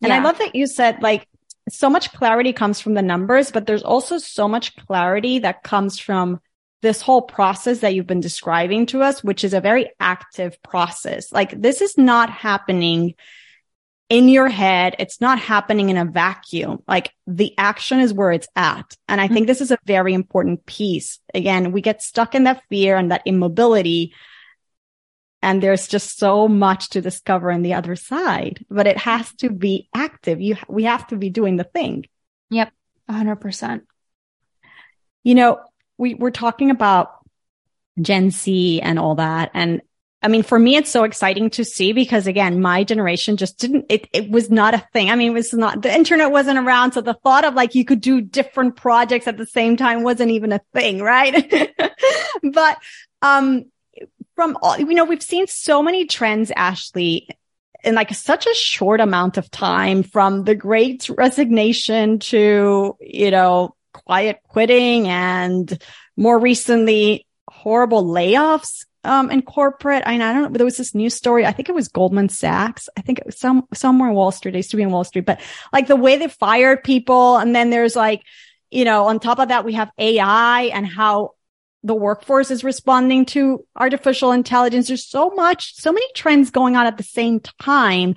And 0.02 0.10
yeah. 0.10 0.18
I 0.18 0.20
love 0.20 0.38
that 0.38 0.56
you 0.56 0.68
said 0.68 1.02
like 1.02 1.28
so 1.70 1.90
much 1.90 2.14
clarity 2.14 2.54
comes 2.54 2.80
from 2.80 2.94
the 2.94 3.02
numbers, 3.02 3.52
but 3.52 3.66
there's 3.66 3.84
also 3.84 4.18
so 4.18 4.48
much 4.48 4.76
clarity 4.76 5.40
that 5.40 5.64
comes 5.64 6.00
from 6.00 6.40
this 6.82 7.02
whole 7.02 7.22
process 7.22 7.80
that 7.80 7.96
you've 7.96 8.08
been 8.08 8.20
describing 8.20 8.86
to 8.88 9.02
us, 9.02 9.24
which 9.24 9.44
is 9.44 9.54
a 9.54 9.62
very 9.62 9.92
active 10.00 10.62
process. 10.62 11.32
Like 11.32 11.60
this 11.60 11.82
is 11.82 11.98
not 11.98 12.30
happening 12.30 13.16
in 14.10 14.30
your 14.30 14.48
head. 14.48 14.96
It's 15.00 15.20
not 15.20 15.40
happening 15.40 15.90
in 15.90 15.98
a 15.98 16.06
vacuum. 16.06 16.84
Like 16.88 17.12
the 17.26 17.54
action 17.58 18.00
is 18.00 18.14
where 18.14 18.32
it's 18.32 18.48
at. 18.56 18.96
And 19.08 19.20
I 19.20 19.28
think 19.28 19.40
mm-hmm. 19.40 19.46
this 19.48 19.62
is 19.62 19.72
a 19.72 19.80
very 19.86 20.14
important 20.14 20.66
piece. 20.66 21.20
Again, 21.34 21.72
we 21.72 21.82
get 21.82 22.04
stuck 22.04 22.36
in 22.36 22.44
that 22.44 22.64
fear 22.70 22.98
and 22.98 23.12
that 23.12 23.24
immobility. 23.26 24.14
And 25.42 25.62
there's 25.62 25.88
just 25.88 26.18
so 26.18 26.48
much 26.48 26.90
to 26.92 27.02
discover 27.02 27.52
on 27.52 27.62
the 27.62 27.74
other 27.74 27.96
side, 27.96 28.66
but 28.70 28.88
it 28.88 28.98
has 28.98 29.32
to 29.36 29.50
be 29.50 29.90
active. 29.94 30.42
You, 30.42 30.58
we 30.68 30.84
have 30.84 31.08
to 31.08 31.18
be 31.18 31.30
doing 31.30 31.56
the 31.56 31.64
thing. 31.64 32.06
Yep. 32.52 32.72
hundred 33.10 33.38
percent. 33.38 33.84
You 35.24 35.36
know, 35.36 35.60
we 35.98 36.16
were 36.16 36.32
talking 36.32 36.72
about 36.72 37.12
Gen 38.02 38.32
Z 38.32 38.82
and 38.82 39.00
all 39.00 39.16
that. 39.16 39.52
And 39.54 39.82
I 40.22 40.28
mean, 40.28 40.44
for 40.44 40.58
me, 40.58 40.76
it's 40.76 40.90
so 40.90 41.04
exciting 41.04 41.52
to 41.52 41.64
see 41.64 41.94
because 41.94 42.26
again, 42.26 42.60
my 42.60 42.84
generation 42.84 43.38
just 43.38 43.60
didn't, 43.60 43.86
it, 43.90 44.08
it 44.12 44.30
was 44.30 44.50
not 44.50 44.74
a 44.74 44.88
thing. 44.92 45.10
I 45.10 45.16
mean, 45.16 45.32
it 45.32 45.36
was 45.36 45.54
not, 45.54 45.82
the 45.84 45.94
internet 45.94 46.32
wasn't 46.32 46.58
around. 46.58 46.94
So 46.94 47.02
the 47.02 47.14
thought 47.14 47.46
of 47.46 47.54
like 47.54 47.76
you 47.76 47.86
could 47.86 48.02
do 48.02 48.22
different 48.22 48.76
projects 48.76 49.28
at 49.28 49.38
the 49.38 49.46
same 49.46 49.78
time 49.78 50.04
wasn't 50.04 50.32
even 50.32 50.52
a 50.52 50.62
thing, 50.74 51.00
right? 51.00 51.72
but, 52.54 52.78
um, 53.22 53.66
from 54.36 54.58
all, 54.62 54.78
you 54.78 54.96
know, 54.96 55.06
we've 55.06 55.24
seen 55.24 55.48
so 55.48 55.82
many 55.82 56.06
trends, 56.06 56.52
Ashley, 56.56 57.30
in 57.84 57.96
like 57.96 58.14
such 58.14 58.48
a 58.48 58.54
short 58.56 59.00
amount 59.00 59.38
of 59.38 59.50
time 59.52 60.04
from 60.04 60.44
the 60.44 60.56
great 60.56 61.08
resignation 61.08 62.20
to, 62.20 62.98
you 63.00 63.32
know, 63.32 63.76
quiet 63.96 64.40
quitting 64.48 65.08
and 65.08 65.82
more 66.18 66.38
recently 66.38 67.26
horrible 67.50 68.04
layoffs 68.04 68.86
um, 69.06 69.32
in 69.32 69.42
corporate. 69.42 70.04
I, 70.06 70.16
I 70.16 70.18
don't 70.18 70.44
know. 70.44 70.58
There 70.58 70.66
was 70.66 70.78
this 70.78 70.94
news 70.94 71.14
story. 71.14 71.46
I 71.46 71.52
think 71.52 71.70
it 71.70 71.76
was 71.76 71.88
Goldman 71.88 72.30
Sachs. 72.30 72.90
I 72.98 73.02
think 73.02 73.20
it 73.20 73.26
was 73.26 73.40
some 73.40 73.68
somewhere 73.74 74.10
in 74.10 74.16
Wall 74.16 74.32
Street. 74.32 74.56
I 74.56 74.58
used 74.58 74.72
to 74.72 74.78
be 74.78 74.84
in 74.84 74.92
Wall 74.92 75.04
Street, 75.04 75.26
but 75.26 75.40
like 75.72 75.88
the 75.88 75.96
way 75.96 76.18
they 76.18 76.28
fired 76.28 76.84
people, 76.84 77.38
and 77.38 77.56
then 77.56 77.70
there's 77.70 77.96
like, 77.96 78.24
you 78.72 78.84
know, 78.84 79.06
on 79.06 79.20
top 79.20 79.40
of 79.40 79.50
that, 79.50 79.64
we 79.64 79.74
have 79.74 79.92
AI 79.98 80.64
and 80.74 80.86
how 80.86 81.35
the 81.86 81.96
workforce 81.96 82.50
is 82.50 82.64
responding 82.64 83.26
to 83.28 83.64
artificial 83.76 84.32
intelligence. 84.32 84.88
There's 84.88 85.06
so 85.06 85.30
much, 85.30 85.76
so 85.76 85.94
many 85.94 86.06
trends 86.16 86.50
going 86.50 86.76
on 86.76 86.88
at 86.88 86.98
the 86.98 87.04
same 87.04 87.40
time. 87.62 88.16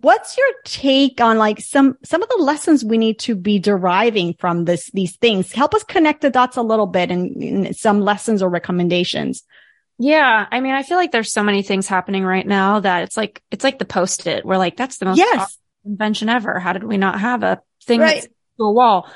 What's 0.00 0.38
your 0.38 0.46
take 0.64 1.20
on 1.20 1.36
like 1.36 1.60
some, 1.60 1.98
some 2.02 2.22
of 2.22 2.30
the 2.30 2.42
lessons 2.42 2.86
we 2.86 2.96
need 2.96 3.18
to 3.20 3.34
be 3.34 3.58
deriving 3.58 4.34
from 4.38 4.64
this, 4.64 4.90
these 4.92 5.16
things? 5.16 5.52
Help 5.52 5.74
us 5.74 5.84
connect 5.84 6.22
the 6.22 6.30
dots 6.30 6.56
a 6.56 6.62
little 6.62 6.86
bit 6.86 7.10
and, 7.10 7.42
and 7.42 7.76
some 7.76 8.00
lessons 8.00 8.42
or 8.42 8.48
recommendations. 8.48 9.42
Yeah. 9.98 10.46
I 10.50 10.60
mean, 10.60 10.72
I 10.72 10.82
feel 10.82 10.96
like 10.96 11.12
there's 11.12 11.30
so 11.30 11.42
many 11.42 11.62
things 11.62 11.86
happening 11.86 12.24
right 12.24 12.46
now 12.46 12.80
that 12.80 13.02
it's 13.02 13.18
like, 13.18 13.42
it's 13.50 13.64
like 13.64 13.78
the 13.78 13.84
post 13.84 14.26
it. 14.26 14.46
We're 14.46 14.56
like, 14.56 14.78
that's 14.78 14.96
the 14.96 15.06
most 15.06 15.18
yes. 15.18 15.58
invention 15.84 16.30
ever. 16.30 16.58
How 16.58 16.72
did 16.72 16.84
we 16.84 16.96
not 16.96 17.20
have 17.20 17.42
a 17.42 17.60
thing 17.84 18.00
right. 18.00 18.22
that's 18.22 18.26
to 18.26 18.64
a 18.64 18.72
wall? 18.72 19.10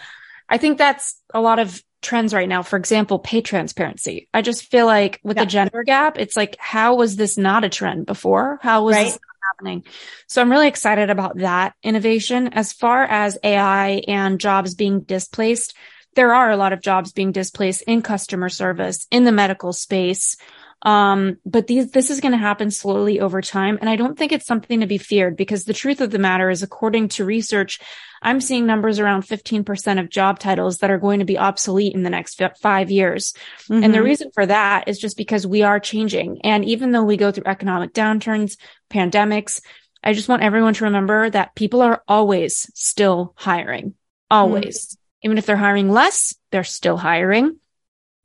I 0.46 0.58
think 0.58 0.76
that's 0.76 1.18
a 1.32 1.40
lot 1.40 1.58
of 1.58 1.82
trends 2.02 2.34
right 2.34 2.48
now. 2.48 2.62
For 2.62 2.76
example, 2.76 3.18
pay 3.18 3.40
transparency. 3.40 4.28
I 4.34 4.42
just 4.42 4.70
feel 4.70 4.86
like 4.86 5.20
with 5.22 5.36
yeah. 5.36 5.44
the 5.44 5.50
gender 5.50 5.82
gap, 5.84 6.18
it's 6.18 6.36
like, 6.36 6.56
how 6.58 6.96
was 6.96 7.16
this 7.16 7.38
not 7.38 7.64
a 7.64 7.68
trend 7.68 8.06
before? 8.06 8.58
How 8.62 8.84
was 8.84 8.96
right. 8.96 9.06
this 9.06 9.18
happening? 9.42 9.84
So 10.26 10.42
I'm 10.42 10.50
really 10.50 10.68
excited 10.68 11.10
about 11.10 11.38
that 11.38 11.74
innovation. 11.82 12.48
As 12.48 12.72
far 12.72 13.04
as 13.04 13.38
AI 13.42 14.02
and 14.08 14.40
jobs 14.40 14.74
being 14.74 15.00
displaced, 15.00 15.74
there 16.14 16.34
are 16.34 16.50
a 16.50 16.56
lot 16.56 16.72
of 16.72 16.82
jobs 16.82 17.12
being 17.12 17.32
displaced 17.32 17.82
in 17.82 18.02
customer 18.02 18.48
service, 18.48 19.06
in 19.10 19.24
the 19.24 19.32
medical 19.32 19.72
space. 19.72 20.36
Um, 20.84 21.38
but 21.46 21.68
these, 21.68 21.92
this 21.92 22.10
is 22.10 22.20
going 22.20 22.32
to 22.32 22.38
happen 22.38 22.70
slowly 22.70 23.20
over 23.20 23.40
time. 23.40 23.78
And 23.80 23.88
I 23.88 23.96
don't 23.96 24.18
think 24.18 24.32
it's 24.32 24.46
something 24.46 24.80
to 24.80 24.86
be 24.86 24.98
feared 24.98 25.36
because 25.36 25.64
the 25.64 25.72
truth 25.72 26.00
of 26.00 26.10
the 26.10 26.18
matter 26.18 26.50
is, 26.50 26.62
according 26.62 27.08
to 27.10 27.24
research, 27.24 27.78
I'm 28.20 28.40
seeing 28.40 28.66
numbers 28.66 28.98
around 28.98 29.22
15% 29.22 30.00
of 30.00 30.10
job 30.10 30.38
titles 30.38 30.78
that 30.78 30.90
are 30.90 30.98
going 30.98 31.20
to 31.20 31.24
be 31.24 31.38
obsolete 31.38 31.94
in 31.94 32.02
the 32.02 32.10
next 32.10 32.40
five 32.60 32.90
years. 32.90 33.32
Mm-hmm. 33.64 33.84
And 33.84 33.94
the 33.94 33.98
mm-hmm. 33.98 34.04
reason 34.04 34.30
for 34.34 34.46
that 34.46 34.88
is 34.88 34.98
just 34.98 35.16
because 35.16 35.46
we 35.46 35.62
are 35.62 35.78
changing. 35.78 36.40
And 36.42 36.64
even 36.64 36.90
though 36.90 37.04
we 37.04 37.16
go 37.16 37.30
through 37.30 37.44
economic 37.46 37.92
downturns, 37.92 38.56
pandemics, 38.90 39.60
I 40.02 40.12
just 40.14 40.28
want 40.28 40.42
everyone 40.42 40.74
to 40.74 40.84
remember 40.84 41.30
that 41.30 41.54
people 41.54 41.80
are 41.80 42.02
always 42.08 42.70
still 42.74 43.34
hiring, 43.36 43.94
always. 44.30 44.86
Mm-hmm. 44.86 44.98
Even 45.24 45.38
if 45.38 45.46
they're 45.46 45.56
hiring 45.56 45.90
less, 45.90 46.34
they're 46.50 46.64
still 46.64 46.96
hiring. 46.96 47.58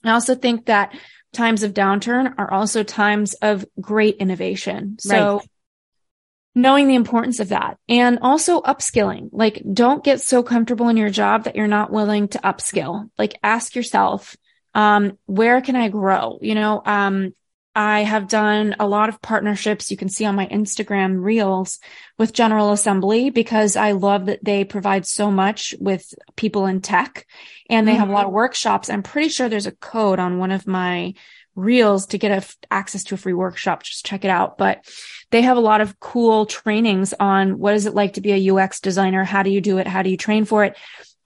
I 0.04 0.12
also 0.12 0.34
think 0.34 0.66
that 0.66 0.96
times 1.38 1.64
of 1.64 1.74
downturn 1.74 2.34
are 2.38 2.52
also 2.52 2.84
times 2.84 3.34
of 3.36 3.66
great 3.80 4.18
innovation. 4.18 4.98
So 5.00 5.38
right. 5.38 5.50
knowing 6.56 6.88
the 6.88 6.96
importance 6.96 7.40
of 7.40 7.50
that 7.50 7.78
and 7.88 8.20
also 8.22 8.62
upskilling, 8.62 9.30
like 9.32 9.62
don't 9.72 10.04
get 10.04 10.20
so 10.22 10.44
comfortable 10.44 10.90
in 10.90 10.98
your 10.98 11.10
job 11.10 11.46
that 11.46 11.56
you're 11.56 11.68
not 11.68 11.92
willing 11.92 12.28
to 12.30 12.40
upskill. 12.40 13.10
Like 13.18 13.38
ask 13.44 13.76
yourself, 13.76 14.36
um, 14.74 15.18
where 15.26 15.62
can 15.62 15.76
I 15.76 15.90
grow? 15.90 16.40
You 16.42 16.56
know, 16.56 16.82
um, 16.86 17.34
I 17.78 18.02
have 18.02 18.28
done 18.28 18.76
a 18.80 18.88
lot 18.88 19.08
of 19.08 19.22
partnerships 19.22 19.92
you 19.92 19.98
can 19.98 20.10
see 20.10 20.26
on 20.26 20.34
my 20.34 20.48
Instagram 20.48 21.24
reels 21.24 21.78
with 22.18 22.34
General 22.34 22.72
Assembly 22.72 23.30
because 23.30 23.76
I 23.76 23.92
love 23.92 24.26
that 24.26 24.44
they 24.44 24.66
provide 24.66 25.06
so 25.06 25.30
much 25.30 25.76
with 25.80 26.12
people 26.36 26.66
in 26.66 26.82
tech 26.82 27.28
and 27.70 27.88
they 27.88 27.92
mm-hmm. 27.92 28.00
have 28.00 28.10
a 28.10 28.14
lot 28.14 28.22
of 28.22 28.30
mm-hmm. 28.30 28.38
workshops. 28.38 28.90
I'm 28.90 29.04
pretty 29.04 29.30
sure 29.30 29.48
there's 29.48 29.68
a 29.68 29.72
code 29.72 30.18
on 30.18 30.40
one 30.40 30.50
of 30.50 30.66
my 30.66 31.14
reels 31.54 32.08
to 32.08 32.18
get 32.18 32.52
access 32.72 33.04
to 33.04 33.14
a 33.14 33.18
free 33.20 33.34
workshop. 33.34 33.84
Just 33.84 34.08
check 34.08 34.26
it 34.26 34.32
out. 34.32 34.58
But 34.58 34.84
they 35.30 35.44
have 35.44 35.58
a 35.58 35.60
lot 35.60 35.82
of 35.82 36.00
cool 36.00 36.48
trainings 36.48 37.14
on 37.20 37.60
what 37.60 37.76
is 37.76 37.86
it 37.86 37.94
like 37.94 38.14
to 38.14 38.22
be 38.22 38.32
a 38.32 38.56
UX 38.56 38.80
designer? 38.80 39.24
How 39.24 39.44
do 39.44 39.52
you 39.52 39.62
do 39.62 39.78
it? 39.78 39.86
How 39.86 40.02
do 40.02 40.10
you 40.10 40.18
train 40.18 40.46
for 40.46 40.64
it? 40.64 40.76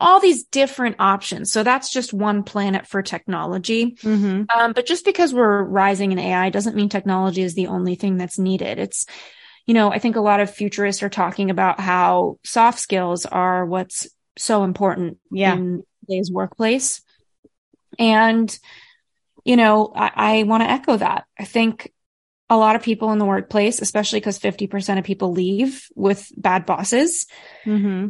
All 0.02 0.20
these 0.20 0.44
different 0.46 0.96
options. 1.00 1.52
So 1.52 1.64
that's 1.64 1.92
just 1.92 2.12
one 2.12 2.44
planet 2.44 2.88
for 2.88 3.04
technology. 3.04 3.92
Mm-hmm. 3.92 4.44
Um, 4.54 4.74
but 4.74 4.88
just 4.88 5.06
because 5.06 5.34
we're 5.34 5.62
rising 5.62 6.12
in 6.12 6.20
AI 6.20 6.50
doesn't 6.50 6.76
mean 6.76 6.90
technology 6.90 7.44
is 7.44 7.54
the 7.54 7.68
only 7.68 7.96
thing 7.96 8.18
that's 8.18 8.40
needed. 8.40 8.80
It's, 8.80 9.06
you 9.68 9.76
know, 9.76 9.92
I 9.92 10.00
think 10.00 10.16
a 10.16 10.22
lot 10.22 10.40
of 10.40 10.54
futurists 10.54 11.04
are 11.04 11.10
talking 11.10 11.52
about 11.52 11.80
how 11.80 12.40
soft 12.44 12.80
skills 12.80 13.28
are 13.28 13.64
what's 13.64 14.08
so 14.38 14.64
important 14.64 15.20
yeah. 15.32 15.54
in 15.54 15.84
today's 16.02 16.32
workplace. 16.32 17.04
And, 18.00 18.58
you 19.46 19.56
know, 19.56 19.94
I, 19.96 20.12
I 20.16 20.44
want 20.44 20.64
to 20.64 20.70
echo 20.70 20.98
that. 20.98 21.26
I 21.38 21.46
think 21.46 21.94
a 22.50 22.58
lot 22.58 22.76
of 22.76 22.82
people 22.82 23.12
in 23.12 23.20
the 23.20 23.26
workplace, 23.26 23.82
especially 23.82 24.20
because 24.20 24.40
50% 24.40 24.98
of 24.98 25.04
people 25.04 25.32
leave 25.32 25.88
with 25.96 26.28
bad 26.36 26.66
bosses. 26.66 27.28
Mm-hmm 27.66 28.10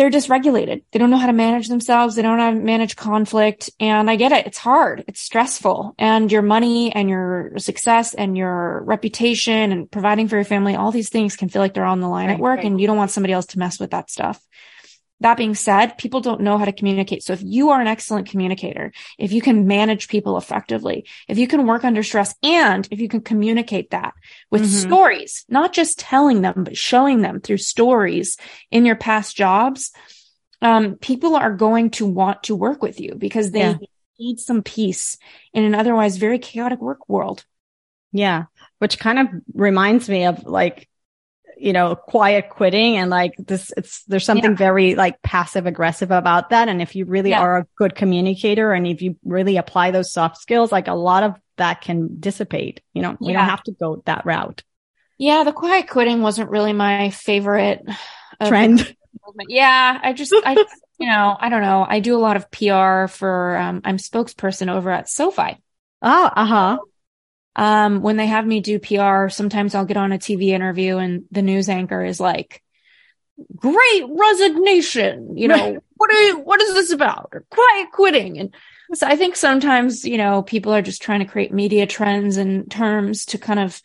they're 0.00 0.08
dysregulated. 0.10 0.82
They 0.92 0.98
don't 0.98 1.10
know 1.10 1.18
how 1.18 1.26
to 1.26 1.34
manage 1.34 1.68
themselves. 1.68 2.16
They 2.16 2.22
don't 2.22 2.38
know 2.38 2.44
how 2.44 2.50
to 2.52 2.56
manage 2.56 2.96
conflict. 2.96 3.68
And 3.78 4.10
I 4.10 4.16
get 4.16 4.32
it. 4.32 4.46
It's 4.46 4.56
hard. 4.56 5.04
It's 5.06 5.20
stressful 5.20 5.94
and 5.98 6.32
your 6.32 6.40
money 6.40 6.90
and 6.90 7.10
your 7.10 7.52
success 7.58 8.14
and 8.14 8.34
your 8.34 8.82
reputation 8.84 9.72
and 9.72 9.90
providing 9.90 10.26
for 10.26 10.36
your 10.36 10.46
family, 10.46 10.74
all 10.74 10.90
these 10.90 11.10
things 11.10 11.36
can 11.36 11.50
feel 11.50 11.60
like 11.60 11.74
they're 11.74 11.84
on 11.84 12.00
the 12.00 12.08
line 12.08 12.28
right, 12.28 12.34
at 12.36 12.40
work 12.40 12.56
right. 12.56 12.66
and 12.66 12.80
you 12.80 12.86
don't 12.86 12.96
want 12.96 13.10
somebody 13.10 13.34
else 13.34 13.44
to 13.44 13.58
mess 13.58 13.78
with 13.78 13.90
that 13.90 14.10
stuff. 14.10 14.40
That 15.20 15.36
being 15.36 15.54
said, 15.54 15.98
people 15.98 16.20
don't 16.20 16.40
know 16.40 16.56
how 16.56 16.64
to 16.64 16.72
communicate. 16.72 17.22
So 17.22 17.32
if 17.32 17.42
you 17.42 17.70
are 17.70 17.80
an 17.80 17.86
excellent 17.86 18.28
communicator, 18.28 18.92
if 19.18 19.32
you 19.32 19.42
can 19.42 19.66
manage 19.66 20.08
people 20.08 20.38
effectively, 20.38 21.06
if 21.28 21.38
you 21.38 21.46
can 21.46 21.66
work 21.66 21.84
under 21.84 22.02
stress 22.02 22.34
and 22.42 22.88
if 22.90 23.00
you 23.00 23.08
can 23.08 23.20
communicate 23.20 23.90
that 23.90 24.14
with 24.50 24.62
mm-hmm. 24.62 24.88
stories, 24.88 25.44
not 25.48 25.72
just 25.72 25.98
telling 25.98 26.40
them, 26.40 26.64
but 26.64 26.76
showing 26.76 27.20
them 27.20 27.40
through 27.40 27.58
stories 27.58 28.38
in 28.70 28.86
your 28.86 28.96
past 28.96 29.36
jobs, 29.36 29.92
um, 30.62 30.96
people 30.96 31.36
are 31.36 31.54
going 31.54 31.90
to 31.90 32.06
want 32.06 32.44
to 32.44 32.56
work 32.56 32.82
with 32.82 33.00
you 33.00 33.14
because 33.14 33.50
they 33.50 33.60
yeah. 33.60 33.76
need 34.18 34.38
some 34.38 34.62
peace 34.62 35.16
in 35.52 35.64
an 35.64 35.74
otherwise 35.74 36.16
very 36.16 36.38
chaotic 36.38 36.80
work 36.80 37.08
world. 37.08 37.44
Yeah. 38.12 38.44
Which 38.78 38.98
kind 38.98 39.18
of 39.18 39.28
reminds 39.54 40.08
me 40.08 40.26
of 40.26 40.44
like 40.44 40.88
you 41.60 41.72
know, 41.72 41.94
quiet 41.94 42.48
quitting 42.48 42.96
and 42.96 43.10
like 43.10 43.34
this, 43.38 43.72
it's, 43.76 44.02
there's 44.04 44.24
something 44.24 44.52
yeah. 44.52 44.56
very 44.56 44.94
like 44.94 45.20
passive 45.22 45.66
aggressive 45.66 46.10
about 46.10 46.50
that. 46.50 46.68
And 46.68 46.80
if 46.80 46.96
you 46.96 47.04
really 47.04 47.30
yeah. 47.30 47.40
are 47.40 47.58
a 47.58 47.66
good 47.76 47.94
communicator 47.94 48.72
and 48.72 48.86
if 48.86 49.02
you 49.02 49.16
really 49.24 49.56
apply 49.56 49.90
those 49.90 50.12
soft 50.12 50.38
skills, 50.38 50.72
like 50.72 50.88
a 50.88 50.94
lot 50.94 51.22
of 51.22 51.34
that 51.56 51.82
can 51.82 52.18
dissipate, 52.18 52.80
you 52.94 53.02
know, 53.02 53.16
we 53.20 53.32
don't 53.32 53.44
have 53.44 53.62
to 53.64 53.72
go 53.72 54.02
that 54.06 54.24
route. 54.24 54.62
Yeah. 55.18 55.44
The 55.44 55.52
quiet 55.52 55.88
quitting 55.88 56.22
wasn't 56.22 56.50
really 56.50 56.72
my 56.72 57.10
favorite 57.10 57.82
trend. 58.44 58.96
Yeah. 59.48 60.00
I 60.02 60.12
just, 60.12 60.32
I, 60.34 60.54
you 60.98 61.06
know, 61.06 61.36
I 61.38 61.50
don't 61.50 61.62
know. 61.62 61.86
I 61.88 62.00
do 62.00 62.16
a 62.16 62.18
lot 62.18 62.36
of 62.36 62.50
PR 62.50 63.06
for, 63.06 63.56
um, 63.56 63.80
I'm 63.84 63.96
spokesperson 63.96 64.68
over 64.68 64.90
at 64.90 65.08
SoFi. 65.08 65.60
Oh, 66.02 66.30
uh 66.34 66.46
huh 66.46 66.78
um, 67.60 68.00
when 68.00 68.16
they 68.16 68.26
have 68.26 68.46
me 68.46 68.60
do 68.60 68.78
PR, 68.78 69.28
sometimes 69.28 69.74
I'll 69.74 69.84
get 69.84 69.98
on 69.98 70.12
a 70.12 70.18
TV 70.18 70.48
interview 70.48 70.96
and 70.96 71.24
the 71.30 71.42
news 71.42 71.68
anchor 71.68 72.02
is 72.02 72.18
like, 72.18 72.62
great 73.54 74.04
resignation. 74.08 75.36
You 75.36 75.48
know, 75.48 75.78
what 75.96 76.10
are 76.10 76.22
you, 76.22 76.38
what 76.38 76.62
is 76.62 76.72
this 76.72 76.90
about? 76.90 77.28
Or 77.32 77.44
quiet 77.50 77.92
quitting. 77.92 78.38
And 78.38 78.54
so 78.94 79.06
I 79.06 79.16
think 79.16 79.36
sometimes, 79.36 80.06
you 80.06 80.16
know, 80.16 80.42
people 80.42 80.72
are 80.72 80.80
just 80.80 81.02
trying 81.02 81.20
to 81.20 81.26
create 81.26 81.52
media 81.52 81.86
trends 81.86 82.38
and 82.38 82.70
terms 82.70 83.26
to 83.26 83.38
kind 83.38 83.60
of 83.60 83.82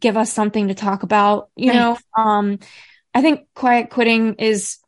give 0.00 0.16
us 0.16 0.32
something 0.32 0.68
to 0.68 0.74
talk 0.74 1.02
about, 1.02 1.50
you 1.56 1.68
right. 1.68 1.76
know. 1.76 1.98
Um, 2.16 2.58
I 3.12 3.20
think 3.20 3.48
quiet 3.54 3.90
quitting 3.90 4.36
is 4.36 4.78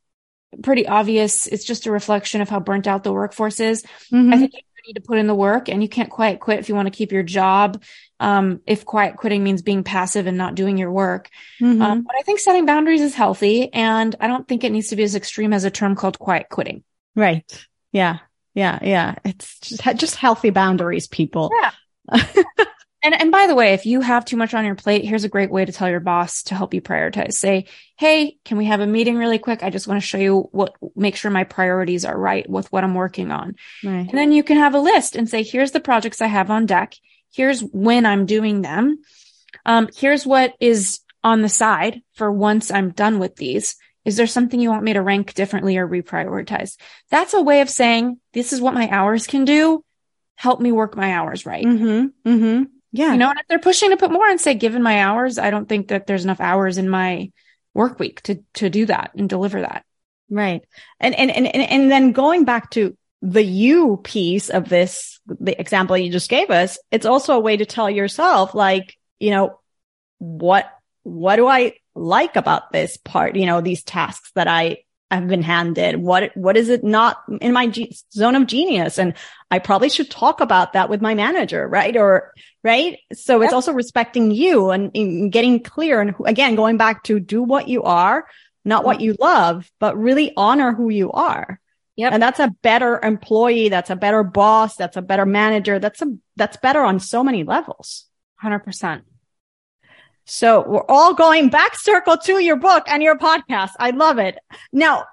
pretty 0.62 0.86
obvious. 0.86 1.46
It's 1.46 1.64
just 1.64 1.84
a 1.84 1.92
reflection 1.92 2.40
of 2.40 2.48
how 2.48 2.61
burnt 2.61 2.86
out 2.86 3.05
the 3.05 3.12
workforce 3.12 3.61
is. 3.61 3.82
Mm-hmm. 4.11 4.32
I 4.32 4.38
think 4.38 4.53
need 4.91 5.01
to 5.01 5.07
put 5.07 5.18
in 5.18 5.26
the 5.26 5.34
work 5.34 5.68
and 5.68 5.82
you 5.82 5.88
can't 5.88 6.11
quiet 6.11 6.41
quit 6.41 6.59
if 6.59 6.68
you 6.68 6.74
want 6.74 6.86
to 6.86 6.97
keep 6.97 7.12
your 7.12 7.22
job. 7.22 7.82
Um, 8.18 8.61
if 8.66 8.84
quiet 8.84 9.16
quitting 9.16 9.43
means 9.45 9.62
being 9.62 9.84
passive 9.84 10.26
and 10.26 10.36
not 10.36 10.55
doing 10.55 10.76
your 10.76 10.93
work. 10.93 11.30
Mm-hmm. 11.61 11.80
Um, 11.80 12.03
but 12.03 12.16
I 12.18 12.22
think 12.22 12.41
setting 12.41 12.66
boundaries 12.66 13.01
is 13.01 13.14
healthy 13.14 13.72
and 13.72 14.14
I 14.20 14.26
don't 14.26 14.47
think 14.47 14.64
it 14.64 14.72
needs 14.72 14.88
to 14.88 14.97
be 14.97 15.05
as 15.05 15.14
extreme 15.14 15.53
as 15.53 15.64
a 15.64 15.70
term 15.70 15.95
called 15.95 16.18
quiet 16.18 16.49
quitting. 16.51 16.82
Right. 17.14 17.45
Yeah. 17.93 18.18
Yeah. 18.55 18.78
Yeah. 18.82 19.14
It's 19.24 19.59
just, 19.61 19.97
just 19.97 20.16
healthy 20.16 20.51
boundaries, 20.51 21.07
people. 21.07 21.51
Yeah. 21.62 22.22
And 23.03 23.18
and 23.18 23.32
by 23.32 23.46
the 23.46 23.55
way, 23.55 23.72
if 23.72 23.86
you 23.86 24.03
have 24.03 24.24
too 24.24 24.36
much 24.36 24.53
on 24.53 24.64
your 24.64 24.74
plate, 24.74 25.05
here's 25.05 25.24
a 25.24 25.28
great 25.28 25.51
way 25.51 25.64
to 25.64 25.72
tell 25.72 25.88
your 25.88 26.01
boss 26.01 26.42
to 26.44 26.55
help 26.55 26.74
you 26.74 26.82
prioritize. 26.82 27.32
Say, 27.32 27.66
"Hey, 27.96 28.36
can 28.44 28.59
we 28.59 28.66
have 28.66 28.80
a 28.80 28.86
meeting 28.86 29.16
really 29.16 29.38
quick? 29.38 29.62
I 29.62 29.70
just 29.70 29.88
want 29.88 30.01
to 30.01 30.07
show 30.07 30.18
you 30.18 30.48
what 30.53 30.74
make 30.94 31.16
sure 31.16 31.30
my 31.30 31.44
priorities 31.44 32.05
are 32.05 32.18
right 32.18 32.48
with 32.48 32.70
what 32.70 32.84
I'm 32.84 32.94
working 32.94 33.30
on." 33.30 33.57
Right. 33.82 34.07
And 34.09 34.18
then 34.18 34.32
you 34.32 34.42
can 34.42 34.59
have 34.59 34.74
a 34.74 34.80
list 34.80 35.16
and 35.16 35.28
say, 35.28 35.42
"Here's 35.42 35.70
the 35.70 35.80
projects 35.80 36.20
I 36.20 36.26
have 36.26 36.51
on 36.51 36.66
deck. 36.66 36.94
Here's 37.32 37.61
when 37.61 38.05
I'm 38.05 38.26
doing 38.26 38.61
them. 38.61 38.98
Um, 39.64 39.88
here's 39.96 40.26
what 40.26 40.55
is 40.61 41.01
on 41.24 41.42
the 41.42 41.48
side 41.48 42.03
for 42.14 42.30
once 42.30 42.70
I'm 42.70 42.90
done 42.90 43.18
with 43.18 43.36
these. 43.36 43.76
Is 44.05 44.16
there 44.16 44.26
something 44.26 44.61
you 44.61 44.70
want 44.70 44.82
me 44.82 44.94
to 44.94 45.03
rank 45.03 45.32
differently 45.32 45.78
or 45.78 45.88
reprioritize?" 45.88 46.76
That's 47.11 47.32
a 47.32 47.40
way 47.40 47.62
of 47.62 47.70
saying, 47.70 48.18
"This 48.34 48.53
is 48.53 48.61
what 48.61 48.74
my 48.74 48.90
hours 48.90 49.26
can 49.26 49.46
do. 49.46 49.84
Help 50.34 50.61
me 50.61 50.70
work 50.70 50.96
my 50.96 51.14
hours 51.14 51.46
right." 51.46 51.64
Mm-hmm. 51.64 52.30
Mm-hmm. 52.30 52.64
Yeah. 52.93 53.12
You 53.12 53.18
know, 53.18 53.30
and 53.30 53.38
if 53.38 53.47
they're 53.49 53.59
pushing 53.59 53.91
to 53.91 53.97
put 53.97 54.11
more 54.11 54.28
and 54.28 54.41
say, 54.41 54.55
given 54.55 54.82
my 54.82 55.03
hours, 55.03 55.38
I 55.38 55.51
don't 55.51 55.68
think 55.68 55.88
that 55.88 56.07
there's 56.07 56.24
enough 56.24 56.41
hours 56.41 56.78
in 56.78 56.88
my 56.88 57.30
work 57.72 57.99
week 57.99 58.20
to, 58.22 58.43
to 58.55 58.68
do 58.68 58.86
that 58.86 59.12
and 59.16 59.28
deliver 59.28 59.61
that. 59.61 59.84
Right. 60.28 60.62
And, 60.99 61.14
and, 61.14 61.30
and, 61.30 61.47
and 61.47 61.91
then 61.91 62.12
going 62.12 62.45
back 62.45 62.70
to 62.70 62.97
the 63.22 63.43
you 63.43 64.01
piece 64.03 64.49
of 64.49 64.68
this, 64.68 65.20
the 65.26 65.59
example 65.61 65.97
you 65.97 66.11
just 66.11 66.30
gave 66.30 66.51
us, 66.51 66.78
it's 66.91 67.07
also 67.07 67.34
a 67.34 67.41
way 67.41 67.57
to 67.57 67.66
tell 67.66 67.91
yourself, 67.91 68.55
like, 68.55 68.97
you 69.18 69.30
know, 69.30 69.61
what, 70.18 70.70
what 71.03 71.36
do 71.36 71.47
I 71.47 71.74
like 71.95 72.36
about 72.36 72.72
this 72.72 72.97
part? 72.97 73.36
You 73.36 73.47
know, 73.47 73.61
these 73.61 73.82
tasks 73.82 74.32
that 74.34 74.49
I 74.49 74.78
I've 75.11 75.26
been 75.26 75.42
handed? 75.42 75.96
What, 75.96 76.36
what 76.36 76.56
is 76.56 76.68
it 76.68 76.84
not 76.84 77.22
in 77.40 77.52
my 77.52 77.66
ge- 77.66 77.94
zone 78.12 78.36
of 78.36 78.46
genius? 78.46 78.98
And 78.98 79.14
I 79.50 79.58
probably 79.58 79.88
should 79.88 80.11
talk 80.11 80.40
about 80.40 80.74
that 80.74 80.88
with 80.88 81.00
my 81.00 81.14
manager, 81.14 81.66
right? 81.66 81.96
Or, 81.96 82.32
right? 82.62 82.98
So 83.12 83.42
it's 83.42 83.52
also 83.52 83.72
respecting 83.72 84.30
you 84.30 84.70
and, 84.70 84.90
and, 84.94 85.32
getting 85.32 85.62
clear. 85.62 86.00
And 86.00 86.14
again, 86.26 86.54
going 86.54 86.76
back 86.76 87.02
to 87.04 87.18
do 87.18 87.42
what 87.42 87.66
you 87.66 87.82
are, 87.82 88.26
not 88.64 88.84
what 88.84 88.98
mm-hmm. 88.98 89.06
you 89.06 89.16
love, 89.18 89.70
but 89.80 89.98
really 89.98 90.32
honor 90.36 90.72
who 90.72 90.90
you 90.90 91.11
are. 91.11 91.61
Yep. 91.96 92.12
And 92.12 92.22
that's 92.22 92.40
a 92.40 92.54
better 92.62 92.98
employee. 93.02 93.68
That's 93.68 93.90
a 93.90 93.96
better 93.96 94.22
boss. 94.22 94.76
That's 94.76 94.96
a 94.96 95.02
better 95.02 95.26
manager. 95.26 95.78
That's 95.78 96.00
a, 96.02 96.06
that's 96.36 96.56
better 96.56 96.80
on 96.80 97.00
so 97.00 97.24
many 97.24 97.44
levels. 97.44 98.06
100%. 98.42 99.02
So 100.30 100.64
we're 100.64 100.86
all 100.88 101.12
going 101.12 101.48
back 101.48 101.74
circle 101.74 102.16
to 102.18 102.38
your 102.38 102.54
book 102.54 102.84
and 102.86 103.02
your 103.02 103.18
podcast. 103.18 103.72
I 103.80 103.90
love 103.90 104.18
it. 104.18 104.38
Now, 104.72 105.06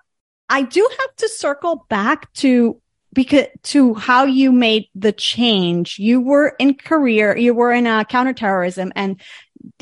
I 0.48 0.62
do 0.62 0.88
have 1.00 1.16
to 1.16 1.28
circle 1.28 1.88
back 1.90 2.32
to 2.34 2.80
because 3.14 3.48
to 3.64 3.96
how 3.96 4.26
you 4.26 4.52
made 4.52 4.90
the 4.94 5.12
change. 5.12 5.98
You 5.98 6.22
were 6.22 6.56
in 6.60 6.76
career, 6.76 7.36
you 7.36 7.56
were 7.56 7.72
in 7.72 7.88
uh, 7.88 8.04
counterterrorism 8.04 8.94
and 8.96 9.20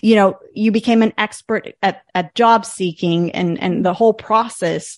you 0.02 0.16
know, 0.16 0.40
you 0.54 0.72
became 0.72 1.04
an 1.04 1.14
expert 1.18 1.74
at, 1.84 2.04
at 2.16 2.34
job 2.34 2.66
seeking 2.66 3.32
and, 3.32 3.62
and 3.62 3.86
the 3.86 3.94
whole 3.94 4.14
process 4.14 4.98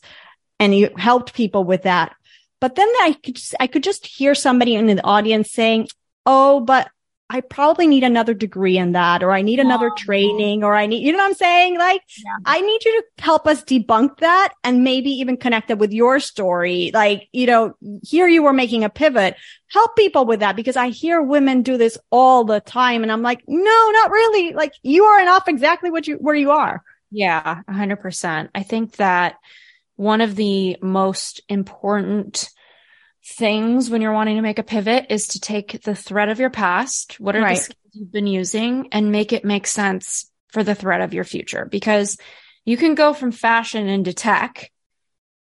and 0.59 0.75
you 0.75 0.91
helped 0.97 1.33
people 1.33 1.63
with 1.63 1.83
that. 1.83 2.15
But 2.59 2.75
then 2.75 2.87
I 3.01 3.17
could, 3.23 3.35
just, 3.35 3.55
I 3.59 3.65
could 3.65 3.83
just 3.83 4.05
hear 4.05 4.35
somebody 4.35 4.75
in 4.75 4.85
the 4.85 5.03
audience 5.03 5.51
saying, 5.51 5.87
Oh, 6.27 6.59
but 6.59 6.89
I 7.29 7.41
probably 7.41 7.87
need 7.87 8.03
another 8.03 8.33
degree 8.33 8.77
in 8.77 8.93
that, 8.93 9.21
or 9.21 9.31
I 9.31 9.41
need 9.41 9.59
another 9.59 9.89
oh. 9.91 9.95
training, 9.95 10.63
or 10.63 10.73
I 10.73 10.85
need, 10.85 11.05
you 11.05 11.11
know 11.11 11.17
what 11.17 11.27
I'm 11.27 11.33
saying? 11.33 11.77
Like, 11.77 12.01
yeah. 12.23 12.37
I 12.45 12.61
need 12.61 12.85
you 12.85 13.01
to 13.01 13.23
help 13.23 13.47
us 13.47 13.63
debunk 13.63 14.19
that 14.19 14.53
and 14.63 14.83
maybe 14.83 15.09
even 15.09 15.35
connect 15.35 15.69
it 15.69 15.77
with 15.77 15.91
your 15.91 16.21
story. 16.21 16.91
Like, 16.93 17.27
you 17.33 17.45
know, 17.45 17.75
here 18.01 18.27
you 18.27 18.43
were 18.43 18.53
making 18.53 18.85
a 18.85 18.89
pivot. 18.89 19.35
Help 19.69 19.97
people 19.97 20.25
with 20.25 20.39
that 20.39 20.55
because 20.55 20.77
I 20.77 20.87
hear 20.87 21.21
women 21.21 21.63
do 21.63 21.77
this 21.77 21.97
all 22.11 22.45
the 22.45 22.61
time. 22.61 23.03
And 23.03 23.11
I'm 23.11 23.23
like, 23.23 23.43
no, 23.45 23.89
not 23.91 24.11
really. 24.11 24.53
Like, 24.53 24.71
you 24.81 25.03
are 25.03 25.21
enough 25.21 25.49
exactly 25.49 25.91
what 25.91 26.07
you, 26.07 26.15
where 26.15 26.35
you 26.35 26.51
are. 26.51 26.81
Yeah, 27.11 27.61
hundred 27.69 27.97
percent. 27.97 28.51
I 28.55 28.63
think 28.63 28.95
that 28.97 29.35
one 29.95 30.21
of 30.21 30.35
the 30.35 30.77
most 30.81 31.41
important 31.49 32.49
things 33.27 33.89
when 33.89 34.01
you're 34.01 34.13
wanting 34.13 34.37
to 34.37 34.41
make 34.41 34.59
a 34.59 34.63
pivot 34.63 35.07
is 35.09 35.27
to 35.27 35.39
take 35.39 35.81
the 35.81 35.95
thread 35.95 36.29
of 36.29 36.39
your 36.39 36.49
past, 36.49 37.19
what 37.19 37.35
are 37.35 37.41
right. 37.41 37.57
the 37.57 37.63
skills 37.63 37.77
you've 37.93 38.11
been 38.11 38.27
using, 38.27 38.89
and 38.91 39.11
make 39.11 39.33
it 39.33 39.43
make 39.43 39.67
sense 39.67 40.31
for 40.49 40.63
the 40.63 40.75
thread 40.75 41.01
of 41.01 41.13
your 41.13 41.25
future. 41.25 41.65
Because 41.65 42.17
you 42.63 42.77
can 42.77 42.95
go 42.95 43.13
from 43.13 43.31
fashion 43.31 43.87
into 43.87 44.13
tech 44.13 44.71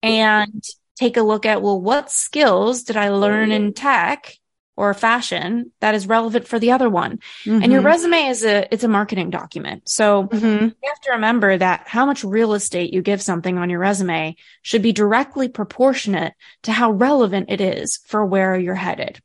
and 0.02 0.62
take 0.96 1.16
a 1.16 1.22
look 1.22 1.44
at, 1.44 1.62
well, 1.62 1.80
what 1.80 2.10
skills 2.10 2.84
did 2.84 2.96
I 2.96 3.10
learn 3.10 3.50
in 3.52 3.72
tech 3.72 4.36
or 4.76 4.94
fashion 4.94 5.70
that 5.80 5.94
is 5.94 6.06
relevant 6.06 6.48
for 6.48 6.58
the 6.58 6.72
other 6.72 6.88
one. 6.88 7.18
Mm-hmm. 7.44 7.62
And 7.62 7.72
your 7.72 7.80
mm-hmm. 7.80 7.86
resume 7.86 8.26
is 8.28 8.44
a, 8.44 8.72
it's 8.72 8.84
a 8.84 8.88
marketing 8.88 9.30
document. 9.30 9.88
So 9.88 10.24
mm-hmm. 10.24 10.64
you 10.64 10.74
have 10.84 11.00
to 11.02 11.12
remember 11.12 11.58
that 11.58 11.84
how 11.86 12.06
much 12.06 12.24
real 12.24 12.54
estate 12.54 12.92
you 12.92 13.02
give 13.02 13.20
something 13.20 13.58
on 13.58 13.68
your 13.68 13.80
resume 13.80 14.36
should 14.62 14.82
be 14.82 14.92
directly 14.92 15.48
proportionate 15.48 16.32
to 16.62 16.72
how 16.72 16.90
relevant 16.92 17.50
it 17.50 17.60
is 17.60 18.00
for 18.06 18.24
where 18.24 18.56
you're 18.56 18.74
headed. 18.74 19.20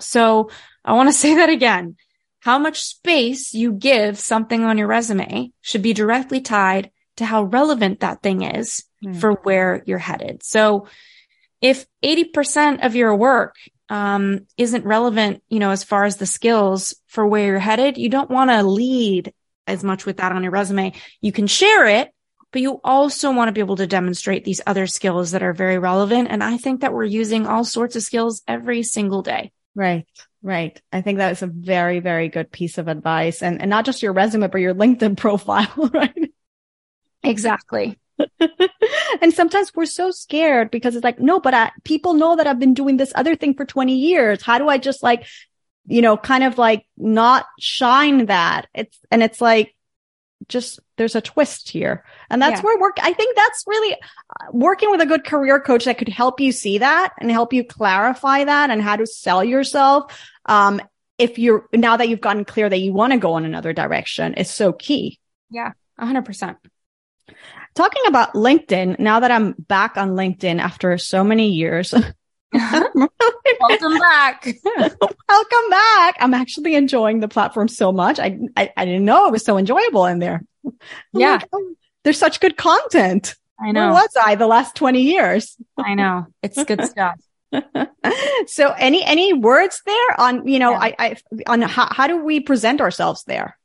So 0.00 0.50
I 0.84 0.94
want 0.94 1.08
to 1.08 1.12
say 1.18 1.36
that 1.36 1.50
again. 1.50 1.96
How 2.40 2.58
much 2.58 2.80
space 2.80 3.52
you 3.52 3.72
give 3.72 4.18
something 4.18 4.64
on 4.64 4.78
your 4.78 4.86
resume 4.86 5.52
should 5.60 5.82
be 5.82 5.92
directly 5.92 6.40
tied 6.40 6.90
to 7.16 7.26
how 7.26 7.42
relevant 7.42 8.00
that 8.00 8.22
thing 8.22 8.40
is 8.40 8.84
mm. 9.04 9.14
for 9.20 9.32
where 9.42 9.82
you're 9.84 9.98
headed. 9.98 10.42
So 10.42 10.86
if 11.60 11.84
80% 12.02 12.84
of 12.84 12.96
your 12.96 13.14
work 13.14 13.56
um, 13.90 14.46
isn't 14.56 14.86
relevant, 14.86 15.42
you 15.48 15.58
know, 15.58 15.70
as 15.70 15.84
far 15.84 16.04
as 16.04 16.16
the 16.16 16.26
skills 16.26 16.94
for 17.08 17.26
where 17.26 17.44
you're 17.44 17.58
headed, 17.58 17.98
you 17.98 18.08
don't 18.08 18.30
want 18.30 18.50
to 18.50 18.62
lead 18.62 19.34
as 19.66 19.84
much 19.84 20.06
with 20.06 20.18
that 20.18 20.32
on 20.32 20.42
your 20.42 20.52
resume. 20.52 20.94
You 21.20 21.32
can 21.32 21.46
share 21.46 21.86
it, 21.86 22.12
but 22.52 22.62
you 22.62 22.80
also 22.82 23.32
want 23.32 23.48
to 23.48 23.52
be 23.52 23.60
able 23.60 23.76
to 23.76 23.86
demonstrate 23.86 24.44
these 24.44 24.60
other 24.66 24.86
skills 24.86 25.32
that 25.32 25.42
are 25.42 25.52
very 25.52 25.78
relevant. 25.78 26.28
And 26.30 26.42
I 26.42 26.56
think 26.56 26.80
that 26.80 26.92
we're 26.92 27.04
using 27.04 27.46
all 27.46 27.64
sorts 27.64 27.96
of 27.96 28.02
skills 28.02 28.42
every 28.48 28.82
single 28.82 29.22
day. 29.22 29.52
Right. 29.74 30.06
Right. 30.42 30.80
I 30.90 31.02
think 31.02 31.18
that 31.18 31.32
is 31.32 31.42
a 31.42 31.46
very, 31.48 32.00
very 32.00 32.28
good 32.28 32.50
piece 32.50 32.78
of 32.78 32.88
advice 32.88 33.42
and, 33.42 33.60
and 33.60 33.68
not 33.68 33.84
just 33.84 34.02
your 34.02 34.12
resume, 34.12 34.48
but 34.48 34.60
your 34.60 34.74
LinkedIn 34.74 35.16
profile, 35.18 35.90
right? 35.92 36.32
Exactly. 37.22 37.99
and 39.22 39.32
sometimes 39.32 39.72
we're 39.74 39.86
so 39.86 40.10
scared 40.10 40.70
because 40.70 40.96
it's 40.96 41.04
like, 41.04 41.20
no, 41.20 41.40
but 41.40 41.54
I, 41.54 41.70
people 41.84 42.14
know 42.14 42.36
that 42.36 42.46
I've 42.46 42.58
been 42.58 42.74
doing 42.74 42.96
this 42.96 43.12
other 43.14 43.36
thing 43.36 43.54
for 43.54 43.64
20 43.64 43.94
years. 43.94 44.42
How 44.42 44.58
do 44.58 44.68
I 44.68 44.78
just 44.78 45.02
like, 45.02 45.26
you 45.86 46.02
know, 46.02 46.16
kind 46.16 46.44
of 46.44 46.58
like 46.58 46.86
not 46.96 47.46
shine 47.58 48.26
that? 48.26 48.68
It's, 48.74 48.98
and 49.10 49.22
it's 49.22 49.40
like, 49.40 49.74
just 50.48 50.80
there's 50.96 51.14
a 51.14 51.20
twist 51.20 51.68
here. 51.68 52.04
And 52.30 52.40
that's 52.40 52.60
yeah. 52.60 52.62
where 52.62 52.78
work, 52.78 52.96
I 53.00 53.12
think 53.12 53.36
that's 53.36 53.64
really 53.66 53.94
uh, 53.94 54.46
working 54.52 54.90
with 54.90 55.00
a 55.00 55.06
good 55.06 55.24
career 55.24 55.60
coach 55.60 55.84
that 55.84 55.98
could 55.98 56.08
help 56.08 56.40
you 56.40 56.50
see 56.50 56.78
that 56.78 57.12
and 57.18 57.30
help 57.30 57.52
you 57.52 57.64
clarify 57.64 58.44
that 58.44 58.70
and 58.70 58.82
how 58.82 58.96
to 58.96 59.06
sell 59.06 59.44
yourself. 59.44 60.18
Um, 60.46 60.80
if 61.20 61.38
you're 61.38 61.68
now 61.74 61.98
that 61.98 62.08
you've 62.08 62.22
gotten 62.22 62.46
clear 62.46 62.68
that 62.68 62.78
you 62.78 62.92
want 62.92 63.12
to 63.12 63.18
go 63.18 63.36
in 63.36 63.44
another 63.44 63.72
direction 63.74 64.34
is 64.34 64.50
so 64.50 64.72
key. 64.72 65.20
Yeah, 65.50 65.72
hundred 65.98 66.24
percent. 66.24 66.56
Talking 67.74 68.02
about 68.06 68.34
LinkedIn, 68.34 68.98
now 68.98 69.20
that 69.20 69.30
I'm 69.30 69.52
back 69.52 69.96
on 69.96 70.10
LinkedIn 70.10 70.60
after 70.60 70.98
so 70.98 71.22
many 71.22 71.50
years. 71.50 71.94
Welcome 72.52 73.98
back. 73.98 74.48
Welcome 74.64 75.70
back. 75.70 76.16
I'm 76.18 76.34
actually 76.34 76.74
enjoying 76.74 77.20
the 77.20 77.28
platform 77.28 77.68
so 77.68 77.92
much. 77.92 78.18
I, 78.18 78.40
I, 78.56 78.72
I 78.76 78.84
didn't 78.84 79.04
know 79.04 79.26
it 79.26 79.32
was 79.32 79.44
so 79.44 79.56
enjoyable 79.56 80.06
in 80.06 80.18
there. 80.18 80.42
yeah. 81.12 81.34
Like, 81.34 81.48
oh, 81.52 81.74
there's 82.02 82.18
such 82.18 82.40
good 82.40 82.56
content. 82.56 83.36
I 83.60 83.70
know. 83.70 83.92
Where 83.92 84.02
was 84.02 84.16
I 84.20 84.34
the 84.34 84.48
last 84.48 84.74
20 84.74 85.02
years? 85.02 85.56
I 85.78 85.94
know. 85.94 86.26
It's 86.42 86.62
good 86.64 86.84
stuff. 86.84 87.20
so 88.46 88.74
any, 88.76 89.04
any 89.04 89.32
words 89.32 89.80
there 89.86 90.20
on, 90.20 90.48
you 90.48 90.58
know, 90.58 90.72
yeah. 90.72 90.78
I, 90.80 90.94
I, 90.98 91.16
on 91.46 91.62
how, 91.62 91.88
how 91.92 92.08
do 92.08 92.24
we 92.24 92.40
present 92.40 92.80
ourselves 92.80 93.22
there? 93.24 93.56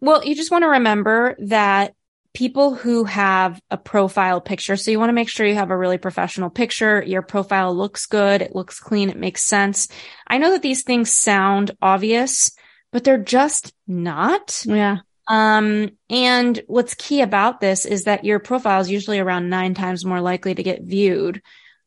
Well, 0.00 0.24
you 0.24 0.36
just 0.36 0.52
want 0.52 0.62
to 0.62 0.68
remember 0.68 1.34
that 1.40 1.94
people 2.36 2.74
who 2.74 3.04
have 3.04 3.58
a 3.70 3.78
profile 3.78 4.42
picture. 4.42 4.76
So 4.76 4.90
you 4.90 4.98
want 4.98 5.08
to 5.08 5.14
make 5.14 5.30
sure 5.30 5.46
you 5.46 5.54
have 5.54 5.70
a 5.70 5.76
really 5.76 5.96
professional 5.96 6.50
picture. 6.50 7.02
Your 7.02 7.22
profile 7.22 7.74
looks 7.74 8.04
good. 8.04 8.42
It 8.42 8.54
looks 8.54 8.78
clean. 8.78 9.08
It 9.08 9.16
makes 9.16 9.42
sense. 9.42 9.88
I 10.26 10.36
know 10.36 10.50
that 10.50 10.60
these 10.60 10.82
things 10.82 11.10
sound 11.10 11.70
obvious, 11.80 12.50
but 12.92 13.04
they're 13.04 13.16
just 13.16 13.72
not. 13.88 14.62
Yeah. 14.66 14.98
Um, 15.26 15.92
and 16.10 16.60
what's 16.66 16.92
key 16.92 17.22
about 17.22 17.60
this 17.60 17.86
is 17.86 18.04
that 18.04 18.26
your 18.26 18.38
profile 18.38 18.82
is 18.82 18.90
usually 18.90 19.18
around 19.18 19.48
nine 19.48 19.72
times 19.72 20.04
more 20.04 20.20
likely 20.20 20.54
to 20.54 20.62
get 20.62 20.82
viewed, 20.82 21.40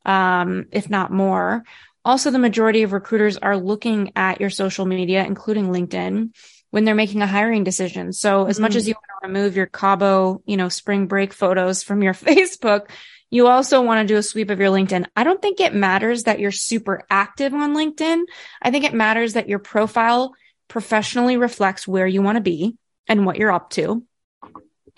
um, 0.04 0.66
if 0.72 0.89
not 0.89 1.12
more. 1.12 1.64
Also, 2.04 2.32
the 2.32 2.39
majority 2.39 2.82
of 2.82 2.91
recruiters 2.91 3.38
are 3.38 3.56
looking 3.56 4.14
at 4.16 4.41
your 4.41 4.50
social 4.50 4.88
media, 4.88 5.24
including 5.24 5.68
LinkedIn 5.68 6.32
when 6.72 6.86
they're 6.86 6.95
making 6.95 7.22
a 7.22 7.28
hiring 7.28 7.63
decision. 7.63 8.13
So 8.13 8.45
as 8.45 8.55
mm-hmm. 8.55 8.63
much 8.63 8.76
as 8.76 8.88
you 8.88 8.93
want 8.93 9.05
to 9.22 9.28
remove 9.28 9.55
your 9.55 9.65
Cabo, 9.65 10.41
you 10.45 10.57
know, 10.57 10.70
spring 10.70 11.07
break 11.07 11.34
photos 11.34 11.84
from 11.84 12.03
your 12.03 12.13
Facebook, 12.28 12.89
You 13.32 13.47
also 13.47 13.82
want 13.82 14.07
to 14.07 14.11
do 14.11 14.17
a 14.17 14.24
sweep 14.24 14.49
of 14.49 14.59
your 14.59 14.70
LinkedIn. 14.70 15.05
I 15.15 15.24
don't 15.24 15.41
think 15.41 15.59
it 15.59 15.74
matters 15.74 16.24
that 16.24 16.39
you're 16.39 16.51
super 16.51 17.03
active 17.09 17.53
on 17.53 17.76
LinkedIn. 17.76 18.24
I 18.61 18.72
think 18.72 18.86
it 18.86 18.93
matters 18.93 19.34
that 19.34 19.47
your 19.47 19.59
profile 19.59 20.34
professionally 20.67 21.38
reflects 21.38 21.88
where 21.88 22.07
you 22.07 22.22
want 22.22 22.38
to 22.38 22.41
be 22.41 22.76
and 23.07 23.26
what 23.26 23.38
you're 23.38 23.51
up 23.51 23.70
to 23.72 24.03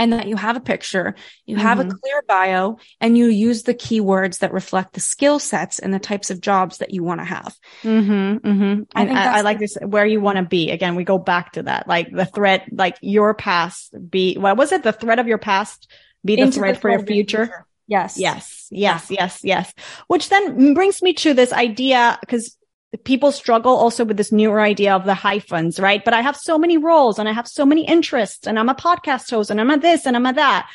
and 0.02 0.14
that 0.14 0.28
you 0.28 0.36
have 0.36 0.58
a 0.58 0.62
picture, 0.62 1.14
you 1.45 1.58
have 1.58 1.78
mm-hmm. 1.78 1.91
a 1.91 1.93
clear 1.93 2.24
bio, 2.28 2.78
and 2.99 3.16
you 3.16 3.28
use 3.28 3.62
the 3.62 3.76
keywords 3.76 4.39
that 4.39 4.52
reflect 4.52 4.93
the 4.93 4.99
skill 4.99 5.38
sets 5.38 5.78
and 5.78 5.93
the 5.93 5.99
types 5.99 6.32
of 6.32 6.41
jobs 6.41 6.80
that 6.80 6.91
you 6.91 7.04
want 7.04 7.22
to 7.22 7.26
have. 7.26 7.56
Mm-hmm, 7.84 8.47
mm-hmm. 8.47 8.82
I, 8.95 9.02
and 9.04 9.16
I, 9.16 9.38
I 9.38 9.41
like 9.41 9.60
this 9.60 9.78
where 9.80 10.08
you 10.08 10.20
want 10.20 10.38
to 10.39 10.43
be. 10.43 10.72
Again, 10.72 10.95
we 10.95 11.04
go 11.04 11.20
back 11.20 11.52
to 11.52 11.64
that, 11.64 11.88
like 11.88 12.12
the 12.12 12.26
thread, 12.26 12.64
like 12.72 12.97
your 13.02 13.36
past 13.36 13.95
be, 14.10 14.38
what 14.38 14.58
was 14.58 14.72
it? 14.72 14.82
The 14.82 14.91
thread 14.91 15.20
of 15.20 15.28
your 15.28 15.38
past 15.38 15.88
be 16.26 16.36
the 16.36 16.52
thread 16.52 16.78
the 16.78 16.80
for 16.80 16.89
your 16.89 17.06
future. 17.06 17.45
future. 17.45 17.68
Yes. 17.86 18.18
Yes. 18.18 18.70
Yes. 18.72 19.12
Yes. 19.12 19.39
Yes. 19.43 19.72
Which 20.08 20.30
then 20.30 20.74
brings 20.74 21.04
me 21.04 21.14
to 21.14 21.36
this 21.36 21.54
idea 21.54 22.18
because 22.22 22.58
people 22.98 23.32
struggle 23.32 23.74
also 23.74 24.04
with 24.04 24.18
this 24.18 24.32
newer 24.32 24.60
idea 24.60 24.96
of 24.96 25.06
the 25.06 25.14
hyphens, 25.14 25.80
right? 25.80 26.04
But 26.04 26.14
I 26.14 26.22
have 26.22 26.36
so 26.36 26.58
many 26.58 26.78
roles 26.78 27.20
and 27.20 27.30
I 27.30 27.32
have 27.32 27.48
so 27.48 27.66
many 27.66 27.86
interests 27.86 28.48
and 28.48 28.60
I'm 28.60 28.70
a 28.70 28.76
podcast 28.76 29.30
host 29.30 29.50
and 29.50 29.62
I'm 29.62 29.72
a 29.72 29.78
this 29.78 30.06
and 30.06 30.16
I'm 30.16 30.26
a 30.26 30.34
that. 30.34 30.70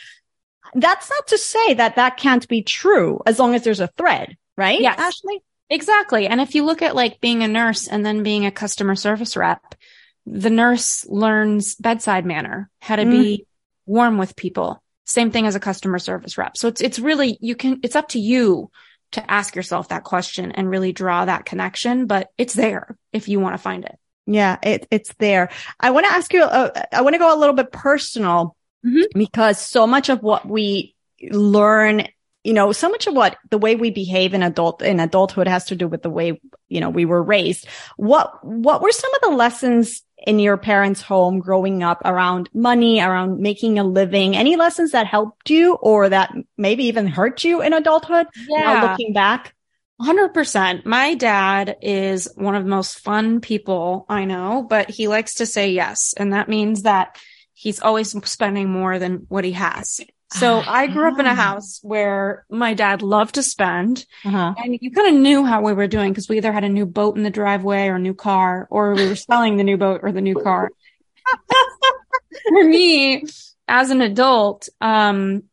That's 0.75 1.11
not 1.11 1.29
to 1.29 1.39
say 1.39 1.75
that 1.75 1.97
that 1.97 2.17
can't 2.17 2.47
be 2.49 2.62
true 2.62 3.21
as 3.27 3.39
long 3.39 3.55
as 3.55 3.64
there's 3.64 3.81
a 3.81 3.89
thread, 3.89 4.37
right? 4.57 4.81
Yeah, 4.81 4.95
Ashley? 4.97 5.43
Exactly. 5.69 6.27
And 6.27 6.41
if 6.41 6.55
you 6.55 6.64
look 6.64 6.83
at 6.83 6.95
like 6.95 7.21
being 7.21 7.43
a 7.43 7.49
nurse 7.49 7.87
and 7.87 8.05
then 8.05 8.23
being 8.23 8.47
a 8.47 8.51
customer 8.51 8.95
service 8.95 9.37
rep, 9.37 9.75
the 10.25 10.51
nurse 10.51 11.07
learns 11.07 11.75
bedside 11.75 12.25
manner, 12.25 12.71
how 12.81 12.97
to 12.97 13.05
mm. 13.05 13.11
be 13.11 13.47
warm 13.85 14.17
with 14.19 14.37
people. 14.37 14.83
Same 15.05 15.31
thing 15.31 15.47
as 15.47 15.55
a 15.55 15.61
customer 15.61 15.99
service 15.99 16.39
rep. 16.39 16.57
So 16.57 16.69
it's, 16.69 16.81
it's 16.81 16.99
really, 16.99 17.37
you 17.41 17.55
can, 17.55 17.81
it's 17.83 17.97
up 17.97 18.09
to 18.11 18.19
you 18.19 18.71
to 19.12 19.30
ask 19.30 19.54
yourself 19.54 19.88
that 19.88 20.04
question 20.04 20.52
and 20.52 20.68
really 20.68 20.92
draw 20.92 21.24
that 21.24 21.44
connection, 21.44 22.07
but 22.07 22.30
it's 22.36 22.54
there 22.54 22.96
if 23.12 23.28
you 23.28 23.40
want 23.40 23.54
to 23.54 23.62
find 23.62 23.84
it. 23.84 23.96
Yeah, 24.26 24.59
it, 24.62 24.86
it's 24.90 25.14
there. 25.18 25.50
I 25.78 25.90
want 25.90 26.07
to 26.07 26.12
ask 26.12 26.32
you, 26.32 26.42
uh, 26.42 26.82
I 26.92 27.02
want 27.02 27.14
to 27.14 27.18
go 27.18 27.34
a 27.34 27.38
little 27.38 27.54
bit 27.54 27.70
personal 27.70 28.57
mm-hmm. 28.84 29.04
because 29.14 29.61
so 29.61 29.86
much 29.86 30.09
of 30.09 30.22
what 30.22 30.46
we 30.46 30.94
learn, 31.22 32.09
you 32.42 32.52
know, 32.52 32.72
so 32.72 32.88
much 32.88 33.07
of 33.07 33.14
what 33.14 33.36
the 33.50 33.59
way 33.59 33.76
we 33.76 33.90
behave 33.90 34.34
in 34.34 34.42
adult, 34.42 34.82
in 34.82 34.98
adulthood 34.98 35.46
has 35.46 35.66
to 35.66 35.76
do 35.76 35.86
with 35.86 36.02
the 36.02 36.11
way, 36.11 36.40
you 36.68 36.80
know, 36.80 36.90
we 36.90 37.04
were 37.04 37.22
raised. 37.22 37.68
What, 37.96 38.44
what 38.44 38.82
were 38.82 38.92
some 38.92 39.14
of 39.14 39.20
the 39.30 39.36
lessons 39.36 40.02
in 40.27 40.39
your 40.39 40.57
parents' 40.57 41.01
home 41.01 41.39
growing 41.39 41.83
up 41.83 42.03
around 42.05 42.51
money, 42.53 43.01
around 43.01 43.41
making 43.41 43.79
a 43.79 43.85
living? 43.85 44.37
Any 44.37 44.57
lessons 44.57 44.93
that 44.93 45.07
helped 45.07 45.49
you 45.49 45.74
or 45.74 46.09
that 46.09 46.35
maybe 46.59 46.85
even 46.85 47.07
hurt 47.07 47.45
you 47.45 47.62
in 47.62 47.72
adulthood? 47.72 48.27
Yeah. 48.49 48.61
Now 48.61 48.91
looking 48.91 49.12
back. 49.12 49.55
100%. 50.01 50.85
My 50.85 51.14
dad 51.14 51.77
is 51.81 52.29
one 52.35 52.55
of 52.55 52.64
the 52.64 52.70
most 52.70 52.99
fun 52.99 53.41
people 53.41 54.05
I 54.09 54.27
know, 54.27 54.66
but 54.68 54.91
he 54.91 55.09
likes 55.09 55.37
to 55.37 55.47
say 55.47 55.70
yes. 55.70 56.12
And 56.14 56.35
that 56.35 56.51
means 56.51 56.83
that 56.83 57.16
he's 57.55 57.81
always 57.81 58.11
spending 58.29 58.68
more 58.68 58.99
than 58.99 59.24
what 59.29 59.45
he 59.45 59.53
has. 59.53 60.01
So 60.33 60.59
I 60.59 60.89
grew 60.89 61.09
up 61.09 61.20
in 61.20 61.27
a 61.27 61.31
ah. 61.31 61.35
house 61.35 61.79
where 61.83 62.45
my 62.51 62.74
dad 62.74 63.03
loved 63.03 63.37
to 63.37 63.43
spend 63.43 64.05
uh-huh. 64.24 64.55
and 64.59 64.77
you 64.81 64.91
kind 64.91 65.14
of 65.14 65.20
knew 65.22 65.45
how 65.45 65.62
we 65.62 65.72
were 65.72 65.87
doing 65.87 66.11
because 66.11 66.29
we 66.29 66.39
either 66.39 66.53
had 66.53 66.64
a 66.64 66.68
new 66.68 66.85
boat 66.85 67.16
in 67.16 67.22
the 67.22 67.31
driveway 67.31 67.87
or 67.87 67.95
a 67.95 68.01
new 68.01 68.14
car 68.14 68.66
or 68.70 68.95
we 68.95 69.07
were 69.07 69.14
selling 69.14 69.57
the 69.57 69.64
new 69.64 69.77
boat 69.77 70.01
or 70.03 70.11
the 70.11 70.20
new 70.20 70.35
car. 70.35 70.70
For 72.49 72.64
me, 72.64 73.24
as 73.68 73.91
an 73.91 74.01
adult, 74.01 74.68
um, 74.81 75.45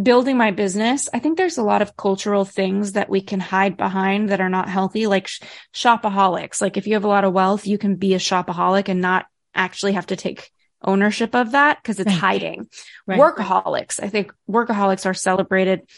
building 0.00 0.36
my 0.36 0.50
business, 0.50 1.08
I 1.12 1.18
think 1.18 1.36
there's 1.36 1.58
a 1.58 1.62
lot 1.62 1.82
of 1.82 1.96
cultural 1.96 2.44
things 2.44 2.92
that 2.92 3.08
we 3.08 3.20
can 3.20 3.40
hide 3.40 3.76
behind 3.76 4.28
that 4.28 4.40
are 4.40 4.48
not 4.48 4.68
healthy, 4.68 5.06
like 5.06 5.26
sh- 5.26 5.40
shopaholics. 5.74 6.60
Like 6.60 6.76
if 6.76 6.86
you 6.86 6.94
have 6.94 7.04
a 7.04 7.08
lot 7.08 7.24
of 7.24 7.32
wealth, 7.32 7.66
you 7.66 7.78
can 7.78 7.96
be 7.96 8.14
a 8.14 8.18
shopaholic 8.18 8.88
and 8.88 9.00
not 9.00 9.26
actually 9.54 9.92
have 9.92 10.06
to 10.06 10.16
take 10.16 10.50
ownership 10.82 11.34
of 11.34 11.52
that 11.52 11.82
because 11.82 11.98
it's 12.00 12.08
right. 12.08 12.18
hiding. 12.18 12.68
Right. 13.06 13.18
Workaholics. 13.18 14.02
I 14.02 14.08
think 14.08 14.32
workaholics 14.48 15.06
are 15.06 15.14
celebrated. 15.14 15.88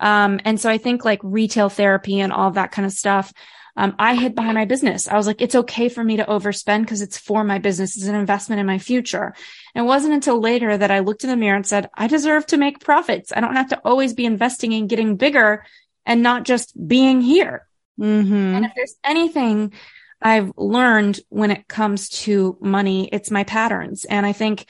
Um, 0.00 0.40
and 0.44 0.60
so 0.60 0.68
I 0.68 0.78
think 0.78 1.04
like 1.04 1.20
retail 1.22 1.68
therapy 1.68 2.20
and 2.20 2.32
all 2.32 2.50
that 2.52 2.72
kind 2.72 2.86
of 2.86 2.92
stuff. 2.92 3.32
Um, 3.78 3.94
I 3.98 4.14
hid 4.14 4.34
behind 4.34 4.54
my 4.54 4.64
business. 4.64 5.06
I 5.06 5.16
was 5.16 5.26
like, 5.26 5.42
it's 5.42 5.54
okay 5.54 5.90
for 5.90 6.02
me 6.02 6.16
to 6.16 6.24
overspend 6.24 6.80
because 6.80 7.02
it's 7.02 7.18
for 7.18 7.44
my 7.44 7.58
business. 7.58 7.96
It's 7.96 8.06
an 8.06 8.14
investment 8.14 8.58
in 8.58 8.66
my 8.66 8.78
future. 8.78 9.34
And 9.74 9.84
it 9.84 9.86
wasn't 9.86 10.14
until 10.14 10.40
later 10.40 10.76
that 10.76 10.90
I 10.90 11.00
looked 11.00 11.24
in 11.24 11.30
the 11.30 11.36
mirror 11.36 11.56
and 11.56 11.66
said, 11.66 11.90
I 11.94 12.06
deserve 12.06 12.46
to 12.46 12.56
make 12.56 12.80
profits. 12.80 13.32
I 13.36 13.40
don't 13.40 13.56
have 13.56 13.68
to 13.68 13.80
always 13.84 14.14
be 14.14 14.24
investing 14.24 14.72
in 14.72 14.86
getting 14.86 15.16
bigger 15.16 15.64
and 16.06 16.22
not 16.22 16.44
just 16.44 16.72
being 16.88 17.20
here. 17.20 17.66
Mm-hmm. 18.00 18.34
And 18.34 18.64
if 18.64 18.72
there's 18.74 18.96
anything 19.04 19.74
I've 20.20 20.52
learned 20.56 21.20
when 21.28 21.50
it 21.50 21.68
comes 21.68 22.08
to 22.08 22.56
money, 22.60 23.08
it's 23.12 23.30
my 23.30 23.44
patterns. 23.44 24.04
And 24.04 24.24
I 24.24 24.32
think 24.32 24.66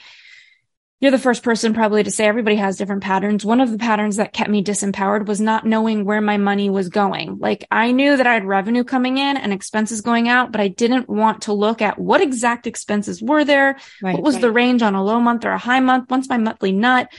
you're 0.99 1.11
the 1.11 1.19
first 1.19 1.43
person 1.43 1.75
probably 1.75 2.03
to 2.03 2.09
say 2.09 2.25
everybody 2.25 2.55
has 2.55 2.77
different 2.77 3.03
patterns. 3.03 3.45
One 3.45 3.61
of 3.61 3.71
the 3.71 3.77
patterns 3.77 4.15
that 4.15 4.33
kept 4.33 4.49
me 4.49 4.63
disempowered 4.63 5.27
was 5.27 5.39
not 5.39 5.65
knowing 5.65 6.05
where 6.05 6.21
my 6.21 6.37
money 6.37 6.71
was 6.71 6.89
going. 6.89 7.37
Like 7.37 7.67
I 7.69 7.91
knew 7.91 8.17
that 8.17 8.25
I 8.25 8.33
had 8.33 8.45
revenue 8.45 8.83
coming 8.83 9.19
in 9.19 9.37
and 9.37 9.53
expenses 9.53 10.01
going 10.01 10.27
out, 10.27 10.51
but 10.51 10.59
I 10.59 10.69
didn't 10.69 11.07
want 11.07 11.43
to 11.43 11.53
look 11.53 11.83
at 11.83 11.99
what 11.99 12.21
exact 12.21 12.65
expenses 12.65 13.21
were 13.21 13.45
there. 13.45 13.77
Right, 14.01 14.15
what 14.15 14.23
was 14.23 14.35
right. 14.35 14.41
the 14.41 14.51
range 14.51 14.81
on 14.81 14.95
a 14.95 15.03
low 15.03 15.19
month 15.19 15.45
or 15.45 15.51
a 15.51 15.59
high 15.59 15.81
month? 15.81 16.09
Once 16.09 16.29
my 16.29 16.37
monthly 16.37 16.71
nut? 16.71 17.09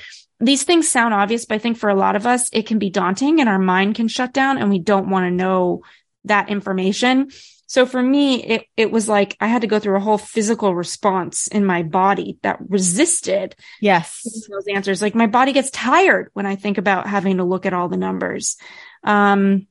These 0.40 0.64
things 0.64 0.88
sound 0.88 1.14
obvious, 1.14 1.46
but 1.46 1.56
I 1.56 1.58
think 1.58 1.78
for 1.78 1.88
a 1.88 1.96
lot 1.96 2.16
of 2.16 2.26
us, 2.26 2.48
it 2.52 2.66
can 2.66 2.80
be 2.80 2.90
daunting 2.90 3.40
and 3.40 3.48
our 3.48 3.58
mind 3.58 3.94
can 3.94 4.08
shut 4.08 4.32
down 4.32 4.58
and 4.58 4.70
we 4.70 4.80
don't 4.80 5.10
want 5.10 5.26
to 5.26 5.30
know 5.30 5.82
that 6.24 6.48
information. 6.48 7.30
So 7.68 7.84
for 7.84 8.02
me, 8.02 8.42
it, 8.42 8.64
it 8.78 8.90
was 8.90 9.08
like 9.08 9.36
I 9.40 9.46
had 9.46 9.60
to 9.60 9.68
go 9.68 9.78
through 9.78 9.96
a 9.96 10.00
whole 10.00 10.16
physical 10.16 10.74
response 10.74 11.46
in 11.48 11.66
my 11.66 11.82
body 11.82 12.38
that 12.42 12.58
resisted. 12.66 13.54
Yes. 13.80 14.22
Those 14.50 14.66
answers. 14.74 15.02
Like 15.02 15.14
my 15.14 15.26
body 15.26 15.52
gets 15.52 15.70
tired 15.70 16.30
when 16.32 16.46
I 16.46 16.56
think 16.56 16.78
about 16.78 17.06
having 17.06 17.36
to 17.36 17.44
look 17.44 17.66
at 17.66 17.74
all 17.74 17.88
the 17.88 17.98
numbers. 17.98 18.56
Um, 19.04 19.66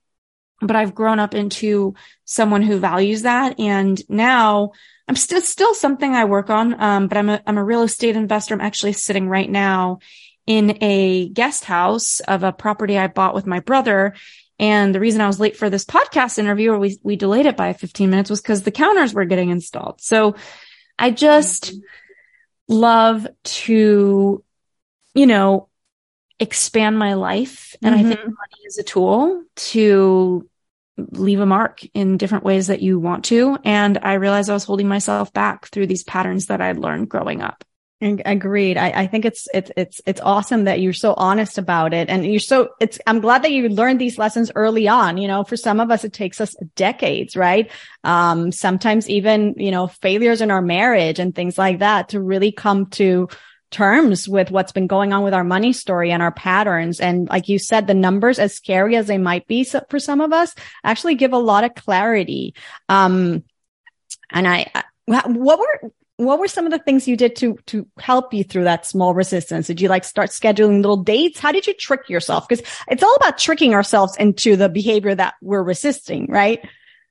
but 0.61 0.75
I've 0.75 0.93
grown 0.93 1.19
up 1.19 1.33
into 1.33 1.95
someone 2.23 2.61
who 2.61 2.77
values 2.77 3.23
that. 3.23 3.59
And 3.59 3.99
now 4.07 4.73
I'm 5.07 5.15
still, 5.15 5.41
still 5.41 5.73
something 5.73 6.13
I 6.13 6.25
work 6.25 6.51
on. 6.51 6.79
Um, 6.79 7.07
but 7.07 7.17
I'm 7.17 7.29
a, 7.29 7.41
I'm 7.47 7.57
a 7.57 7.63
real 7.63 7.81
estate 7.81 8.15
investor. 8.15 8.53
I'm 8.53 8.61
actually 8.61 8.93
sitting 8.93 9.27
right 9.27 9.49
now 9.49 9.99
in 10.45 10.77
a 10.83 11.29
guest 11.29 11.65
house 11.65 12.19
of 12.21 12.43
a 12.43 12.53
property 12.53 12.95
I 12.95 13.07
bought 13.07 13.33
with 13.33 13.47
my 13.47 13.59
brother 13.59 14.13
and 14.59 14.93
the 14.93 14.99
reason 14.99 15.21
I 15.21 15.27
was 15.27 15.39
late 15.39 15.55
for 15.55 15.69
this 15.69 15.85
podcast 15.85 16.39
interview 16.39 16.71
or 16.71 16.79
we, 16.79 16.99
we 17.03 17.15
delayed 17.15 17.45
it 17.45 17.57
by 17.57 17.73
15 17.73 18.09
minutes 18.09 18.29
was 18.29 18.41
because 18.41 18.63
the 18.63 18.71
counters 18.71 19.13
were 19.13 19.25
getting 19.25 19.49
installed. 19.49 20.01
So 20.01 20.35
I 20.97 21.11
just 21.11 21.73
love 22.67 23.27
to, 23.43 24.43
you 25.13 25.27
know, 25.27 25.69
expand 26.39 26.97
my 26.97 27.13
life. 27.13 27.75
And 27.81 27.95
mm-hmm. 27.95 28.05
I 28.05 28.07
think 28.07 28.19
mm-hmm. 28.19 28.29
money 28.29 28.65
is 28.65 28.77
a 28.77 28.83
tool 28.83 29.43
to 29.55 30.49
leave 30.97 31.39
a 31.39 31.45
mark 31.45 31.83
in 31.93 32.17
different 32.17 32.43
ways 32.43 32.67
that 32.67 32.81
you 32.81 32.99
want 32.99 33.25
to. 33.25 33.57
And 33.63 33.99
I 34.01 34.13
realized 34.13 34.49
I 34.49 34.53
was 34.53 34.63
holding 34.63 34.87
myself 34.87 35.31
back 35.31 35.67
through 35.67 35.87
these 35.87 36.03
patterns 36.03 36.47
that 36.47 36.61
I'd 36.61 36.79
learned 36.79 37.09
growing 37.09 37.41
up. 37.41 37.63
Agreed. 37.99 38.77
I, 38.77 38.89
I 38.89 39.07
think 39.07 39.25
it's 39.25 39.47
it's 39.55 39.71
it's 39.75 40.01
it's 40.05 40.21
awesome 40.21 40.65
that 40.65 40.81
you're 40.81 40.93
so 40.93 41.15
honest 41.15 41.57
about 41.57 41.95
it, 41.95 42.09
and 42.09 42.23
you're 42.27 42.39
so. 42.39 42.69
It's. 42.79 42.99
I'm 43.07 43.21
glad 43.21 43.43
that 43.43 43.51
you 43.51 43.69
learned 43.69 43.99
these 43.99 44.19
lessons 44.19 44.51
early 44.53 44.87
on. 44.87 45.17
You 45.17 45.27
know, 45.27 45.43
for 45.43 45.57
some 45.57 45.79
of 45.79 45.89
us, 45.89 46.03
it 46.03 46.13
takes 46.13 46.39
us 46.39 46.55
decades, 46.75 47.35
right? 47.35 47.71
Um, 48.03 48.51
sometimes 48.51 49.09
even 49.09 49.55
you 49.57 49.71
know 49.71 49.87
failures 49.87 50.41
in 50.41 50.51
our 50.51 50.61
marriage 50.61 51.17
and 51.17 51.33
things 51.33 51.57
like 51.57 51.79
that 51.79 52.09
to 52.09 52.21
really 52.21 52.51
come 52.51 52.85
to 52.91 53.29
terms 53.71 54.29
with 54.29 54.51
what's 54.51 54.71
been 54.71 54.85
going 54.85 55.11
on 55.11 55.23
with 55.23 55.33
our 55.33 55.43
money 55.43 55.73
story 55.73 56.11
and 56.11 56.21
our 56.21 56.31
patterns. 56.31 56.99
And 56.99 57.27
like 57.27 57.49
you 57.49 57.57
said, 57.57 57.87
the 57.87 57.95
numbers, 57.95 58.37
as 58.37 58.53
scary 58.53 58.95
as 58.95 59.07
they 59.07 59.17
might 59.17 59.47
be 59.47 59.63
for 59.89 59.97
some 59.99 60.21
of 60.21 60.31
us, 60.33 60.53
actually 60.83 61.15
give 61.15 61.33
a 61.33 61.37
lot 61.39 61.63
of 61.63 61.73
clarity. 61.73 62.53
Um, 62.89 63.43
and 64.29 64.47
I, 64.47 64.71
what 65.07 65.59
were 65.59 65.91
what 66.17 66.39
were 66.39 66.47
some 66.47 66.65
of 66.65 66.71
the 66.71 66.79
things 66.79 67.07
you 67.07 67.15
did 67.15 67.35
to 67.37 67.57
to 67.67 67.87
help 67.99 68.33
you 68.33 68.43
through 68.43 68.65
that 68.65 68.85
small 68.85 69.13
resistance? 69.13 69.67
Did 69.67 69.79
you 69.79 69.87
like 69.87 70.03
start 70.03 70.31
scheduling 70.31 70.77
little 70.77 70.97
dates? 70.97 71.39
How 71.39 71.51
did 71.51 71.67
you 71.67 71.73
trick 71.73 72.09
yourself? 72.09 72.47
Because 72.47 72.65
it's 72.87 73.03
all 73.03 73.15
about 73.15 73.37
tricking 73.37 73.73
ourselves 73.73 74.15
into 74.17 74.55
the 74.55 74.67
behavior 74.67 75.13
that 75.13 75.35
we're 75.41 75.63
resisting 75.63 76.27
right? 76.27 76.67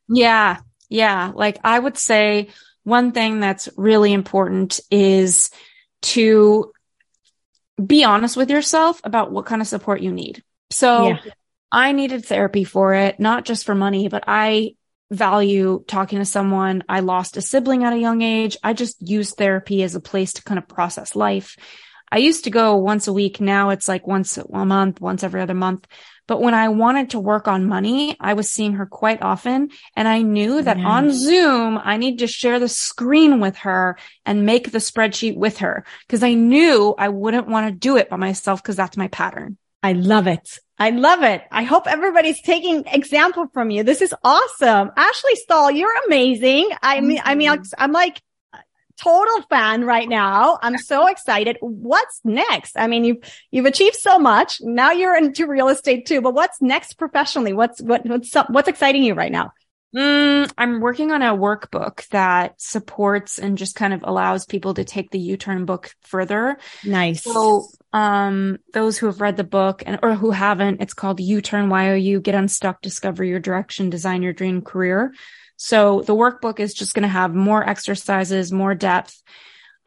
Yeah. 0.08 0.58
Yeah. 0.88 1.32
Like 1.34 1.58
i 1.64 1.78
would 1.78 1.96
say 1.96 2.48
one 2.84 3.10
thing 3.10 3.40
that's 3.40 3.68
really 3.76 4.12
important 4.12 4.78
is 4.90 5.50
to 6.02 6.72
be 7.84 8.04
honest 8.04 8.36
with 8.36 8.50
yourself 8.50 9.00
about 9.02 9.32
what 9.32 9.46
kind 9.46 9.60
of 9.60 9.68
support 9.68 10.00
you 10.00 10.12
need. 10.12 10.42
So 10.70 11.08
yeah. 11.08 11.18
I 11.72 11.92
needed 11.92 12.24
therapy 12.24 12.64
for 12.64 12.94
it, 12.94 13.18
not 13.18 13.44
just 13.44 13.66
for 13.66 13.74
money, 13.74 14.08
but 14.08 14.24
I 14.26 14.75
value 15.10 15.84
talking 15.86 16.18
to 16.18 16.24
someone. 16.24 16.82
I 16.88 17.00
lost 17.00 17.36
a 17.36 17.42
sibling 17.42 17.84
at 17.84 17.92
a 17.92 17.98
young 17.98 18.22
age. 18.22 18.56
I 18.62 18.72
just 18.72 18.96
use 19.06 19.34
therapy 19.34 19.82
as 19.82 19.94
a 19.94 20.00
place 20.00 20.34
to 20.34 20.42
kind 20.42 20.58
of 20.58 20.68
process 20.68 21.14
life. 21.14 21.56
I 22.10 22.18
used 22.18 22.44
to 22.44 22.50
go 22.50 22.76
once 22.76 23.08
a 23.08 23.12
week. 23.12 23.40
Now 23.40 23.70
it's 23.70 23.88
like 23.88 24.06
once 24.06 24.38
a 24.38 24.64
month, 24.64 25.00
once 25.00 25.24
every 25.24 25.40
other 25.40 25.54
month. 25.54 25.86
But 26.28 26.40
when 26.40 26.54
I 26.54 26.68
wanted 26.68 27.10
to 27.10 27.20
work 27.20 27.46
on 27.46 27.68
money, 27.68 28.16
I 28.18 28.34
was 28.34 28.50
seeing 28.50 28.74
her 28.74 28.86
quite 28.86 29.22
often. 29.22 29.70
And 29.94 30.08
I 30.08 30.22
knew 30.22 30.62
that 30.62 30.78
yes. 30.78 30.86
on 30.86 31.12
Zoom, 31.12 31.78
I 31.82 31.96
need 31.96 32.18
to 32.18 32.26
share 32.26 32.58
the 32.58 32.68
screen 32.68 33.40
with 33.40 33.56
her 33.58 33.96
and 34.24 34.46
make 34.46 34.70
the 34.70 34.78
spreadsheet 34.78 35.36
with 35.36 35.58
her 35.58 35.84
because 36.06 36.22
I 36.22 36.34
knew 36.34 36.94
I 36.98 37.08
wouldn't 37.08 37.48
want 37.48 37.68
to 37.68 37.78
do 37.78 37.96
it 37.96 38.08
by 38.08 38.16
myself 38.16 38.62
because 38.62 38.76
that's 38.76 38.96
my 38.96 39.08
pattern. 39.08 39.56
I 39.82 39.92
love 39.92 40.26
it. 40.26 40.58
I 40.78 40.90
love 40.90 41.22
it. 41.22 41.42
I 41.50 41.62
hope 41.62 41.86
everybody's 41.86 42.40
taking 42.42 42.84
example 42.86 43.46
from 43.52 43.70
you. 43.70 43.82
This 43.82 44.02
is 44.02 44.14
awesome. 44.22 44.90
Ashley 44.96 45.34
Stahl, 45.36 45.70
you're 45.70 45.94
amazing. 46.06 46.70
I 46.82 47.00
mean, 47.00 47.20
I 47.24 47.34
mean, 47.34 47.62
I'm 47.78 47.92
like 47.92 48.20
total 48.98 49.42
fan 49.48 49.84
right 49.84 50.08
now. 50.08 50.58
I'm 50.62 50.78
so 50.78 51.06
excited. 51.06 51.56
What's 51.60 52.20
next? 52.24 52.78
I 52.78 52.86
mean, 52.86 53.04
you've, 53.04 53.18
you've 53.50 53.66
achieved 53.66 53.96
so 53.96 54.18
much. 54.18 54.58
Now 54.60 54.92
you're 54.92 55.16
into 55.16 55.46
real 55.46 55.68
estate 55.68 56.06
too, 56.06 56.20
but 56.20 56.34
what's 56.34 56.60
next 56.60 56.94
professionally? 56.94 57.52
What's, 57.52 57.80
what, 57.80 58.06
what's, 58.06 58.34
what's 58.48 58.68
exciting 58.68 59.02
you 59.04 59.14
right 59.14 59.32
now? 59.32 59.52
Mm, 59.96 60.52
I'm 60.58 60.80
working 60.80 61.10
on 61.10 61.22
a 61.22 61.34
workbook 61.34 62.06
that 62.08 62.60
supports 62.60 63.38
and 63.38 63.56
just 63.56 63.76
kind 63.76 63.94
of 63.94 64.02
allows 64.02 64.44
people 64.44 64.74
to 64.74 64.84
take 64.84 65.10
the 65.10 65.18
You 65.18 65.36
Turn 65.38 65.64
book 65.64 65.90
further. 66.02 66.58
Nice. 66.84 67.22
So, 67.22 67.66
um, 67.94 68.58
those 68.74 68.98
who 68.98 69.06
have 69.06 69.22
read 69.22 69.38
the 69.38 69.44
book 69.44 69.82
and 69.86 69.98
or 70.02 70.14
who 70.14 70.32
haven't, 70.32 70.82
it's 70.82 70.92
called 70.92 71.18
You 71.18 71.40
Turn 71.40 71.70
YOU 71.70 72.20
Get 72.20 72.34
Unstuck, 72.34 72.82
Discover 72.82 73.24
Your 73.24 73.40
Direction, 73.40 73.88
Design 73.88 74.22
Your 74.22 74.34
Dream 74.34 74.60
Career. 74.60 75.14
So 75.56 76.02
the 76.02 76.14
workbook 76.14 76.60
is 76.60 76.74
just 76.74 76.92
going 76.92 77.02
to 77.04 77.08
have 77.08 77.34
more 77.34 77.66
exercises, 77.66 78.52
more 78.52 78.74
depth. 78.74 79.22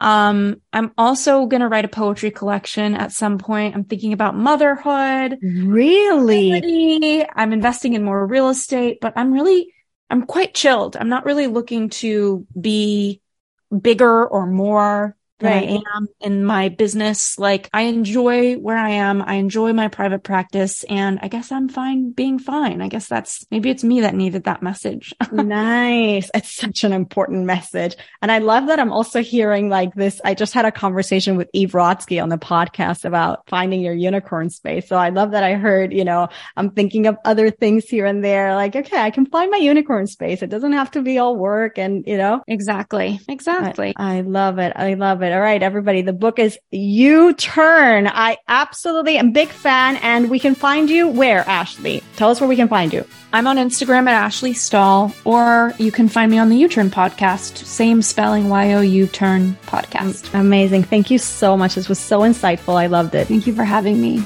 Um, 0.00 0.60
I'm 0.72 0.92
also 0.96 1.46
going 1.46 1.60
to 1.60 1.68
write 1.68 1.84
a 1.84 1.88
poetry 1.88 2.30
collection 2.30 2.94
at 2.94 3.12
some 3.12 3.38
point. 3.38 3.76
I'm 3.76 3.84
thinking 3.84 4.12
about 4.12 4.34
motherhood. 4.34 5.38
Really? 5.42 7.24
I'm 7.32 7.52
investing 7.52 7.94
in 7.94 8.02
more 8.02 8.26
real 8.26 8.48
estate, 8.48 8.98
but 9.00 9.12
I'm 9.14 9.32
really 9.32 9.72
I'm 10.10 10.26
quite 10.26 10.54
chilled. 10.54 10.96
I'm 10.96 11.08
not 11.08 11.24
really 11.24 11.46
looking 11.46 11.88
to 11.90 12.46
be 12.60 13.22
bigger 13.80 14.26
or 14.26 14.46
more 14.46 15.16
right. 15.42 15.70
I 15.70 15.96
am 15.96 16.08
in 16.20 16.44
my 16.44 16.68
business. 16.68 17.38
Like 17.38 17.68
I 17.72 17.82
enjoy 17.82 18.54
where 18.54 18.76
I 18.76 18.90
am. 18.90 19.22
I 19.22 19.34
enjoy 19.34 19.72
my 19.72 19.88
private 19.88 20.22
practice 20.22 20.84
and 20.84 21.18
I 21.22 21.28
guess 21.28 21.52
I'm 21.52 21.68
fine 21.68 22.12
being 22.12 22.38
fine. 22.38 22.80
I 22.82 22.88
guess 22.88 23.08
that's 23.08 23.46
maybe 23.50 23.70
it's 23.70 23.84
me 23.84 24.02
that 24.02 24.14
needed 24.14 24.44
that 24.44 24.62
message. 24.62 25.14
nice. 25.32 26.30
It's 26.34 26.54
such 26.54 26.84
an 26.84 26.92
important 26.92 27.44
message. 27.44 27.96
And 28.22 28.30
I 28.30 28.38
love 28.38 28.66
that 28.66 28.78
I'm 28.78 28.92
also 28.92 29.22
hearing 29.22 29.68
like 29.68 29.94
this. 29.94 30.20
I 30.24 30.34
just 30.34 30.54
had 30.54 30.64
a 30.64 30.72
conversation 30.72 31.36
with 31.36 31.48
Eve 31.52 31.72
Rodsky 31.72 32.22
on 32.22 32.28
the 32.28 32.38
podcast 32.38 33.04
about 33.04 33.48
finding 33.48 33.80
your 33.80 33.94
unicorn 33.94 34.50
space. 34.50 34.88
So 34.88 34.96
I 34.96 35.10
love 35.10 35.32
that 35.32 35.44
I 35.44 35.54
heard, 35.54 35.92
you 35.92 36.04
know, 36.04 36.28
I'm 36.56 36.70
thinking 36.70 37.06
of 37.06 37.16
other 37.24 37.50
things 37.50 37.84
here 37.86 38.06
and 38.06 38.24
there. 38.24 38.54
Like, 38.54 38.76
okay, 38.76 39.00
I 39.00 39.10
can 39.10 39.26
find 39.26 39.50
my 39.50 39.58
unicorn 39.58 40.06
space. 40.06 40.42
It 40.42 40.50
doesn't 40.50 40.72
have 40.72 40.90
to 40.92 41.02
be 41.02 41.18
all 41.18 41.36
work 41.36 41.78
and, 41.78 42.04
you 42.06 42.16
know. 42.16 42.42
Exactly. 42.46 43.20
Exactly. 43.28 43.94
I, 43.96 44.18
I 44.18 44.20
love 44.20 44.58
it. 44.58 44.72
I 44.76 44.94
love 44.94 45.22
it 45.22 45.29
it. 45.30 45.32
All 45.32 45.40
right, 45.40 45.62
everybody. 45.62 46.02
The 46.02 46.12
book 46.12 46.38
is 46.38 46.58
You 46.70 47.32
Turn. 47.34 48.06
I 48.06 48.36
absolutely 48.48 49.16
am 49.16 49.32
big 49.32 49.48
fan. 49.48 49.96
And 49.96 50.28
we 50.28 50.38
can 50.38 50.54
find 50.54 50.90
you 50.90 51.08
where, 51.08 51.48
Ashley? 51.48 52.02
Tell 52.16 52.30
us 52.30 52.40
where 52.40 52.48
we 52.48 52.56
can 52.56 52.68
find 52.68 52.92
you. 52.92 53.04
I'm 53.32 53.46
on 53.46 53.56
Instagram 53.56 54.08
at 54.08 54.14
Ashley 54.14 54.52
Stahl, 54.52 55.14
or 55.24 55.72
you 55.78 55.92
can 55.92 56.08
find 56.08 56.30
me 56.30 56.38
on 56.38 56.48
the 56.48 56.56
You 56.56 56.68
Turn 56.68 56.90
podcast. 56.90 57.64
Same 57.64 58.02
spelling, 58.02 58.48
Y 58.48 58.72
O 58.74 58.80
U 58.80 59.06
Turn 59.06 59.56
podcast. 59.66 60.38
Amazing. 60.38 60.82
Thank 60.82 61.10
you 61.10 61.18
so 61.18 61.56
much. 61.56 61.76
This 61.76 61.88
was 61.88 61.98
so 61.98 62.20
insightful. 62.20 62.74
I 62.74 62.86
loved 62.86 63.14
it. 63.14 63.28
Thank 63.28 63.46
you 63.46 63.54
for 63.54 63.64
having 63.64 64.00
me. 64.00 64.22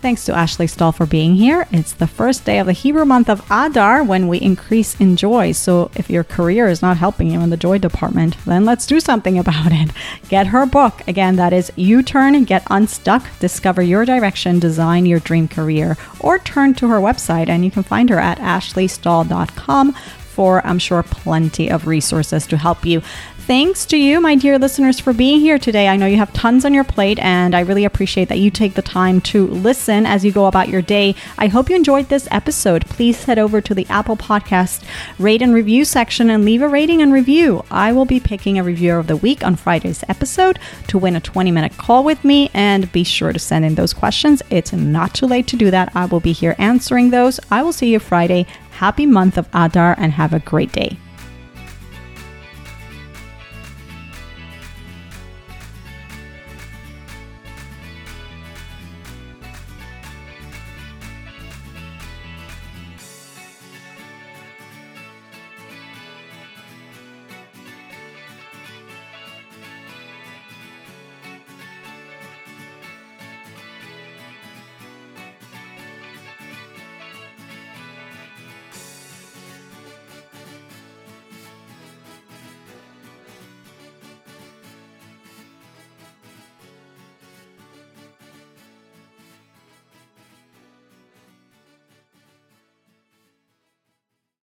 Thanks 0.00 0.24
to 0.26 0.34
Ashley 0.34 0.68
Stahl 0.68 0.92
for 0.92 1.06
being 1.06 1.34
here. 1.34 1.66
It's 1.72 1.92
the 1.92 2.06
first 2.06 2.44
day 2.44 2.60
of 2.60 2.66
the 2.66 2.72
Hebrew 2.72 3.04
month 3.04 3.28
of 3.28 3.44
Adar 3.50 4.04
when 4.04 4.28
we 4.28 4.40
increase 4.40 4.94
in 5.00 5.16
joy. 5.16 5.50
So 5.50 5.90
if 5.96 6.08
your 6.08 6.22
career 6.22 6.68
is 6.68 6.80
not 6.80 6.98
helping 6.98 7.32
you 7.32 7.40
in 7.40 7.50
the 7.50 7.56
joy 7.56 7.78
department, 7.78 8.36
then 8.44 8.64
let's 8.64 8.86
do 8.86 9.00
something 9.00 9.36
about 9.40 9.72
it. 9.72 9.90
Get 10.28 10.48
her 10.48 10.66
book. 10.66 11.02
Again, 11.08 11.34
that 11.34 11.52
is 11.52 11.72
You 11.74 12.04
Turn, 12.04 12.44
Get 12.44 12.62
Unstuck, 12.70 13.24
Discover 13.40 13.82
Your 13.82 14.04
Direction, 14.04 14.60
Design 14.60 15.04
Your 15.04 15.18
Dream 15.18 15.48
Career, 15.48 15.96
or 16.20 16.38
turn 16.38 16.74
to 16.74 16.88
her 16.88 17.00
website 17.00 17.48
and 17.48 17.64
you 17.64 17.70
can 17.72 17.82
find 17.82 18.08
her 18.08 18.20
at 18.20 18.38
ashleystahl.com 18.38 19.94
for, 20.38 20.64
I'm 20.64 20.78
sure, 20.78 21.02
plenty 21.02 21.68
of 21.68 21.88
resources 21.88 22.46
to 22.46 22.56
help 22.56 22.86
you 22.86 23.02
thanks 23.48 23.86
to 23.86 23.96
you, 23.96 24.20
my 24.20 24.34
dear 24.34 24.58
listeners, 24.58 25.00
for 25.00 25.14
being 25.14 25.40
here 25.40 25.58
today. 25.58 25.88
I 25.88 25.96
know 25.96 26.04
you 26.04 26.18
have 26.18 26.34
tons 26.34 26.66
on 26.66 26.74
your 26.74 26.84
plate, 26.84 27.18
and 27.20 27.54
I 27.54 27.60
really 27.60 27.86
appreciate 27.86 28.28
that 28.28 28.40
you 28.40 28.50
take 28.50 28.74
the 28.74 28.82
time 28.82 29.22
to 29.22 29.46
listen 29.46 30.04
as 30.04 30.22
you 30.22 30.32
go 30.32 30.44
about 30.44 30.68
your 30.68 30.82
day. 30.82 31.14
I 31.38 31.46
hope 31.46 31.70
you 31.70 31.74
enjoyed 31.74 32.10
this 32.10 32.28
episode. 32.30 32.84
Please 32.84 33.24
head 33.24 33.38
over 33.38 33.62
to 33.62 33.74
the 33.74 33.86
Apple 33.88 34.18
Podcast 34.18 34.84
rate 35.18 35.40
and 35.40 35.54
review 35.54 35.86
section 35.86 36.28
and 36.28 36.44
leave 36.44 36.60
a 36.60 36.68
rating 36.68 37.00
and 37.00 37.10
review. 37.10 37.64
I 37.70 37.90
will 37.90 38.04
be 38.04 38.20
picking 38.20 38.58
a 38.58 38.62
reviewer 38.62 38.98
of 38.98 39.06
the 39.06 39.16
week 39.16 39.42
on 39.42 39.56
Friday's 39.56 40.04
episode 40.10 40.58
to 40.88 40.98
win 40.98 41.16
a 41.16 41.20
20 41.20 41.50
minute 41.50 41.78
call 41.78 42.04
with 42.04 42.22
me, 42.24 42.50
and 42.52 42.92
be 42.92 43.02
sure 43.02 43.32
to 43.32 43.38
send 43.38 43.64
in 43.64 43.76
those 43.76 43.94
questions. 43.94 44.42
It's 44.50 44.74
not 44.74 45.14
too 45.14 45.26
late 45.26 45.46
to 45.46 45.56
do 45.56 45.70
that. 45.70 45.90
I 45.94 46.04
will 46.04 46.20
be 46.20 46.32
here 46.32 46.54
answering 46.58 47.08
those. 47.08 47.40
I 47.50 47.62
will 47.62 47.72
see 47.72 47.90
you 47.90 47.98
Friday. 47.98 48.44
Happy 48.72 49.06
month 49.06 49.38
of 49.38 49.48
Adar 49.54 49.94
and 49.96 50.12
have 50.12 50.34
a 50.34 50.38
great 50.40 50.70
day. 50.70 50.98